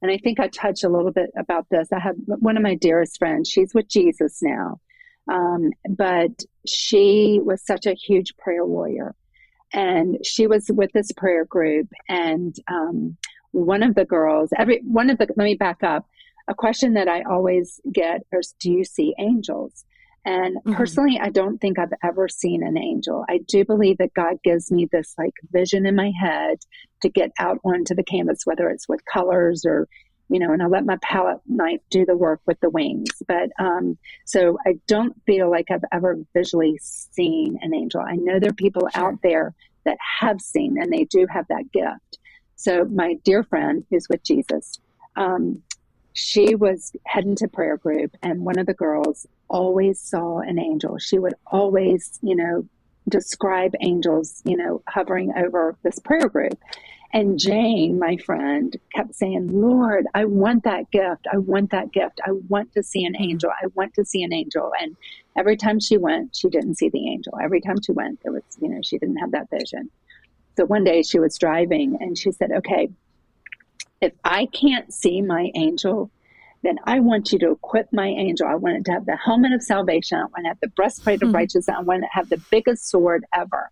and 0.00 0.10
I 0.10 0.18
think 0.18 0.40
I 0.40 0.48
touched 0.48 0.84
a 0.84 0.88
little 0.88 1.12
bit 1.12 1.30
about 1.36 1.66
this. 1.70 1.88
I 1.92 2.00
have 2.00 2.16
one 2.26 2.56
of 2.56 2.62
my 2.62 2.74
dearest 2.74 3.18
friends, 3.18 3.48
she's 3.48 3.74
with 3.74 3.88
Jesus 3.88 4.40
now. 4.42 4.80
Um, 5.30 5.70
but 5.88 6.44
she 6.66 7.40
was 7.42 7.64
such 7.64 7.86
a 7.86 7.94
huge 7.94 8.36
prayer 8.36 8.64
warrior. 8.64 9.14
And 9.72 10.18
she 10.24 10.46
was 10.46 10.66
with 10.68 10.90
this 10.92 11.12
prayer 11.12 11.44
group. 11.44 11.88
And 12.08 12.54
um, 12.68 13.16
one 13.52 13.82
of 13.82 13.94
the 13.94 14.04
girls, 14.04 14.50
every 14.58 14.80
one 14.84 15.10
of 15.10 15.18
the, 15.18 15.28
let 15.36 15.44
me 15.44 15.54
back 15.54 15.82
up. 15.82 16.06
A 16.48 16.54
question 16.54 16.94
that 16.94 17.08
I 17.08 17.22
always 17.22 17.80
get 17.92 18.22
is, 18.32 18.54
do 18.60 18.70
you 18.70 18.84
see 18.84 19.14
angels? 19.18 19.84
And 20.24 20.56
mm-hmm. 20.58 20.74
personally, 20.74 21.18
I 21.20 21.30
don't 21.30 21.58
think 21.58 21.78
I've 21.78 21.92
ever 22.02 22.28
seen 22.28 22.62
an 22.62 22.78
angel. 22.78 23.24
I 23.28 23.38
do 23.48 23.64
believe 23.64 23.98
that 23.98 24.14
God 24.14 24.36
gives 24.44 24.70
me 24.70 24.88
this 24.90 25.14
like 25.18 25.34
vision 25.50 25.84
in 25.86 25.96
my 25.96 26.12
head 26.20 26.58
to 27.02 27.08
get 27.08 27.32
out 27.38 27.58
onto 27.64 27.94
the 27.94 28.04
canvas, 28.04 28.42
whether 28.44 28.70
it's 28.70 28.88
with 28.88 29.04
colors 29.04 29.64
or, 29.66 29.88
you 30.28 30.38
know, 30.38 30.52
and 30.52 30.62
I 30.62 30.66
let 30.66 30.86
my 30.86 30.96
palette 31.02 31.40
knife 31.46 31.80
do 31.90 32.06
the 32.06 32.16
work 32.16 32.40
with 32.46 32.60
the 32.60 32.70
wings. 32.70 33.10
But 33.26 33.50
um, 33.58 33.98
so 34.24 34.58
I 34.64 34.78
don't 34.86 35.20
feel 35.26 35.50
like 35.50 35.70
I've 35.70 35.84
ever 35.92 36.18
visually 36.34 36.78
seen 36.80 37.58
an 37.60 37.74
angel. 37.74 38.00
I 38.00 38.14
know 38.14 38.38
there 38.38 38.50
are 38.50 38.54
people 38.54 38.88
sure. 38.94 39.04
out 39.04 39.18
there 39.22 39.54
that 39.84 39.98
have 40.20 40.40
seen 40.40 40.80
and 40.80 40.92
they 40.92 41.04
do 41.04 41.26
have 41.28 41.46
that 41.48 41.72
gift. 41.72 42.18
So 42.54 42.84
my 42.84 43.14
dear 43.24 43.42
friend 43.42 43.84
who's 43.90 44.06
with 44.08 44.22
Jesus, 44.22 44.78
um, 45.16 45.62
she 46.14 46.54
was 46.54 46.92
heading 47.06 47.36
to 47.36 47.48
prayer 47.48 47.76
group 47.76 48.16
and 48.22 48.44
one 48.44 48.58
of 48.58 48.66
the 48.66 48.74
girls 48.74 49.26
always 49.48 50.00
saw 50.00 50.38
an 50.38 50.58
angel. 50.58 50.98
She 50.98 51.18
would 51.18 51.34
always, 51.46 52.18
you 52.22 52.36
know, 52.36 52.66
describe 53.08 53.74
angels, 53.80 54.42
you 54.44 54.56
know, 54.56 54.82
hovering 54.88 55.32
over 55.36 55.76
this 55.82 55.98
prayer 55.98 56.28
group. 56.28 56.58
And 57.14 57.38
Jane, 57.38 57.98
my 57.98 58.16
friend, 58.16 58.74
kept 58.94 59.14
saying, 59.14 59.48
Lord, 59.60 60.06
I 60.14 60.24
want 60.24 60.64
that 60.64 60.90
gift. 60.90 61.26
I 61.30 61.38
want 61.38 61.70
that 61.72 61.92
gift. 61.92 62.20
I 62.24 62.32
want 62.48 62.72
to 62.72 62.82
see 62.82 63.04
an 63.04 63.14
angel. 63.18 63.50
I 63.50 63.66
want 63.74 63.94
to 63.94 64.04
see 64.04 64.22
an 64.22 64.32
angel. 64.32 64.72
And 64.80 64.96
every 65.36 65.58
time 65.58 65.78
she 65.78 65.98
went, 65.98 66.34
she 66.34 66.48
didn't 66.48 66.76
see 66.76 66.88
the 66.88 67.10
angel. 67.10 67.34
Every 67.42 67.60
time 67.60 67.76
she 67.84 67.92
went, 67.92 68.20
there 68.22 68.32
was, 68.32 68.42
you 68.60 68.68
know, 68.70 68.80
she 68.82 68.96
didn't 68.96 69.18
have 69.18 69.32
that 69.32 69.50
vision. 69.50 69.90
So 70.56 70.64
one 70.64 70.84
day 70.84 71.02
she 71.02 71.18
was 71.18 71.36
driving 71.38 71.98
and 72.00 72.16
she 72.16 72.32
said, 72.32 72.50
Okay, 72.50 72.88
if 74.02 74.12
I 74.24 74.46
can't 74.46 74.92
see 74.92 75.22
my 75.22 75.50
angel, 75.54 76.10
then 76.62 76.78
I 76.84 77.00
want 77.00 77.32
you 77.32 77.38
to 77.38 77.52
equip 77.52 77.92
my 77.92 78.08
angel. 78.08 78.46
I 78.46 78.56
want 78.56 78.76
it 78.76 78.84
to 78.86 78.92
have 78.92 79.06
the 79.06 79.16
helmet 79.16 79.52
of 79.52 79.62
salvation. 79.62 80.18
I 80.18 80.24
want 80.24 80.44
to 80.44 80.48
have 80.48 80.60
the 80.60 80.68
breastplate 80.68 81.22
of 81.22 81.28
mm-hmm. 81.28 81.36
righteousness. 81.36 81.76
I 81.76 81.82
want 81.82 82.02
to 82.02 82.08
have 82.12 82.28
the 82.28 82.42
biggest 82.50 82.88
sword 82.88 83.24
ever. 83.32 83.70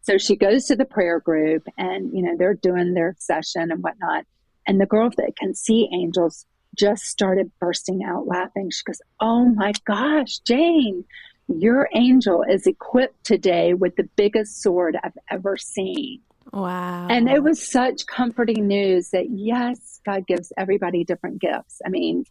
So 0.00 0.16
she 0.16 0.36
goes 0.36 0.64
to 0.66 0.76
the 0.76 0.86
prayer 0.86 1.20
group 1.20 1.68
and, 1.76 2.12
you 2.14 2.22
know, 2.22 2.34
they're 2.36 2.54
doing 2.54 2.94
their 2.94 3.14
session 3.18 3.70
and 3.70 3.82
whatnot. 3.82 4.24
And 4.66 4.80
the 4.80 4.86
girl 4.86 5.10
that 5.10 5.36
can 5.36 5.54
see 5.54 5.88
angels 5.92 6.46
just 6.74 7.04
started 7.04 7.50
bursting 7.60 8.02
out 8.04 8.26
laughing. 8.26 8.70
She 8.70 8.84
goes, 8.84 9.02
Oh 9.20 9.44
my 9.44 9.72
gosh, 9.84 10.38
Jane, 10.40 11.04
your 11.48 11.88
angel 11.94 12.42
is 12.42 12.66
equipped 12.66 13.24
today 13.24 13.74
with 13.74 13.96
the 13.96 14.08
biggest 14.16 14.62
sword 14.62 14.96
I've 15.02 15.18
ever 15.30 15.56
seen. 15.58 16.20
Wow. 16.52 17.08
And 17.08 17.28
it 17.28 17.42
was 17.42 17.70
such 17.70 18.06
comforting 18.06 18.66
news 18.66 19.10
that 19.10 19.26
yes, 19.30 20.00
God 20.04 20.26
gives 20.26 20.52
everybody 20.56 21.04
different 21.04 21.40
gifts. 21.40 21.80
I 21.84 21.90
mean, 21.90 22.24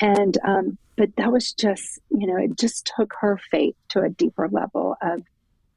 and, 0.00 0.36
um, 0.44 0.78
but 0.96 1.14
that 1.16 1.32
was 1.32 1.52
just, 1.52 2.00
you 2.10 2.26
know, 2.26 2.36
it 2.36 2.58
just 2.58 2.90
took 2.96 3.14
her 3.20 3.38
faith 3.50 3.76
to 3.90 4.02
a 4.02 4.08
deeper 4.08 4.48
level 4.48 4.96
of, 5.00 5.22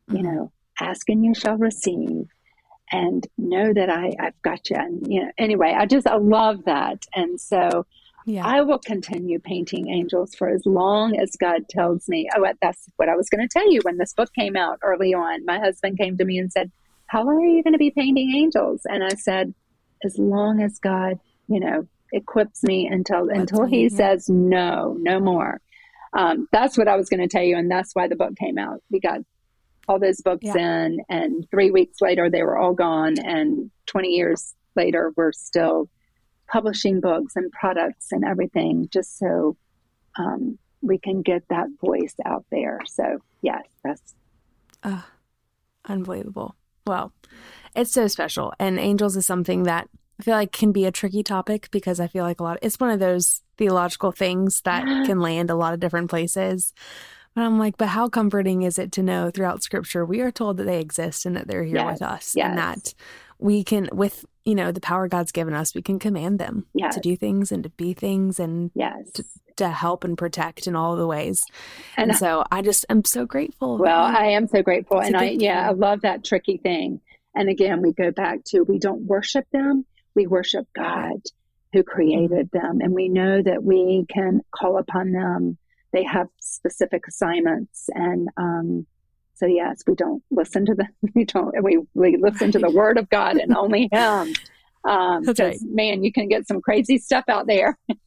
you 0.09 0.17
mm-hmm. 0.17 0.23
know, 0.23 0.51
ask 0.79 1.07
and 1.09 1.23
you 1.23 1.33
shall 1.33 1.57
receive 1.57 2.27
and 2.91 3.27
know 3.38 3.73
that 3.73 3.89
I, 3.89 4.13
I've 4.19 4.41
got 4.41 4.69
you. 4.69 4.77
And, 4.77 5.11
you 5.11 5.23
know, 5.23 5.31
anyway, 5.38 5.75
I 5.77 5.86
just, 5.86 6.07
I 6.07 6.17
love 6.17 6.65
that. 6.65 7.03
And 7.15 7.39
so, 7.39 7.86
yeah. 8.25 8.45
I 8.45 8.61
will 8.61 8.79
continue 8.79 9.39
painting 9.39 9.89
angels 9.89 10.33
for 10.33 10.49
as 10.49 10.65
long 10.65 11.15
as 11.17 11.31
God 11.39 11.69
tells 11.69 12.09
me. 12.09 12.27
Oh, 12.36 12.45
that's 12.59 12.89
what 12.95 13.07
I 13.07 13.15
was 13.15 13.29
going 13.29 13.47
to 13.47 13.51
tell 13.51 13.71
you 13.71 13.81
when 13.83 13.97
this 13.97 14.13
book 14.13 14.33
came 14.33 14.55
out 14.55 14.79
early 14.81 15.13
on. 15.13 15.45
My 15.45 15.59
husband 15.59 15.99
came 15.99 16.17
to 16.17 16.25
me 16.25 16.39
and 16.39 16.51
said, 16.51 16.71
how 17.07 17.23
long 17.23 17.37
are 17.43 17.47
you 17.47 17.63
going 17.63 17.73
to 17.73 17.79
be 17.79 17.91
painting 17.91 18.33
angels? 18.35 18.81
And 18.85 19.03
I 19.03 19.09
said, 19.09 19.53
as 20.03 20.17
long 20.17 20.61
as 20.61 20.79
God, 20.79 21.19
you 21.47 21.59
know, 21.59 21.87
equips 22.11 22.63
me 22.63 22.87
until 22.87 23.29
until 23.29 23.65
He 23.65 23.89
says 23.89 24.29
no, 24.29 24.95
no 24.99 25.19
more. 25.19 25.61
Um, 26.13 26.47
that's 26.51 26.77
what 26.77 26.87
I 26.87 26.95
was 26.95 27.09
going 27.09 27.21
to 27.21 27.27
tell 27.27 27.43
you, 27.43 27.57
and 27.57 27.69
that's 27.69 27.93
why 27.93 28.07
the 28.07 28.15
book 28.15 28.35
came 28.37 28.57
out. 28.57 28.81
We 28.89 28.99
got 28.99 29.19
all 29.87 29.99
those 29.99 30.21
books 30.21 30.45
yeah. 30.45 30.85
in, 30.85 30.99
and 31.09 31.45
three 31.51 31.71
weeks 31.71 32.01
later 32.01 32.29
they 32.29 32.43
were 32.43 32.57
all 32.57 32.73
gone, 32.73 33.19
and 33.19 33.69
twenty 33.85 34.09
years 34.09 34.53
later 34.75 35.11
we're 35.15 35.33
still 35.33 35.89
publishing 36.47 37.01
books 37.01 37.35
and 37.35 37.51
products 37.51 38.11
and 38.11 38.23
everything, 38.23 38.87
just 38.91 39.17
so 39.17 39.57
um, 40.17 40.57
we 40.81 40.97
can 40.97 41.21
get 41.21 41.43
that 41.49 41.67
voice 41.81 42.15
out 42.25 42.45
there. 42.51 42.79
So 42.85 43.19
yes, 43.41 43.63
that's 43.83 44.13
uh, 44.83 45.01
unbelievable. 45.85 46.55
Well, 46.88 47.13
it's 47.75 47.91
so 47.91 48.07
special. 48.07 48.53
And 48.59 48.79
angels 48.79 49.15
is 49.15 49.25
something 49.25 49.63
that 49.63 49.89
I 50.19 50.23
feel 50.23 50.36
like 50.36 50.51
can 50.51 50.71
be 50.71 50.86
a 50.86 50.91
tricky 50.91 51.23
topic 51.23 51.69
because 51.71 51.99
I 51.99 52.07
feel 52.07 52.23
like 52.23 52.39
a 52.39 52.43
lot, 52.43 52.59
it's 52.61 52.79
one 52.79 52.89
of 52.89 52.99
those 52.99 53.41
theological 53.57 54.11
things 54.11 54.61
that 54.61 54.83
can 55.05 55.19
land 55.19 55.49
a 55.49 55.55
lot 55.55 55.73
of 55.73 55.79
different 55.79 56.09
places. 56.09 56.73
But 57.33 57.41
I'm 57.41 57.59
like, 57.59 57.77
but 57.77 57.89
how 57.89 58.07
comforting 58.07 58.61
is 58.61 58.79
it 58.79 58.93
to 58.93 59.03
know 59.03 59.29
throughout 59.29 59.61
scripture 59.61 60.05
we 60.05 60.21
are 60.21 60.31
told 60.31 60.57
that 60.57 60.63
they 60.63 60.79
exist 60.79 61.25
and 61.25 61.36
that 61.36 61.47
they're 61.47 61.65
here 61.65 61.75
yes, 61.75 61.93
with 61.93 62.01
us 62.01 62.33
yes. 62.36 62.47
and 62.47 62.57
that 62.57 62.93
we 63.39 63.65
can, 63.65 63.89
with, 63.91 64.25
you 64.45 64.55
know, 64.55 64.71
the 64.71 64.79
power 64.79 65.09
God's 65.09 65.33
given 65.33 65.53
us, 65.53 65.75
we 65.75 65.81
can 65.81 65.99
command 65.99 66.39
them 66.39 66.65
yes. 66.73 66.95
to 66.95 67.01
do 67.01 67.17
things 67.17 67.51
and 67.51 67.63
to 67.63 67.69
be 67.71 67.93
things 67.93 68.39
and 68.39 68.71
yes. 68.73 69.11
to, 69.15 69.25
to 69.57 69.69
help 69.69 70.03
and 70.03 70.17
protect 70.17 70.67
in 70.67 70.75
all 70.75 70.95
the 70.95 71.07
ways. 71.07 71.45
And, 71.97 72.11
and 72.11 72.19
so 72.19 72.43
I 72.51 72.61
just 72.61 72.85
am 72.89 73.03
so 73.05 73.25
grateful. 73.25 73.77
Well, 73.77 74.03
I 74.03 74.27
am 74.27 74.47
so 74.47 74.61
grateful. 74.61 74.99
and 74.99 75.15
I, 75.15 75.29
yeah, 75.29 75.69
I 75.69 75.71
love 75.71 76.01
that 76.01 76.23
tricky 76.23 76.57
thing. 76.57 77.01
And 77.35 77.49
again, 77.49 77.81
we 77.81 77.91
go 77.91 78.11
back 78.11 78.43
to 78.47 78.61
we 78.61 78.79
don't 78.79 79.01
worship 79.01 79.45
them, 79.51 79.85
we 80.15 80.27
worship 80.27 80.67
God 80.73 81.21
who 81.75 81.83
created 81.83 82.49
them. 82.51 82.79
And 82.81 82.93
we 82.93 83.09
know 83.09 83.41
that 83.41 83.61
we 83.61 84.05
can 84.09 84.41
call 84.51 84.77
upon 84.77 85.11
them. 85.11 85.57
They 85.91 86.03
have 86.03 86.27
specific 86.39 87.05
assignments. 87.07 87.89
And 87.93 88.29
um, 88.37 88.87
so, 89.35 89.45
yes, 89.45 89.83
we 89.85 89.95
don't 89.95 90.23
listen 90.31 90.65
to 90.67 90.75
them. 90.75 90.87
We 91.13 91.25
don't, 91.25 91.53
we, 91.61 91.79
we 91.93 92.17
listen 92.17 92.51
to 92.53 92.59
the 92.59 92.71
word 92.71 92.97
of 92.97 93.09
God 93.09 93.35
and 93.35 93.55
only 93.55 93.89
Him. 93.91 94.33
Um, 94.85 95.23
right. 95.37 95.57
Man, 95.61 96.03
you 96.03 96.13
can 96.13 96.29
get 96.29 96.47
some 96.47 96.61
crazy 96.61 96.97
stuff 96.97 97.25
out 97.27 97.45
there. 97.47 97.77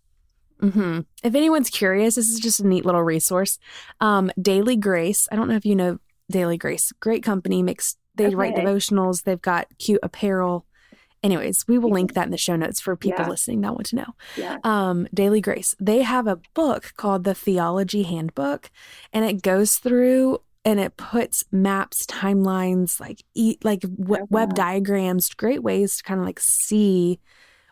Mm-hmm. 0.62 1.00
If 1.22 1.34
anyone's 1.34 1.70
curious, 1.70 2.16
this 2.16 2.28
is 2.28 2.40
just 2.40 2.60
a 2.60 2.66
neat 2.66 2.84
little 2.84 3.02
resource. 3.02 3.58
Um, 4.00 4.30
Daily 4.40 4.76
Grace. 4.76 5.28
I 5.30 5.36
don't 5.36 5.48
know 5.48 5.56
if 5.56 5.66
you 5.66 5.76
know 5.76 5.98
Daily 6.30 6.58
Grace. 6.58 6.92
Great 7.00 7.22
company 7.22 7.62
makes 7.62 7.96
they 8.14 8.26
okay. 8.26 8.34
write 8.34 8.54
devotionals. 8.54 9.22
They've 9.22 9.40
got 9.40 9.68
cute 9.78 10.00
apparel. 10.02 10.66
Anyways, 11.22 11.66
we 11.66 11.78
will 11.78 11.90
link 11.90 12.14
that 12.14 12.26
in 12.26 12.30
the 12.30 12.38
show 12.38 12.56
notes 12.56 12.80
for 12.80 12.94
people 12.94 13.24
yeah. 13.24 13.28
listening 13.28 13.60
that 13.62 13.72
want 13.72 13.86
to 13.86 13.96
know. 13.96 14.14
Yeah. 14.36 14.58
Um, 14.62 15.08
Daily 15.12 15.40
Grace. 15.40 15.74
They 15.80 16.02
have 16.02 16.26
a 16.26 16.40
book 16.54 16.92
called 16.96 17.24
the 17.24 17.34
Theology 17.34 18.04
Handbook, 18.04 18.70
and 19.12 19.24
it 19.24 19.42
goes 19.42 19.78
through 19.78 20.40
and 20.64 20.78
it 20.78 20.96
puts 20.96 21.44
maps, 21.50 22.06
timelines, 22.06 23.00
like 23.00 23.24
eat 23.34 23.64
like 23.64 23.80
w- 23.80 24.26
web 24.28 24.54
diagrams, 24.54 25.28
great 25.30 25.62
ways 25.62 25.96
to 25.96 26.02
kind 26.02 26.20
of 26.20 26.26
like 26.26 26.40
see 26.40 27.20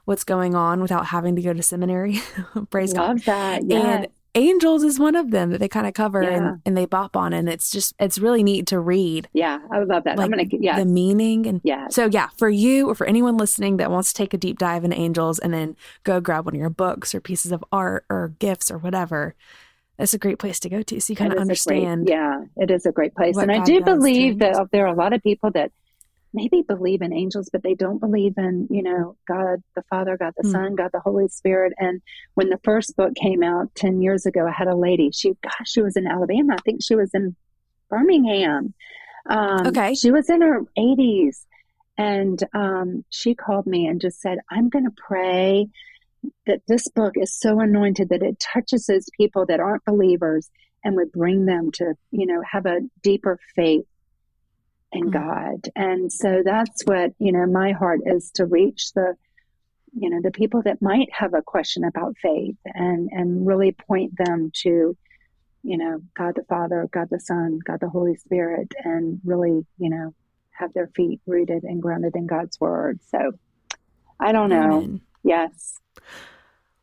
what's 0.07 0.25
going 0.25 0.55
on 0.55 0.81
without 0.81 1.07
having 1.07 1.37
to 1.37 1.43
go 1.43 1.53
to 1.53 1.63
seminary. 1.63 2.21
Praise 2.71 2.95
Love 2.95 3.19
God. 3.19 3.27
that. 3.27 3.63
Yes. 3.65 3.85
And 3.85 4.09
Angels 4.37 4.83
is 4.83 4.99
one 4.99 5.17
of 5.17 5.31
them 5.31 5.49
that 5.51 5.61
they 5.61 5.69
kind 5.69 5.87
of 5.87 5.95
cover 5.95 6.23
yeah. 6.23 6.37
and, 6.37 6.63
and 6.67 6.77
they 6.77 6.85
bop 6.85 7.17
on, 7.17 7.33
and 7.33 7.49
it's 7.49 7.71
just 7.71 7.95
it's 7.99 8.19
really 8.19 8.43
neat 8.43 8.67
to 8.67 8.79
read. 8.79 9.31
Yeah, 9.33 9.59
I 9.71 9.79
would 9.79 9.89
love 9.89 10.05
that. 10.05 10.19
Like 10.19 10.27
I'm 10.27 10.31
gonna 10.31 10.45
yeah 10.51 10.79
the 10.79 10.85
meaning 10.85 11.47
and 11.47 11.63
yeah. 11.65 11.89
So 11.89 12.05
yeah, 12.05 12.29
for 12.37 12.51
you 12.51 12.91
or 12.91 12.95
for 12.95 13.07
anyone 13.07 13.39
listening 13.39 13.79
that 13.79 13.91
wants 13.91 14.13
to 14.13 14.15
take 14.15 14.35
a 14.35 14.37
deep 14.37 14.59
dive 14.59 14.85
in 14.85 14.93
angels 14.93 15.39
and 15.39 15.55
then 15.55 15.75
go 16.05 16.21
grab 16.21 16.45
one 16.45 16.55
of 16.55 16.61
your 16.61 16.69
books 16.69 17.15
or 17.15 17.21
pieces 17.23 17.51
of 17.51 17.65
art 17.73 18.05
or 18.11 18.35
gifts 18.39 18.71
or 18.71 18.77
whatever, 18.77 19.35
that's 19.97 20.13
a 20.13 20.19
great 20.19 20.39
place 20.39 20.61
to 20.61 20.69
go 20.69 20.83
to. 20.83 21.01
So 21.01 21.15
you 21.15 21.17
kind 21.17 21.33
of 21.33 21.39
understand. 21.39 22.05
Great, 22.05 22.17
yeah, 22.17 22.45
it 22.59 22.71
is 22.71 22.85
a 22.85 22.93
great 22.93 23.15
place, 23.15 23.39
and 23.39 23.51
I 23.51 23.65
do 23.65 23.81
believe 23.81 24.41
that 24.41 24.69
there 24.71 24.85
are 24.85 24.93
a 24.93 24.97
lot 24.97 25.15
of 25.15 25.23
people 25.23 25.51
that 25.53 25.73
maybe 26.33 26.63
believe 26.63 27.03
in 27.03 27.13
angels, 27.13 27.49
but 27.53 27.63
they 27.63 27.75
don't 27.75 27.99
believe 27.99 28.35
in, 28.37 28.69
you 28.71 28.83
know, 28.83 29.17
God 29.27 29.63
the 29.75 29.83
Father, 29.89 30.17
God 30.17 30.35
the 30.37 30.49
mm. 30.49 30.53
Son, 30.53 30.75
God 30.75 30.91
the 30.93 31.01
Holy 31.01 31.29
Spirit. 31.29 31.73
And 31.79 32.03
when 32.35 32.51
the 32.51 32.61
first 32.63 32.97
book 32.97 33.15
came 33.15 33.43
out 33.43 33.75
10 33.75 34.03
years 34.03 34.27
ago, 34.27 34.47
I 34.47 34.53
had 34.53 34.69
a 34.69 34.77
lady, 34.77 35.11
she, 35.13 35.33
gosh, 35.43 35.53
she 35.67 35.83
was 35.83 35.97
in 35.97 36.07
Alabama. 36.07 36.55
I 36.55 36.63
think 36.65 36.83
she 36.83 36.95
was 36.95 37.11
in 37.15 37.37
Birmingham. 37.89 38.75
Um, 39.29 39.69
okay. 39.69 39.95
She 39.95 40.11
was 40.11 40.29
in 40.29 40.43
her 40.43 40.63
80s. 40.79 41.45
And 41.99 42.43
um, 42.53 43.05
she 43.09 43.35
called 43.35 43.67
me 43.67 43.87
and 43.87 44.01
just 44.01 44.21
said, 44.21 44.39
I'm 44.51 44.69
going 44.69 44.85
to 44.85 44.95
pray 44.97 45.69
that 46.47 46.61
this 46.69 46.89
book 46.89 47.15
is 47.17 47.39
so 47.39 47.61
anointed 47.61 48.11
that 48.11 48.23
it 48.23 48.39
touches 48.39 48.87
those 48.87 49.09
people 49.17 49.47
that 49.47 49.61
aren't 49.61 49.85
believers 49.85 50.51
and 50.85 50.95
would 50.97 51.11
bring 51.11 51.47
them 51.47 51.71
to, 51.73 51.95
you 52.11 52.27
know, 52.27 52.43
have 52.51 52.67
a 52.67 52.81
deeper 53.03 53.39
faith 53.55 53.87
in 54.97 55.11
mm-hmm. 55.11 55.29
God. 55.29 55.69
And 55.77 56.13
so 56.13 56.43
that's 56.45 56.83
what, 56.85 57.13
you 57.19 57.33
know, 57.33 57.47
my 57.47 57.73
heart 57.73 58.01
is 58.05 58.31
to 58.33 58.47
reach 58.47 58.93
the, 58.95 59.15
you 59.99 60.11
know, 60.11 60.21
the 60.23 60.31
people 60.31 60.63
that 60.63 60.83
might 60.83 61.09
have 61.13 61.35
a 61.35 61.43
question 61.43 61.85
about 61.85 62.17
faith 62.21 62.57
and, 62.65 63.11
and 63.13 63.47
really 63.47 63.73
point 63.73 64.13
them 64.17 64.51
to, 64.63 64.97
you 65.63 65.79
know, 65.79 66.01
God 66.15 66.35
the 66.37 66.45
Father, 66.45 66.89
God 66.93 67.09
the 67.11 67.21
Son, 67.21 67.61
God 67.65 67.81
the 67.81 67.89
Holy 67.89 68.17
Spirit, 68.17 68.73
and 68.85 69.21
really, 69.25 69.67
you 69.79 69.91
know, 69.91 70.15
have 70.51 70.73
their 70.73 70.89
feet 70.89 71.21
rooted 71.27 71.65
and 71.65 71.83
grounded 71.83 72.17
in 72.17 72.27
God's 72.27 72.59
word. 72.61 73.01
So 73.11 73.33
I 74.19 74.33
don't 74.33 74.49
know. 74.49 74.79
Amen. 74.79 75.01
Yes. 75.23 75.79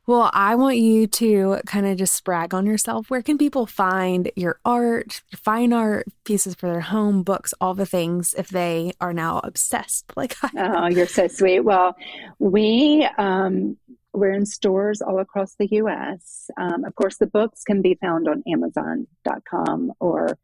Well, 0.06 0.30
I 0.34 0.56
want 0.56 0.78
you 0.78 1.08
to 1.08 1.62
kind 1.66 1.86
of 1.86 1.98
just 1.98 2.22
brag 2.26 2.54
on 2.54 2.66
yourself. 2.66 3.10
Where 3.10 3.22
can 3.22 3.38
people 3.38 3.66
find 3.66 4.30
your 4.36 4.60
art, 4.66 5.22
fine 5.34 5.72
art, 5.72 6.08
pieces 6.26 6.56
for 6.56 6.68
their 6.68 6.82
home, 6.82 7.24
books, 7.24 7.54
all 7.62 7.74
the 7.74 7.86
things 7.86 8.36
if 8.38 8.50
they 8.50 8.92
are 9.00 9.14
now 9.14 9.40
obsessed 9.46 10.12
like 10.18 10.36
I 10.44 10.50
am? 10.58 10.76
Oh, 10.76 10.88
you're 10.88 11.08
so 11.08 11.28
sweet. 11.28 11.62
Well, 11.62 11.96
we 12.38 13.08
um, 13.18 13.78
we're 14.12 14.34
in 14.34 14.46
stores 14.46 15.02
all 15.02 15.20
across 15.20 15.56
the 15.56 15.68
U.S. 15.72 16.52
Um, 16.58 16.84
of 16.84 16.94
course, 16.96 17.18
the 17.18 17.28
books 17.28 17.64
can 17.64 17.82
be 17.82 17.96
found 17.96 18.28
on 18.28 18.44
Amazon.com 18.46 19.94
or 20.00 20.38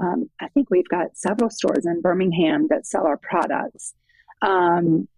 um, 0.00 0.30
I 0.38 0.48
think 0.48 0.70
we've 0.70 0.88
got 0.88 1.16
several 1.16 1.50
stores 1.50 1.86
in 1.86 2.00
Birmingham 2.02 2.68
that 2.68 2.86
sell 2.86 3.06
our 3.06 3.16
products. 3.16 3.94
Um, 4.42 5.08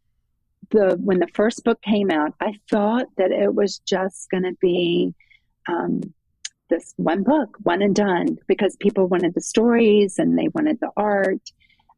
the 0.71 0.97
when 1.03 1.19
the 1.19 1.29
first 1.35 1.65
book 1.65 1.81
came 1.83 2.11
out, 2.11 2.35
I 2.41 2.55
thought 2.71 3.07
that 3.17 3.31
it 3.33 3.55
was 3.55 3.79
just 3.81 4.31
going 4.31 4.45
to 4.45 4.57
be 4.61 5.15
um, 5.69 6.01
this 6.69 6.95
one 6.97 7.23
book, 7.23 7.57
one 7.63 7.83
and 7.83 7.95
done, 7.95 8.39
because 8.47 8.77
people 8.77 9.07
wanted 9.07 9.35
the 9.35 9.41
stories 9.41 10.19
and 10.19 10.39
they 10.39 10.49
wanted 10.55 10.79
the 10.81 10.91
art. 10.97 11.51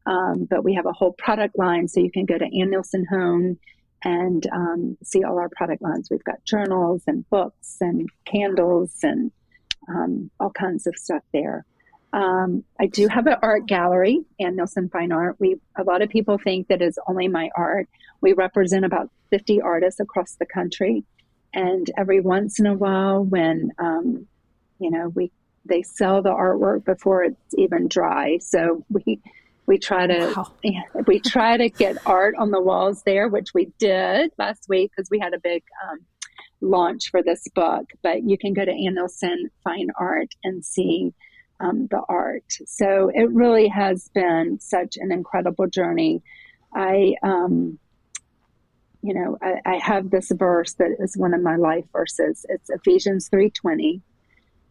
Um, 0.05 0.47
but 0.49 0.63
we 0.63 0.73
have 0.73 0.85
a 0.85 0.91
whole 0.91 1.13
product 1.13 1.57
line, 1.57 1.87
so 1.87 2.01
you 2.01 2.11
can 2.11 2.25
go 2.25 2.37
to 2.37 2.43
Anne 2.45 2.71
Neilson 2.71 3.07
Home 3.09 3.57
and 4.03 4.45
um, 4.51 4.97
see 5.01 5.23
all 5.23 5.39
our 5.39 5.49
product 5.55 5.81
lines. 5.81 6.09
We've 6.11 6.23
got 6.23 6.43
journals 6.43 7.03
and 7.07 7.27
books 7.29 7.77
and 7.79 8.09
candles 8.25 8.97
and 9.01 9.31
um, 9.87 10.29
all 10.39 10.51
kinds 10.51 10.87
of 10.87 10.95
stuff 10.97 11.23
there. 11.31 11.65
Um, 12.13 12.63
I 12.79 12.85
do 12.85 13.07
have 13.07 13.25
an 13.25 13.37
art 13.41 13.65
gallery, 13.65 14.23
Anne 14.39 14.55
Neilson 14.55 14.91
Fine 14.91 15.11
Art. 15.11 15.35
We 15.39 15.57
a 15.75 15.83
lot 15.83 16.03
of 16.03 16.09
people 16.09 16.37
think 16.37 16.67
that 16.67 16.81
is 16.81 16.99
only 17.07 17.27
my 17.27 17.49
art. 17.57 17.89
We 18.21 18.33
represent 18.33 18.85
about 18.85 19.09
50 19.31 19.61
artists 19.61 19.99
across 19.99 20.35
the 20.35 20.45
country, 20.45 21.03
and 21.53 21.89
every 21.97 22.19
once 22.19 22.59
in 22.59 22.67
a 22.67 22.75
while, 22.75 23.23
when 23.23 23.71
um, 23.79 24.27
you 24.79 24.91
know 24.91 25.09
we 25.09 25.31
they 25.65 25.81
sell 25.81 26.21
the 26.21 26.29
artwork 26.29 26.85
before 26.85 27.23
it's 27.23 27.55
even 27.57 27.87
dry, 27.87 28.37
so 28.37 28.85
we 28.89 29.19
we 29.65 29.79
try 29.79 30.05
to 30.05 30.33
wow. 30.35 30.51
we 31.07 31.19
try 31.19 31.57
to 31.57 31.69
get 31.69 31.97
art 32.05 32.35
on 32.37 32.51
the 32.51 32.61
walls 32.61 33.01
there, 33.07 33.27
which 33.27 33.55
we 33.55 33.71
did 33.79 34.31
last 34.37 34.67
week 34.69 34.91
because 34.95 35.09
we 35.09 35.17
had 35.17 35.33
a 35.33 35.39
big 35.39 35.63
um, 35.89 35.99
launch 36.61 37.09
for 37.09 37.23
this 37.23 37.47
book. 37.55 37.85
But 38.03 38.23
you 38.23 38.37
can 38.37 38.53
go 38.53 38.65
to 38.65 38.71
Anne 38.71 38.97
Neilson 38.97 39.49
Fine 39.63 39.89
Art 39.99 40.29
and 40.43 40.63
see 40.63 41.11
um, 41.63 41.87
the 41.89 42.01
art. 42.09 42.43
So 42.65 43.09
it 43.13 43.31
really 43.31 43.67
has 43.69 44.09
been 44.09 44.59
such 44.59 44.97
an 44.97 45.11
incredible 45.11 45.67
journey. 45.67 46.21
I, 46.75 47.15
um, 47.23 47.79
you 49.01 49.13
know, 49.13 49.37
I, 49.41 49.55
I, 49.65 49.77
have 49.77 50.09
this 50.09 50.31
verse 50.31 50.73
that 50.75 50.95
is 50.99 51.15
one 51.15 51.33
of 51.33 51.41
my 51.41 51.55
life 51.55 51.85
verses. 51.91 52.45
It's 52.49 52.69
Ephesians 52.69 53.29
three 53.29 53.49
twenty, 53.49 54.01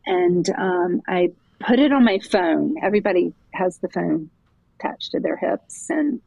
and 0.06 0.48
um, 0.58 1.02
I 1.06 1.30
put 1.60 1.78
it 1.78 1.92
on 1.92 2.04
my 2.04 2.18
phone. 2.18 2.74
Everybody 2.82 3.34
has 3.52 3.78
the 3.78 3.88
phone 3.88 4.30
attached 4.78 5.12
to 5.12 5.20
their 5.20 5.36
hips, 5.36 5.90
and 5.90 6.20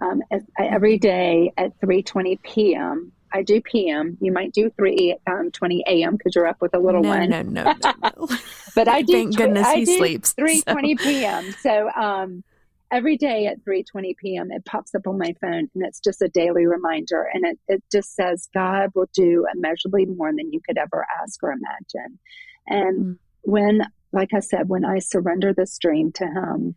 um, 0.00 0.22
every 0.58 0.98
day 0.98 1.52
at 1.56 1.78
three 1.80 2.02
twenty 2.02 2.36
p.m. 2.36 3.12
I 3.32 3.42
do 3.42 3.60
PM. 3.60 4.18
You 4.20 4.32
might 4.32 4.52
do 4.52 4.70
three 4.70 5.16
um, 5.26 5.50
twenty 5.50 5.82
AM 5.86 6.16
because 6.16 6.34
you're 6.34 6.46
up 6.46 6.60
with 6.60 6.74
a 6.74 6.78
little 6.78 7.02
no, 7.02 7.08
one. 7.08 7.30
No, 7.30 7.42
no, 7.42 7.62
no, 7.62 7.92
no. 8.02 8.28
but 8.74 8.88
I 8.88 9.02
do. 9.02 9.12
Thank 9.12 9.36
goodness 9.36 9.66
I 9.66 9.76
he 9.76 9.86
sleeps. 9.86 10.32
Three 10.32 10.62
twenty 10.62 10.96
so. 10.96 11.04
PM. 11.04 11.52
So 11.60 11.90
um, 11.90 12.44
every 12.90 13.16
day 13.16 13.46
at 13.46 13.64
three 13.64 13.82
twenty 13.84 14.14
PM, 14.14 14.50
it 14.50 14.64
pops 14.64 14.94
up 14.94 15.06
on 15.06 15.18
my 15.18 15.34
phone, 15.40 15.70
and 15.74 15.84
it's 15.84 16.00
just 16.00 16.22
a 16.22 16.28
daily 16.28 16.66
reminder, 16.66 17.28
and 17.32 17.44
it 17.44 17.58
it 17.68 17.82
just 17.90 18.14
says 18.14 18.48
God 18.54 18.90
will 18.94 19.08
do 19.14 19.46
immeasurably 19.54 20.06
more 20.06 20.30
than 20.30 20.52
you 20.52 20.60
could 20.66 20.78
ever 20.78 21.06
ask 21.22 21.42
or 21.42 21.52
imagine. 21.52 22.18
And 22.66 23.04
mm. 23.04 23.18
when, 23.42 23.82
like 24.12 24.34
I 24.34 24.40
said, 24.40 24.68
when 24.68 24.84
I 24.84 24.98
surrender 24.98 25.52
this 25.52 25.78
dream 25.78 26.12
to 26.12 26.24
Him. 26.24 26.74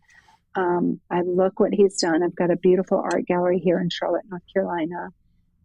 Um, 0.58 1.00
I 1.10 1.20
look 1.20 1.60
what 1.60 1.74
he's 1.74 1.98
done. 1.98 2.22
I've 2.22 2.34
got 2.34 2.50
a 2.50 2.56
beautiful 2.56 2.96
art 2.96 3.26
gallery 3.26 3.58
here 3.58 3.78
in 3.78 3.90
Charlotte, 3.90 4.24
North 4.30 4.40
Carolina 4.50 5.10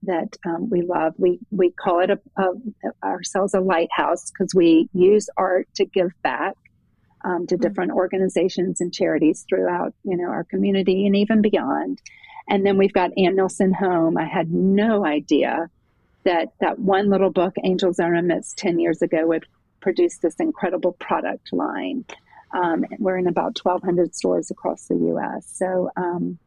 that 0.04 0.38
um, 0.46 0.70
we 0.70 0.82
love. 0.82 1.14
We 1.18 1.40
we 1.52 1.72
call 1.72 2.02
it 2.02 2.10
a, 2.10 2.20
a 2.38 2.94
ourselves 3.04 3.54
a 3.54 3.60
lighthouse 3.60 4.32
because 4.32 4.54
we 4.54 4.90
use 4.94 5.30
art 5.38 5.68
to 5.76 5.86
give 5.86 6.12
back 6.24 6.56
um, 7.24 7.48
to 7.48 7.56
mm-hmm. 7.56 7.62
different 7.62 7.92
organizations 7.92 8.82
and 8.82 8.94
charities 8.94 9.46
throughout 9.48 9.94
you 10.04 10.18
know 10.18 10.30
our 10.30 10.44
community 10.44 11.06
and 11.06 11.16
even 11.16 11.42
beyond. 11.42 12.02
And 12.48 12.66
then 12.66 12.78
we've 12.78 12.94
got 12.94 13.12
Anne 13.18 13.36
Neilson 13.38 13.74
Home. 13.76 14.18
I 14.18 14.26
had 14.26 14.52
no 14.52 15.06
idea 15.06 15.70
that 16.24 16.50
that 16.60 16.80
one 16.80 17.10
little 17.10 17.32
book, 17.32 17.56
Angels 17.64 18.00
in 18.00 18.06
Our 18.06 18.22
Midst, 18.22 18.58
ten 18.58 18.80
years 18.80 19.02
ago 19.02 19.28
would 19.28 19.46
produce 19.82 20.18
this 20.18 20.36
incredible 20.40 20.94
product 20.94 21.52
line. 21.52 22.06
Um, 22.54 22.86
we're 23.00 23.18
in 23.18 23.28
about 23.28 23.58
1,200 23.64 24.14
stores 24.14 24.52
across 24.52 24.86
the 24.88 24.96
U.S. 24.96 25.50
So 25.54 25.90
um, 25.96 26.38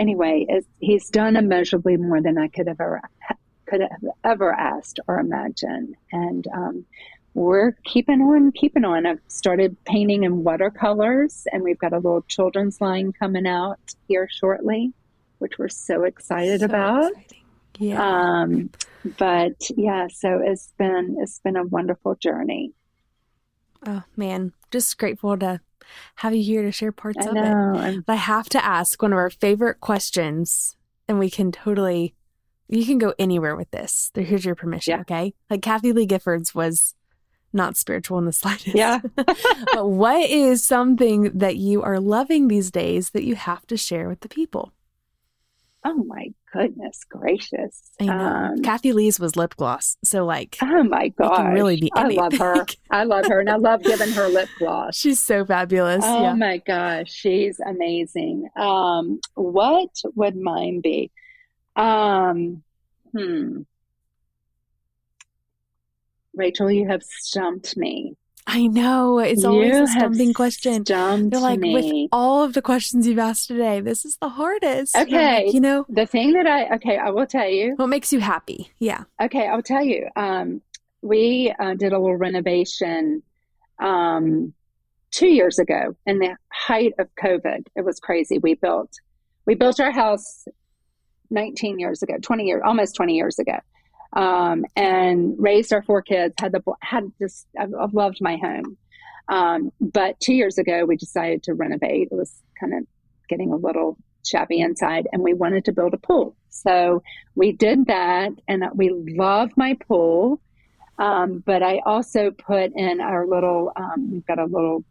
anyway, 0.00 0.46
he's 0.80 1.08
done 1.10 1.36
immeasurably 1.36 1.96
more 1.96 2.20
than 2.20 2.38
I 2.38 2.48
could 2.48 2.66
have 2.66 2.80
ever 2.80 3.02
could 3.66 3.82
have 3.82 4.10
ever 4.24 4.52
asked 4.52 4.98
or 5.06 5.20
imagined, 5.20 5.94
and 6.10 6.48
um, 6.52 6.84
we're 7.34 7.72
keeping 7.84 8.20
on, 8.20 8.50
keeping 8.50 8.84
on. 8.84 9.06
I've 9.06 9.20
started 9.28 9.76
painting 9.84 10.24
in 10.24 10.42
watercolors, 10.42 11.46
and 11.52 11.62
we've 11.62 11.78
got 11.78 11.92
a 11.92 11.96
little 11.96 12.22
children's 12.22 12.80
line 12.80 13.12
coming 13.12 13.46
out 13.46 13.78
here 14.08 14.28
shortly, 14.28 14.92
which 15.38 15.58
we're 15.58 15.68
so 15.68 16.02
excited 16.02 16.60
so 16.60 16.66
about. 16.66 17.12
Exciting. 17.12 17.38
Yeah. 17.78 18.02
Um, 18.02 18.70
but 19.18 19.70
yeah, 19.76 20.08
so 20.12 20.40
it's 20.44 20.72
been 20.78 21.16
it's 21.20 21.38
been 21.38 21.56
a 21.56 21.64
wonderful 21.64 22.16
journey. 22.16 22.72
Oh 23.86 24.02
man, 24.16 24.52
just 24.72 24.98
grateful 24.98 25.38
to 25.38 25.60
have 26.16 26.34
you 26.34 26.42
here 26.42 26.62
to 26.62 26.72
share 26.72 26.92
parts 26.92 27.26
I 27.26 27.28
of 27.28 27.34
know. 27.34 27.80
it. 27.80 28.06
But 28.06 28.12
I 28.12 28.16
have 28.16 28.48
to 28.50 28.64
ask 28.64 29.00
one 29.00 29.12
of 29.12 29.18
our 29.18 29.30
favorite 29.30 29.80
questions, 29.80 30.76
and 31.08 31.18
we 31.18 31.30
can 31.30 31.52
totally, 31.52 32.14
you 32.68 32.84
can 32.84 32.98
go 32.98 33.14
anywhere 33.18 33.56
with 33.56 33.70
this. 33.70 34.10
Here's 34.14 34.44
your 34.44 34.54
permission, 34.54 34.92
yeah. 34.92 35.00
okay? 35.00 35.34
Like 35.48 35.62
Kathie 35.62 35.92
Lee 35.92 36.06
Gifford's 36.06 36.54
was 36.54 36.94
not 37.52 37.76
spiritual 37.76 38.18
in 38.18 38.26
the 38.26 38.32
slightest. 38.32 38.74
Yeah. 38.74 39.00
but 39.16 39.88
what 39.88 40.28
is 40.28 40.64
something 40.64 41.30
that 41.38 41.56
you 41.56 41.82
are 41.82 41.98
loving 41.98 42.48
these 42.48 42.70
days 42.70 43.10
that 43.10 43.24
you 43.24 43.34
have 43.34 43.66
to 43.68 43.76
share 43.76 44.08
with 44.08 44.20
the 44.20 44.28
people? 44.28 44.72
Oh 45.84 46.04
my 46.04 46.28
goodness 46.52 47.00
gracious. 47.08 47.90
I 48.00 48.04
know. 48.04 48.12
Um, 48.12 48.62
Kathie 48.62 48.92
Lee's 48.92 49.18
was 49.18 49.34
lip 49.34 49.56
gloss. 49.56 49.96
So 50.04 50.26
like 50.26 50.58
Oh 50.60 50.82
my 50.82 51.08
god. 51.08 51.54
really 51.54 51.80
be 51.80 51.90
anything. 51.96 52.18
I 52.18 52.22
love 52.22 52.34
her. 52.34 52.66
I 52.90 53.04
love 53.04 53.26
her 53.26 53.40
and 53.40 53.48
I 53.48 53.56
love 53.56 53.82
giving 53.82 54.10
her 54.12 54.28
lip 54.28 54.50
gloss. 54.58 54.96
She's 54.96 55.18
so 55.18 55.44
fabulous. 55.44 56.04
Oh 56.04 56.22
yeah. 56.22 56.34
my 56.34 56.58
gosh, 56.58 57.10
she's 57.10 57.60
amazing. 57.60 58.48
Um 58.56 59.20
what 59.34 59.90
would 60.14 60.36
mine 60.36 60.80
be? 60.82 61.10
Um 61.76 62.62
hmm. 63.16 63.62
Rachel, 66.34 66.70
you 66.70 66.88
have 66.88 67.02
stumped 67.02 67.76
me. 67.76 68.16
I 68.46 68.66
know. 68.66 69.18
It's 69.18 69.42
you 69.42 69.48
always 69.48 69.76
a 69.76 69.86
stumping 69.86 70.32
question. 70.32 70.84
They're 70.84 71.40
like, 71.40 71.60
me. 71.60 71.74
with 71.74 72.08
all 72.12 72.42
of 72.42 72.52
the 72.52 72.62
questions 72.62 73.06
you've 73.06 73.18
asked 73.18 73.48
today, 73.48 73.80
this 73.80 74.04
is 74.04 74.16
the 74.20 74.28
hardest. 74.28 74.96
Okay. 74.96 75.44
Like, 75.44 75.54
you 75.54 75.60
know, 75.60 75.86
the 75.88 76.06
thing 76.06 76.32
that 76.32 76.46
I, 76.46 76.74
okay, 76.76 76.96
I 76.96 77.10
will 77.10 77.26
tell 77.26 77.48
you. 77.48 77.74
What 77.76 77.88
makes 77.88 78.12
you 78.12 78.20
happy? 78.20 78.72
Yeah. 78.78 79.04
Okay. 79.22 79.46
I'll 79.46 79.62
tell 79.62 79.84
you. 79.84 80.08
Um, 80.16 80.62
we 81.02 81.54
uh, 81.58 81.74
did 81.74 81.92
a 81.92 81.98
little 81.98 82.16
renovation 82.16 83.22
um, 83.78 84.52
two 85.10 85.28
years 85.28 85.58
ago 85.58 85.96
in 86.06 86.18
the 86.18 86.36
height 86.52 86.94
of 86.98 87.08
COVID. 87.22 87.66
It 87.76 87.84
was 87.84 88.00
crazy. 88.00 88.38
We 88.38 88.54
built, 88.54 88.92
we 89.46 89.54
built 89.54 89.80
our 89.80 89.92
house 89.92 90.46
19 91.30 91.78
years 91.78 92.02
ago, 92.02 92.14
20 92.20 92.44
years, 92.44 92.62
almost 92.64 92.96
20 92.96 93.14
years 93.14 93.38
ago 93.38 93.58
um, 94.12 94.64
and 94.76 95.34
raised 95.38 95.72
our 95.72 95.82
four 95.82 96.02
kids. 96.02 96.34
Had 96.38 96.52
the 96.52 96.62
had 96.80 97.10
just 97.20 97.46
I've, 97.58 97.74
I've 97.74 97.94
loved 97.94 98.18
my 98.20 98.36
home. 98.36 98.76
Um, 99.28 99.70
but 99.80 100.18
two 100.20 100.34
years 100.34 100.58
ago, 100.58 100.84
we 100.84 100.96
decided 100.96 101.44
to 101.44 101.54
renovate. 101.54 102.08
It 102.10 102.14
was 102.14 102.34
kind 102.58 102.74
of 102.74 102.84
getting 103.28 103.52
a 103.52 103.56
little 103.56 103.96
shabby 104.26 104.60
inside, 104.60 105.06
and 105.12 105.22
we 105.22 105.34
wanted 105.34 105.64
to 105.66 105.72
build 105.72 105.94
a 105.94 105.98
pool. 105.98 106.36
So 106.48 107.02
we 107.34 107.52
did 107.52 107.86
that, 107.86 108.32
and 108.48 108.64
we 108.74 108.90
love 108.90 109.50
my 109.56 109.74
pool. 109.88 110.40
Um, 110.98 111.42
but 111.46 111.62
I 111.62 111.80
also 111.86 112.30
put 112.30 112.72
in 112.74 113.00
our 113.00 113.26
little. 113.26 113.72
Um, 113.76 114.12
we've 114.12 114.26
got 114.26 114.38
a 114.38 114.44
little 114.44 114.84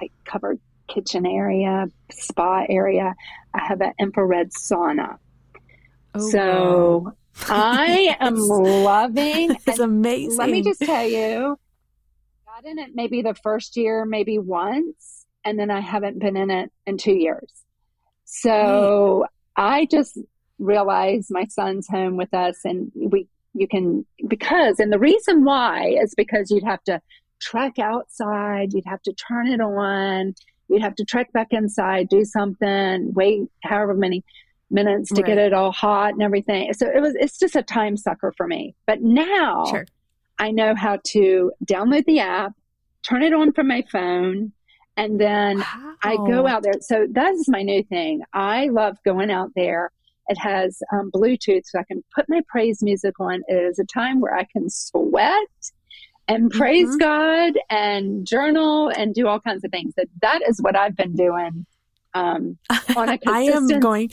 like 0.00 0.12
covered 0.24 0.58
kitchen 0.88 1.26
area, 1.26 1.86
spa 2.10 2.64
area. 2.68 3.14
I 3.54 3.64
have 3.66 3.80
an 3.80 3.92
infrared 3.98 4.50
sauna. 4.50 5.18
Oh, 6.14 6.30
so 6.30 6.98
wow. 7.04 7.12
I 7.48 8.16
am 8.20 8.36
loving. 8.36 9.56
It's 9.66 9.78
amazing. 9.78 10.38
Let 10.38 10.50
me 10.50 10.62
just 10.62 10.80
tell 10.80 11.06
you, 11.06 11.58
got 12.46 12.64
in 12.64 12.78
it 12.78 12.90
maybe 12.94 13.22
the 13.22 13.34
first 13.34 13.76
year, 13.76 14.04
maybe 14.04 14.38
once, 14.38 15.26
and 15.44 15.58
then 15.58 15.70
I 15.70 15.80
haven't 15.80 16.18
been 16.18 16.36
in 16.36 16.50
it 16.50 16.70
in 16.86 16.96
two 16.98 17.14
years. 17.14 17.52
So 18.24 19.26
I 19.56 19.86
just 19.86 20.18
realize 20.58 21.28
my 21.30 21.44
son's 21.46 21.86
home 21.88 22.16
with 22.16 22.32
us 22.32 22.60
and 22.64 22.90
we 22.94 23.28
you 23.52 23.68
can 23.68 24.06
because 24.26 24.78
and 24.78 24.92
the 24.92 24.98
reason 24.98 25.44
why 25.44 25.94
is 26.02 26.14
because 26.14 26.50
you'd 26.50 26.64
have 26.64 26.82
to 26.84 27.00
trek 27.40 27.78
outside 27.78 28.72
you'd 28.72 28.86
have 28.86 29.02
to 29.02 29.12
turn 29.12 29.46
it 29.46 29.60
on 29.60 30.34
you'd 30.68 30.82
have 30.82 30.94
to 30.94 31.04
trek 31.04 31.30
back 31.32 31.48
inside 31.50 32.08
do 32.08 32.24
something 32.24 33.12
wait 33.14 33.42
however 33.64 33.92
many 33.92 34.24
minutes 34.70 35.10
to 35.10 35.22
right. 35.22 35.26
get 35.26 35.38
it 35.38 35.52
all 35.52 35.72
hot 35.72 36.12
and 36.12 36.22
everything 36.22 36.72
so 36.72 36.86
it 36.86 37.00
was 37.00 37.14
it's 37.14 37.38
just 37.38 37.54
a 37.54 37.62
time 37.62 37.96
sucker 37.96 38.32
for 38.36 38.46
me 38.46 38.74
but 38.86 39.00
now 39.00 39.64
sure. 39.66 39.86
i 40.38 40.50
know 40.50 40.74
how 40.74 40.98
to 41.04 41.52
download 41.64 42.04
the 42.06 42.18
app 42.18 42.52
turn 43.08 43.22
it 43.22 43.32
on 43.32 43.52
from 43.52 43.68
my 43.68 43.84
phone 43.92 44.52
and 44.96 45.20
then 45.20 45.58
wow. 45.58 45.94
I 46.02 46.16
go 46.16 46.46
out 46.46 46.62
there. 46.62 46.72
So 46.80 47.06
that's 47.10 47.48
my 47.48 47.62
new 47.62 47.82
thing. 47.82 48.22
I 48.32 48.68
love 48.68 48.96
going 49.04 49.30
out 49.30 49.50
there. 49.54 49.90
It 50.28 50.38
has 50.38 50.82
um, 50.92 51.10
Bluetooth, 51.14 51.62
so 51.66 51.78
I 51.78 51.84
can 51.84 52.02
put 52.14 52.28
my 52.28 52.40
praise 52.48 52.82
music 52.82 53.20
on. 53.20 53.42
It 53.46 53.54
is 53.54 53.78
a 53.78 53.84
time 53.84 54.20
where 54.20 54.34
I 54.34 54.44
can 54.44 54.68
sweat 54.68 55.34
and 56.26 56.50
praise 56.50 56.88
mm-hmm. 56.88 56.98
God 56.98 57.52
and 57.70 58.26
journal 58.26 58.90
and 58.96 59.14
do 59.14 59.28
all 59.28 59.38
kinds 59.38 59.62
of 59.64 59.70
things. 59.70 59.94
That 59.96 60.08
that 60.22 60.42
is 60.48 60.60
what 60.60 60.74
I've 60.74 60.96
been 60.96 61.14
doing 61.14 61.66
um, 62.14 62.58
on 62.96 63.08
a 63.08 63.18
consistent. 63.18 63.26
I 63.28 63.42
am 63.42 63.68
going. 63.80 64.10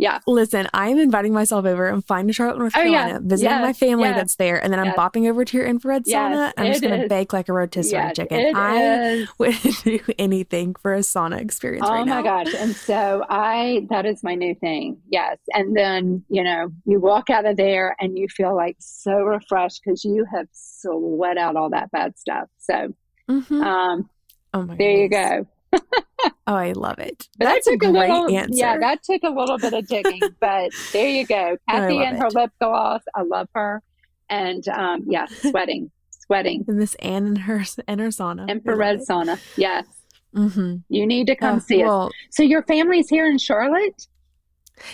Yeah. 0.00 0.18
Listen, 0.26 0.66
I'm 0.72 0.98
inviting 0.98 1.34
myself 1.34 1.66
over. 1.66 1.86
I'm 1.86 2.00
flying 2.00 2.26
to 2.26 2.32
Charlotte, 2.32 2.58
North 2.58 2.72
Carolina, 2.72 3.04
oh, 3.04 3.12
yeah. 3.12 3.18
visiting 3.22 3.50
yes. 3.50 3.62
my 3.62 3.72
family 3.74 4.08
yes. 4.08 4.16
that's 4.16 4.36
there, 4.36 4.62
and 4.62 4.72
then 4.72 4.80
I'm 4.80 4.86
yes. 4.86 4.96
bopping 4.96 5.28
over 5.28 5.44
to 5.44 5.56
your 5.56 5.66
infrared 5.66 6.06
sauna. 6.06 6.52
I'm 6.56 6.68
just 6.68 6.82
going 6.82 7.02
to 7.02 7.06
bake 7.06 7.34
like 7.34 7.50
a 7.50 7.52
rotisserie 7.52 8.12
chicken. 8.14 8.52
I 8.56 9.26
would 9.38 9.56
do 9.84 10.00
anything 10.18 10.74
for 10.74 10.94
a 10.94 11.00
sauna 11.00 11.38
experience 11.38 11.86
oh 11.86 11.92
right 11.92 12.06
my 12.06 12.22
gosh. 12.22 12.54
And 12.54 12.74
so 12.74 13.24
I, 13.28 13.86
that 13.90 14.06
is 14.06 14.22
my 14.22 14.34
new 14.34 14.54
thing. 14.54 14.98
Yes. 15.10 15.36
And 15.52 15.76
then, 15.76 16.24
you 16.30 16.42
know, 16.42 16.70
you 16.86 16.98
walk 16.98 17.28
out 17.28 17.44
of 17.44 17.58
there 17.58 17.94
and 18.00 18.16
you 18.16 18.28
feel 18.28 18.56
like 18.56 18.76
so 18.78 19.12
refreshed 19.12 19.82
because 19.84 20.04
you 20.04 20.24
have 20.32 20.46
sweat 20.52 21.36
out 21.36 21.56
all 21.56 21.70
that 21.70 21.90
bad 21.90 22.18
stuff. 22.18 22.48
So, 22.58 22.94
mm-hmm. 23.28 23.62
um, 23.62 24.08
oh 24.54 24.62
my 24.62 24.76
there 24.76 25.08
goodness. 25.08 25.46
you 25.72 25.80
go 25.80 25.80
oh, 26.46 26.54
I 26.54 26.72
love 26.72 26.98
it. 26.98 27.28
But 27.38 27.46
That's 27.46 27.66
that 27.66 27.72
a 27.72 27.76
great 27.76 27.90
a 27.90 27.92
little, 27.92 28.36
answer. 28.36 28.54
Yeah, 28.54 28.78
that 28.78 29.02
took 29.02 29.22
a 29.22 29.30
little 29.30 29.58
bit 29.58 29.72
of 29.72 29.86
digging, 29.86 30.20
but 30.40 30.70
there 30.92 31.08
you 31.08 31.26
go. 31.26 31.56
Kathie 31.68 32.02
and 32.02 32.18
her 32.18 32.30
lip 32.30 32.52
gloss. 32.60 33.02
I 33.14 33.22
love 33.22 33.48
her. 33.54 33.82
And 34.28 34.66
um, 34.68 35.04
yeah, 35.08 35.26
sweating, 35.50 35.90
sweating. 36.26 36.64
And 36.68 36.80
this 36.80 36.94
Anne 36.96 37.26
and 37.26 37.38
her 37.38 37.64
and 37.86 38.00
her 38.00 38.08
sauna, 38.08 38.48
infrared 38.48 39.00
sauna. 39.00 39.40
Yes. 39.56 39.86
Mm-hmm. 40.34 40.76
You 40.88 41.06
need 41.06 41.26
to 41.26 41.34
come 41.34 41.56
uh, 41.56 41.60
see 41.60 41.82
well, 41.82 42.06
us. 42.06 42.12
So 42.30 42.42
your 42.42 42.62
family's 42.62 43.08
here 43.08 43.26
in 43.26 43.38
Charlotte. 43.38 44.06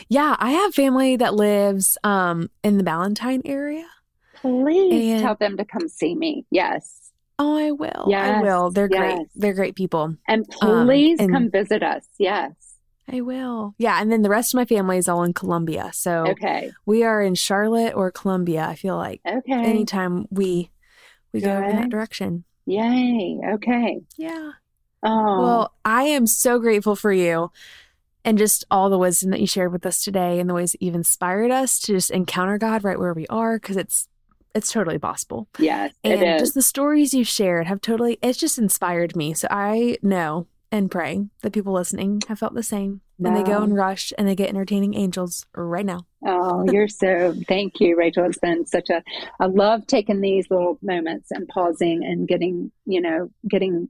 Yeah, 0.09 0.37
I 0.39 0.51
have 0.51 0.74
family 0.74 1.16
that 1.16 1.35
lives 1.35 1.97
um, 2.03 2.51
in 2.64 2.79
the 2.79 2.85
Ballantyne 2.85 3.43
area. 3.45 3.87
Please 4.35 5.12
and, 5.12 5.22
tell 5.22 5.35
them 5.37 5.57
to 5.57 5.64
come 5.64 5.89
see 5.89 6.14
me. 6.14 6.45
Yes. 6.51 7.05
Oh, 7.39 7.57
I 7.57 7.70
will. 7.70 8.07
Yes, 8.09 8.39
I 8.39 8.43
will. 8.43 8.70
They're 8.70 8.89
yes. 8.91 9.14
great. 9.14 9.26
They're 9.34 9.55
great 9.55 9.74
people. 9.76 10.16
And 10.26 10.47
um, 10.62 10.87
please 10.87 11.20
um, 11.20 11.26
and 11.26 11.34
come 11.34 11.51
visit 11.51 11.82
us. 11.82 12.07
Yes. 12.18 12.53
I 13.11 13.20
will. 13.20 13.74
Yeah, 13.78 14.01
and 14.01 14.11
then 14.11 14.22
the 14.22 14.28
rest 14.28 14.53
of 14.53 14.59
my 14.59 14.64
family 14.64 14.99
is 14.99 15.09
all 15.09 15.22
in 15.22 15.32
Columbia. 15.32 15.91
So 15.93 16.26
okay. 16.28 16.72
we 16.87 17.05
are 17.05 17.22
in 17.22 17.34
Charlotte 17.34 17.95
or 17.95 18.11
Columbia. 18.11 18.66
I 18.66 18.74
feel 18.74 18.97
like 18.97 19.20
okay. 19.24 19.53
anytime 19.53 20.26
we 20.30 20.70
we 21.32 21.41
Good. 21.41 21.47
go 21.47 21.68
in 21.68 21.76
that 21.76 21.91
direction. 21.91 22.45
Yay. 22.66 23.39
Okay. 23.55 24.01
Yeah. 24.16 24.53
Oh. 25.03 25.43
Well, 25.43 25.74
I 25.84 26.05
am 26.05 26.26
so 26.26 26.59
grateful 26.59 26.97
for 26.97 27.12
you 27.12 27.53
and 28.24 28.39
just 28.39 28.64
all 28.72 28.91
the 28.91 28.99
wisdom 28.99 29.30
that 29.30 29.41
you 29.41 29.47
shared 29.47 29.70
with 29.70 29.87
us 29.87 30.03
today 30.03 30.41
and 30.41 30.51
the 30.51 30.55
ways 30.55 30.72
that 30.72 30.82
you've 30.82 30.97
inspired 30.97 31.53
us 31.53 31.78
to 31.80 31.93
just 31.93 32.11
encounter 32.11 32.59
God 32.59 32.82
right 32.82 32.99
where 32.99 33.14
we 33.14 33.26
are 33.28 33.57
because 33.59 33.76
it's 33.76 34.09
it's 34.57 34.72
totally 34.72 34.98
possible. 34.98 35.48
Yes, 35.59 35.92
and 36.02 36.38
just 36.38 36.54
the 36.54 36.62
stories 36.62 37.14
you 37.14 37.24
shared 37.24 37.66
have 37.66 37.80
totally 37.80 38.18
it's 38.22 38.38
just 38.38 38.59
inspired 38.59 39.14
me. 39.14 39.34
So 39.34 39.46
I 39.50 39.98
know 40.02 40.46
and 40.72 40.90
pray 40.90 41.26
that 41.42 41.52
people 41.52 41.72
listening 41.72 42.22
have 42.28 42.38
felt 42.38 42.54
the 42.54 42.62
same. 42.62 43.00
And 43.18 43.34
they 43.34 43.42
go 43.42 43.62
and 43.62 43.74
rush 43.74 44.12
and 44.18 44.28
they 44.28 44.34
get 44.34 44.50
entertaining 44.50 44.92
angels 44.94 45.46
right 45.54 45.86
now. 45.86 46.07
Oh, 46.26 46.70
you're 46.70 46.86
so 46.88 47.34
thank 47.48 47.80
you, 47.80 47.96
Rachel. 47.96 48.24
It's 48.24 48.38
been 48.38 48.66
such 48.66 48.90
a 48.90 49.02
I 49.40 49.46
love 49.46 49.86
taking 49.86 50.20
these 50.20 50.50
little 50.50 50.78
moments 50.82 51.30
and 51.30 51.48
pausing 51.48 52.04
and 52.04 52.28
getting, 52.28 52.70
you 52.84 53.00
know, 53.00 53.30
getting 53.48 53.88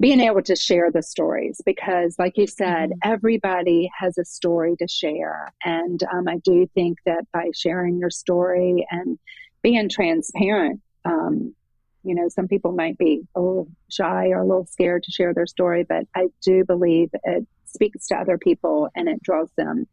being 0.00 0.20
able 0.20 0.42
to 0.42 0.56
share 0.56 0.90
the 0.90 1.02
stories 1.02 1.60
because 1.64 2.16
like 2.18 2.36
you 2.36 2.46
said 2.46 2.90
mm-hmm. 2.90 3.12
everybody 3.12 3.90
has 3.98 4.18
a 4.18 4.24
story 4.24 4.74
to 4.76 4.88
share 4.88 5.52
and 5.64 6.02
um, 6.12 6.26
i 6.26 6.36
do 6.38 6.68
think 6.74 6.98
that 7.06 7.24
by 7.32 7.48
sharing 7.54 7.98
your 7.98 8.10
story 8.10 8.84
and 8.90 9.18
being 9.64 9.88
transparent. 9.88 10.82
Um, 11.06 11.56
you 12.04 12.14
know, 12.14 12.28
some 12.28 12.46
people 12.46 12.70
might 12.70 12.98
be 12.98 13.22
a 13.34 13.40
little 13.40 13.66
shy 13.90 14.28
or 14.28 14.40
a 14.40 14.46
little 14.46 14.66
scared 14.66 15.02
to 15.04 15.10
share 15.10 15.32
their 15.32 15.46
story, 15.46 15.84
but 15.88 16.06
I 16.14 16.28
do 16.44 16.64
believe 16.64 17.08
it 17.24 17.46
speaks 17.64 18.08
to 18.08 18.16
other 18.16 18.36
people 18.36 18.90
and 18.94 19.08
it 19.08 19.22
draws 19.22 19.50
them 19.56 19.86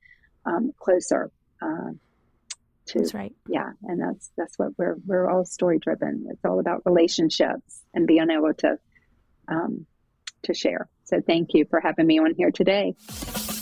um, 0.46 0.74
closer. 0.78 1.32
Uh, 1.62 1.92
to, 2.88 3.00
that's 3.00 3.14
right. 3.14 3.34
Yeah, 3.48 3.72
and 3.84 4.02
that's 4.02 4.32
that's 4.36 4.60
what 4.60 4.72
we're 4.78 4.98
we're 5.06 5.30
all 5.30 5.46
story 5.46 5.80
driven. 5.80 6.28
It's 6.30 6.44
all 6.44 6.60
about 6.60 6.82
relationships 6.86 7.82
and 7.94 8.06
being 8.06 8.30
able 8.30 8.54
to 8.56 8.78
um, 9.48 9.86
to 10.44 10.54
share. 10.54 10.90
So 11.06 11.22
thank 11.22 11.54
you 11.54 11.66
for 11.70 11.80
having 11.80 12.08
me 12.08 12.20
on 12.20 12.34
here 12.36 12.52
today. 12.52 12.96